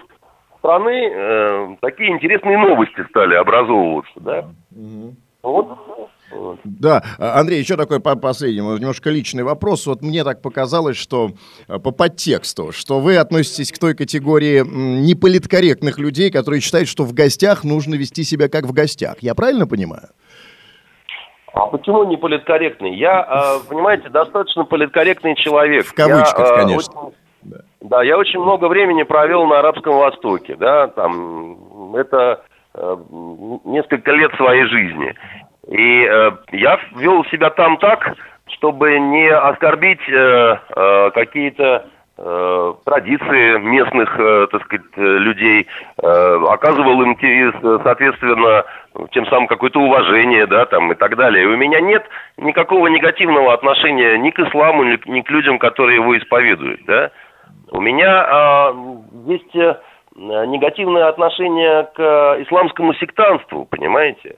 страны 0.58 1.10
э, 1.12 1.76
такие 1.80 2.10
интересные 2.10 2.58
новости 2.58 3.04
стали 3.10 3.34
образовываться, 3.34 4.14
да. 4.16 4.48
Вот. 5.42 5.78
Вот. 6.30 6.60
Да, 6.64 7.02
А, 7.18 7.40
Андрей, 7.40 7.58
еще 7.58 7.76
такой 7.76 8.00
по 8.00 8.16
последнему, 8.16 8.76
немножко 8.76 9.10
личный 9.10 9.42
вопрос. 9.42 9.86
Вот 9.86 10.00
мне 10.00 10.24
так 10.24 10.40
показалось, 10.40 10.96
что 10.96 11.32
э, 11.68 11.78
по 11.78 11.90
подтексту, 11.90 12.72
что 12.72 13.00
вы 13.00 13.16
относитесь 13.16 13.70
к 13.70 13.78
той 13.78 13.94
категории 13.94 14.62
неполиткорректных 14.64 15.98
людей, 15.98 16.30
которые 16.30 16.60
считают, 16.60 16.88
что 16.88 17.04
в 17.04 17.12
гостях 17.12 17.64
нужно 17.64 17.96
вести 17.96 18.22
себя 18.22 18.48
как 18.48 18.64
в 18.64 18.72
гостях. 18.72 19.16
Я 19.20 19.34
правильно 19.34 19.66
понимаю? 19.66 20.08
А 21.54 21.66
почему 21.66 22.04
не 22.04 22.16
политкорректный? 22.16 22.94
Я, 22.94 23.26
э, 23.28 23.58
понимаете, 23.68 24.08
достаточно 24.08 24.64
политкорректный 24.64 25.34
человек. 25.36 25.84
В 25.86 25.94
кавычках, 25.94 26.48
Я, 26.48 26.54
э, 26.54 26.56
конечно. 26.56 27.00
очень- 27.00 27.16
да, 27.80 28.02
я 28.02 28.16
очень 28.16 28.40
много 28.40 28.68
времени 28.68 29.02
провел 29.02 29.46
на 29.46 29.58
Арабском 29.58 29.96
Востоке, 29.96 30.54
да, 30.56 30.86
там, 30.88 31.96
это 31.96 32.42
э, 32.74 32.96
несколько 33.64 34.12
лет 34.12 34.32
своей 34.36 34.64
жизни. 34.66 35.14
И 35.68 36.04
э, 36.04 36.30
я 36.52 36.78
вел 36.96 37.24
себя 37.26 37.50
там 37.50 37.76
так, 37.78 38.14
чтобы 38.46 38.98
не 38.98 39.28
оскорбить 39.28 40.00
э, 40.08 41.10
какие-то 41.12 41.86
традиции 42.84 43.58
местных, 43.58 44.14
э, 44.18 44.46
так 44.52 44.62
сказать, 44.64 44.86
э, 44.96 45.00
людей, 45.00 45.66
э, 46.00 46.44
оказывал 46.48 47.02
им, 47.02 47.16
э, 47.20 47.78
соответственно, 47.82 48.64
тем 49.10 49.26
самым 49.26 49.48
какое-то 49.48 49.80
уважение, 49.80 50.46
да, 50.46 50.66
там 50.66 50.92
и 50.92 50.94
так 50.94 51.16
далее. 51.16 51.44
И 51.44 51.46
у 51.46 51.56
меня 51.56 51.80
нет 51.80 52.04
никакого 52.36 52.86
негативного 52.86 53.52
отношения 53.52 54.18
ни 54.18 54.30
к 54.30 54.38
исламу, 54.38 54.84
ни, 54.84 54.96
к- 54.96 55.30
людям, 55.30 55.58
которые 55.58 55.96
его 55.96 56.16
исповедуют, 56.16 56.80
да. 56.86 57.10
У 57.72 57.80
меня 57.80 58.24
а, 58.28 58.74
есть 59.26 59.56
э, 59.56 59.76
негативное 60.14 61.08
отношение 61.08 61.84
к 61.94 61.98
э, 61.98 62.42
исламскому 62.42 62.94
сектантству, 62.94 63.64
понимаете? 63.64 64.36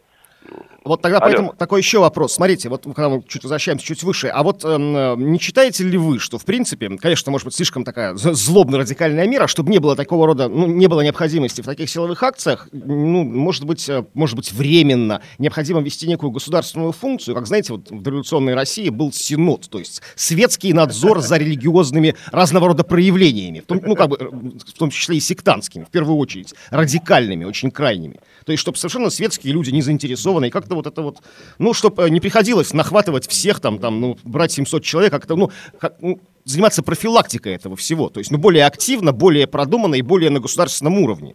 Вот 0.84 1.00
тогда 1.00 1.18
Алло. 1.18 1.26
поэтому 1.26 1.54
такой 1.56 1.80
еще 1.80 1.98
вопрос. 1.98 2.34
Смотрите, 2.34 2.68
вот 2.68 2.84
когда 2.84 3.08
мы 3.08 3.22
чуть 3.26 3.42
возвращаемся 3.42 3.86
чуть 3.86 4.02
выше, 4.02 4.28
а 4.28 4.42
вот 4.42 4.64
эм, 4.64 4.94
э, 4.96 5.14
не 5.16 5.38
считаете 5.38 5.82
ли 5.84 5.96
вы, 5.96 6.18
что 6.18 6.38
в 6.38 6.44
принципе, 6.44 6.90
конечно, 6.98 7.32
может 7.32 7.46
быть 7.46 7.54
слишком 7.54 7.84
такая 7.84 8.14
злобно-радикальная 8.14 9.26
мера, 9.26 9.46
чтобы 9.46 9.70
не 9.70 9.78
было 9.78 9.96
такого 9.96 10.26
рода, 10.26 10.48
ну, 10.48 10.66
не 10.66 10.86
было 10.86 11.00
необходимости 11.00 11.62
в 11.62 11.64
таких 11.64 11.88
силовых 11.88 12.22
акциях, 12.22 12.68
ну, 12.72 13.24
может 13.24 13.64
быть, 13.64 13.88
э, 13.88 14.04
может 14.12 14.36
быть, 14.36 14.52
временно 14.52 15.22
необходимо 15.38 15.80
вести 15.80 16.06
некую 16.06 16.30
государственную 16.30 16.92
функцию, 16.92 17.34
как, 17.34 17.46
знаете, 17.46 17.72
вот 17.72 17.90
в 17.90 18.02
дореволюционной 18.02 18.54
России 18.54 18.90
был 18.90 19.10
синод, 19.10 19.68
то 19.70 19.78
есть 19.78 20.02
светский 20.16 20.74
надзор 20.74 21.20
за 21.20 21.38
религиозными 21.38 22.14
разного 22.30 22.68
рода 22.68 22.84
проявлениями, 22.84 23.60
в 23.60 23.64
том, 23.66 23.80
ну, 23.82 23.94
как 23.94 24.10
бы, 24.10 24.16
э, 24.20 24.24
в 24.26 24.78
том 24.78 24.90
числе 24.90 25.16
и 25.16 25.20
сектантскими, 25.20 25.84
в 25.84 25.90
первую 25.90 26.18
очередь, 26.18 26.54
радикальными, 26.70 27.44
очень 27.44 27.70
крайними. 27.70 28.20
То 28.44 28.52
есть, 28.52 28.60
чтобы 28.60 28.76
совершенно 28.76 29.08
светские 29.08 29.54
люди 29.54 29.70
не 29.70 29.80
заинтересованы 29.80 30.48
и 30.48 30.50
как-то 30.50 30.73
как-то 30.74 30.76
вот 30.76 30.86
это 30.86 31.02
вот, 31.02 31.16
ну, 31.58 31.72
чтобы 31.74 32.10
не 32.10 32.20
приходилось 32.20 32.74
нахватывать 32.74 33.28
всех 33.28 33.60
там, 33.60 33.78
там, 33.78 34.00
ну, 34.00 34.16
брать 34.24 34.52
700 34.52 34.82
человек, 34.82 35.12
как-то, 35.12 35.36
ну, 35.36 35.50
как, 35.78 35.94
ну, 36.00 36.18
заниматься 36.44 36.82
профилактикой 36.82 37.54
этого 37.54 37.76
всего. 37.76 38.08
То 38.08 38.20
есть, 38.20 38.30
ну, 38.30 38.38
более 38.38 38.66
активно, 38.66 39.12
более 39.12 39.46
продуманно 39.46 39.94
и 39.94 40.02
более 40.02 40.30
на 40.30 40.40
государственном 40.40 40.98
уровне. 40.98 41.34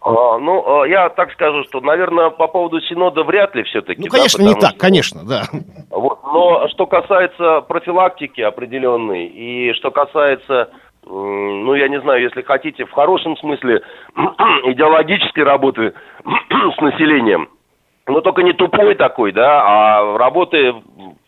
А, 0.00 0.38
ну, 0.38 0.82
а, 0.82 0.86
я 0.86 1.08
так 1.08 1.32
скажу, 1.32 1.64
что, 1.64 1.80
наверное, 1.80 2.30
по 2.30 2.46
поводу 2.46 2.80
Синода 2.80 3.24
вряд 3.24 3.56
ли 3.56 3.64
все-таки. 3.64 4.02
Ну, 4.02 4.08
конечно, 4.08 4.44
да, 4.44 4.50
не 4.50 4.60
так, 4.60 4.76
конечно, 4.76 5.24
да. 5.24 5.44
Вот, 5.90 6.20
но 6.22 6.68
что 6.68 6.86
касается 6.86 7.62
профилактики 7.62 8.40
определенной, 8.40 9.26
и 9.26 9.72
что 9.72 9.90
касается, 9.90 10.70
ну, 11.04 11.74
я 11.74 11.88
не 11.88 12.00
знаю, 12.00 12.22
если 12.22 12.42
хотите, 12.42 12.84
в 12.84 12.92
хорошем 12.92 13.36
смысле 13.36 13.82
идеологической 14.16 15.42
работы 15.42 15.92
с 16.24 16.80
населением, 16.80 17.48
но 18.06 18.20
только 18.20 18.42
не 18.42 18.52
тупой 18.52 18.94
такой, 18.94 19.32
да, 19.32 19.62
а 19.64 20.18
работы, 20.18 20.74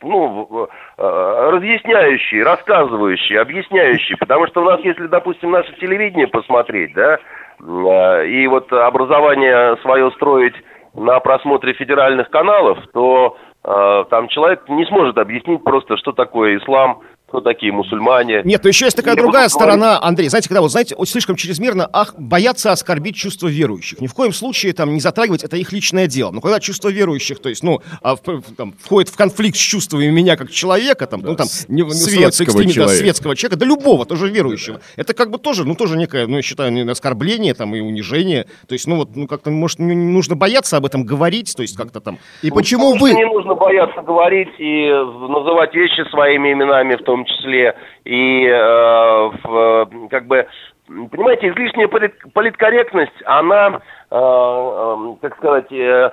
ну, 0.03 0.69
э, 0.97 1.51
разъясняющие, 1.51 2.45
рассказывающие, 2.45 3.41
объясняющие. 3.41 4.17
Потому 4.17 4.47
что 4.47 4.63
у 4.63 4.65
нас, 4.65 4.81
если, 4.83 5.07
допустим, 5.07 5.51
наше 5.51 5.73
телевидение 5.75 6.29
посмотреть, 6.29 6.95
да, 6.95 7.19
Э, 7.61 8.27
и 8.27 8.47
вот 8.47 8.73
образование 8.73 9.77
свое 9.79 10.11
строить 10.13 10.55
на 10.95 11.21
просмотре 11.21 11.73
федеральных 11.75 12.31
каналов, 12.31 12.79
то 12.93 13.37
э, 13.65 14.05
там 14.11 14.29
человек 14.29 14.69
не 14.69 14.85
сможет 14.87 15.19
объяснить 15.19 15.63
просто, 15.65 15.97
что 15.97 16.13
такое 16.13 16.59
ислам, 16.59 17.01
кто 17.29 17.41
такие 17.41 17.73
мусульмане. 17.73 18.41
Нет, 18.45 18.65
но 18.65 18.69
еще 18.69 18.87
есть 18.87 18.97
такая 18.97 19.15
другая 19.15 19.49
сторона, 19.49 19.99
Андрей. 20.01 20.29
Знаете, 20.31 20.49
когда 20.49 20.63
вот, 20.63 20.71
знаете, 20.71 20.95
вот 20.97 21.09
слишком 21.09 21.37
чрезмерно 21.37 21.89
ах, 21.93 22.15
боятся 22.17 22.73
оскорбить 22.73 23.17
чувства 23.17 23.49
верующих. 23.49 24.01
Ни 24.01 24.07
в 24.07 24.15
коем 24.15 24.33
случае 24.33 24.73
там 24.73 24.95
не 24.95 25.01
затрагивать, 25.01 25.45
это 25.45 25.57
их 25.59 25.71
личное 25.73 26.07
дело. 26.07 26.31
Но 26.31 26.41
когда 26.41 26.59
чувство 26.59 26.89
верующих, 26.89 27.39
то 27.41 27.51
есть, 27.51 27.63
ну, 27.63 27.81
а, 28.03 28.17
в, 28.17 28.21
там, 28.57 28.73
входит 28.83 29.11
в 29.11 29.17
конфликт 29.17 29.57
с 29.57 29.61
чувствами 29.61 30.07
меня 30.07 30.37
как 30.37 30.51
человека, 30.51 31.07
там, 31.07 31.21
да, 31.21 31.29
ну, 31.29 31.37
там, 31.37 31.49
не, 31.69 31.83
не 31.83 31.91
светского, 31.91 32.65
человека. 32.65 32.81
Да, 32.81 32.89
светского 32.89 33.37
человека, 33.37 33.59
да 33.59 33.67
любого, 33.67 34.07
тоже 34.07 34.29
верующего. 34.31 34.81
Это 34.97 35.13
как 35.13 35.31
бы 35.31 35.37
тоже, 35.39 35.67
ну, 35.67 35.75
тоже 35.75 35.99
некое, 35.99 36.27
ну, 36.27 36.37
я 36.37 36.43
считаю, 36.43 36.91
оскорбление 36.91 37.53
там 37.53 37.75
и 37.75 37.81
унижение. 37.81 38.47
То 38.67 38.73
есть, 38.73 38.87
ну, 38.87 38.97
вот, 38.97 39.11
ну, 39.15 39.27
как-то, 39.27 39.51
может, 39.51 39.81
не 39.81 39.95
нужно 39.95 40.35
бояться 40.35 40.79
об 40.79 40.87
этом 40.87 41.05
говорить, 41.05 41.55
то 41.55 41.61
есть, 41.61 41.77
как-то 41.77 42.01
там. 42.01 42.19
И 42.43 42.49
ну, 42.49 42.55
почему 42.55 42.95
вы... 42.95 43.13
Не 43.13 43.27
нужно 43.27 43.55
бояться 43.55 44.01
говорить 44.01 44.49
и 44.59 44.89
называть 45.29 45.75
вещи 45.75 46.09
своими 46.11 46.53
именами 46.53 46.97
в 46.97 47.03
том 47.03 47.18
числе, 47.25 47.75
и 48.05 48.47
э, 48.47 49.31
в, 49.43 50.09
как 50.11 50.27
бы, 50.27 50.47
понимаете, 50.87 51.49
излишняя 51.51 51.89
политкорректность, 51.89 53.13
она, 53.25 53.81
э, 54.11 54.17
э, 54.17 54.97
как 55.21 55.37
сказать, 55.37 55.73
э, 55.73 56.11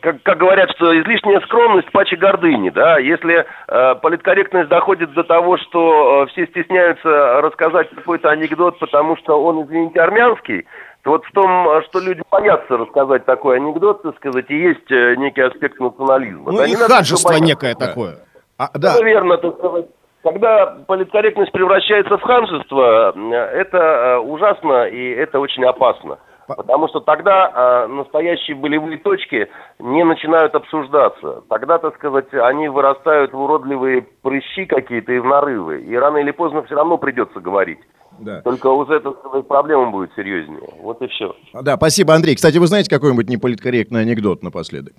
как, 0.00 0.22
как 0.22 0.38
говорят, 0.38 0.70
что 0.76 0.98
излишняя 1.00 1.40
скромность 1.40 1.90
паче 1.92 2.16
гордыни, 2.16 2.70
да, 2.70 2.98
если 2.98 3.46
э, 3.68 3.94
политкорректность 3.96 4.68
доходит 4.68 5.12
до 5.12 5.22
того, 5.24 5.56
что 5.58 6.24
э, 6.24 6.32
все 6.32 6.46
стесняются 6.46 7.40
рассказать 7.40 7.90
какой-то 7.90 8.30
анекдот, 8.30 8.78
потому 8.78 9.16
что 9.16 9.42
он, 9.42 9.64
извините, 9.64 10.00
армянский, 10.00 10.66
то 11.02 11.10
вот 11.12 11.24
в 11.24 11.30
том, 11.30 11.68
что 11.84 12.00
люди 12.00 12.20
боятся 12.32 12.76
рассказать 12.76 13.24
такой 13.26 13.58
анекдот, 13.58 14.02
так 14.02 14.16
сказать, 14.16 14.46
и 14.48 14.58
есть 14.58 14.90
э, 14.90 15.14
некий 15.16 15.42
аспект 15.42 15.78
национализма. 15.78 16.50
Ну 16.50 16.58
да, 16.58 16.66
и 16.66 16.74
хаджество 16.74 17.34
некое 17.34 17.76
такое. 17.76 18.16
А, 18.58 18.70
да. 18.74 19.00
Верно, 19.00 19.36
так 19.38 19.56
сказать. 19.58 19.86
Когда 20.22 20.78
политкорректность 20.86 21.52
превращается 21.52 22.18
в 22.18 22.22
ханжество, 22.22 23.12
это 23.32 23.78
э, 23.78 24.18
ужасно 24.18 24.86
и 24.88 25.10
это 25.10 25.38
очень 25.38 25.64
опасно. 25.64 26.18
Потому 26.48 26.88
что 26.88 27.00
тогда 27.00 27.50
э, 27.52 27.86
настоящие 27.88 28.56
болевые 28.56 28.98
точки 28.98 29.48
не 29.78 30.04
начинают 30.04 30.54
обсуждаться. 30.54 31.42
Тогда, 31.48 31.78
так 31.78 31.96
сказать, 31.96 32.32
они 32.32 32.68
вырастают 32.68 33.32
в 33.32 33.40
уродливые 33.40 34.02
прыщи 34.22 34.66
какие-то 34.66 35.12
и 35.12 35.18
в 35.18 35.24
нарывы. 35.24 35.80
И 35.80 35.96
рано 35.96 36.18
или 36.18 36.30
поздно 36.30 36.62
все 36.62 36.76
равно 36.76 36.98
придется 36.98 37.40
говорить. 37.40 37.80
Да. 38.18 38.40
Только 38.42 38.68
уже, 38.68 39.00
сказать, 39.00 39.46
проблема 39.46 39.90
будет 39.90 40.10
серьезнее. 40.14 40.60
Вот 40.80 41.02
и 41.02 41.08
все. 41.08 41.34
Да, 41.52 41.76
спасибо, 41.76 42.14
Андрей. 42.14 42.36
Кстати, 42.36 42.58
вы 42.58 42.66
знаете 42.66 42.90
какой-нибудь 42.90 43.28
неполиткорректный 43.28 44.02
анекдот 44.02 44.42
напоследок? 44.42 44.94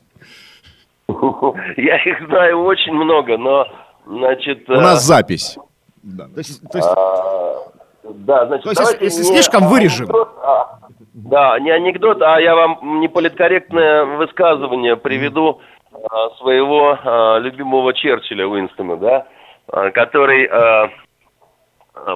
Я 1.78 1.95
их 2.03 2.28
знаю 2.28 2.61
очень 2.63 2.93
много, 2.93 3.38
но 3.38 3.65
Значит, 4.07 4.69
У 4.69 4.73
нас 4.73 5.03
э, 5.03 5.07
запись. 5.07 5.57
Да, 6.01 6.25
то 6.25 6.37
есть, 6.37 6.61
то 6.71 6.77
есть... 6.77 6.89
А, 6.89 7.55
да, 8.03 8.45
значит, 8.45 8.63
то 8.63 8.69
есть 8.69 9.01
если 9.01 9.23
слишком 9.23 9.67
вырежем. 9.67 10.09
А, 10.41 10.79
да, 11.13 11.59
не 11.59 11.71
анекдот, 11.71 12.21
а 12.21 12.39
я 12.39 12.55
вам 12.55 13.01
не 13.01 13.09
политкорректное 13.09 14.05
высказывание 14.05 14.95
приведу 14.95 15.59
а, 15.91 16.29
своего 16.37 16.97
а, 17.03 17.39
любимого 17.39 17.93
Черчилля 17.93 18.47
Уинстона, 18.47 18.95
да, 18.95 19.27
а, 19.67 19.91
который 19.91 20.45
а, 20.45 20.89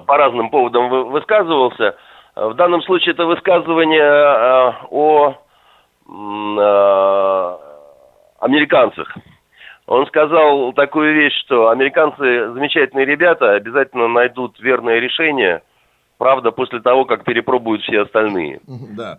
по 0.05 0.17
разным 0.17 0.49
поводам 0.49 1.09
высказывался. 1.09 1.95
В 2.35 2.53
данном 2.53 2.81
случае 2.83 3.13
это 3.13 3.25
высказывание 3.25 4.01
а, 4.01 4.87
о 4.89 5.35
а, 6.07 7.59
американцах. 8.39 9.13
Он 9.91 10.07
сказал 10.07 10.71
такую 10.71 11.13
вещь, 11.13 11.33
что 11.45 11.67
американцы 11.67 12.53
замечательные 12.53 13.05
ребята, 13.05 13.55
обязательно 13.55 14.07
найдут 14.07 14.57
верное 14.61 15.01
решение, 15.01 15.63
правда, 16.17 16.51
после 16.51 16.79
того, 16.79 17.03
как 17.03 17.25
перепробуют 17.25 17.81
все 17.81 18.03
остальные. 18.03 18.61
Да. 18.95 19.17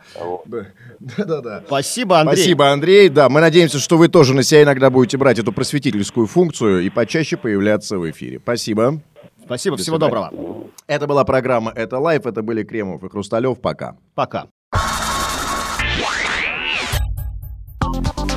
Да, 1.18 1.42
да, 1.42 1.62
Спасибо, 1.66 2.20
Андрей. 2.20 2.36
Спасибо, 2.36 2.70
Андрей. 2.70 3.08
Да, 3.10 3.28
мы 3.28 3.42
надеемся, 3.42 3.78
что 3.80 3.98
вы 3.98 4.08
тоже 4.08 4.32
на 4.34 4.42
себя 4.42 4.62
иногда 4.62 4.88
будете 4.88 5.18
брать 5.18 5.38
эту 5.38 5.52
просветительскую 5.52 6.26
функцию 6.26 6.80
и 6.80 6.88
почаще 6.88 7.36
появляться 7.36 7.98
в 7.98 8.10
эфире. 8.10 8.38
Спасибо. 8.38 8.94
Спасибо, 9.44 9.76
До 9.76 9.82
всего 9.82 9.96
свидания. 9.96 10.10
доброго. 10.30 10.64
Это 10.86 11.06
была 11.06 11.24
программа 11.24 11.70
«Это 11.72 11.98
лайф», 11.98 12.24
это 12.24 12.42
были 12.42 12.62
Кремов 12.62 13.04
и 13.04 13.10
Хрусталев. 13.10 13.60
Пока. 13.60 13.96
Пока. 14.14 14.46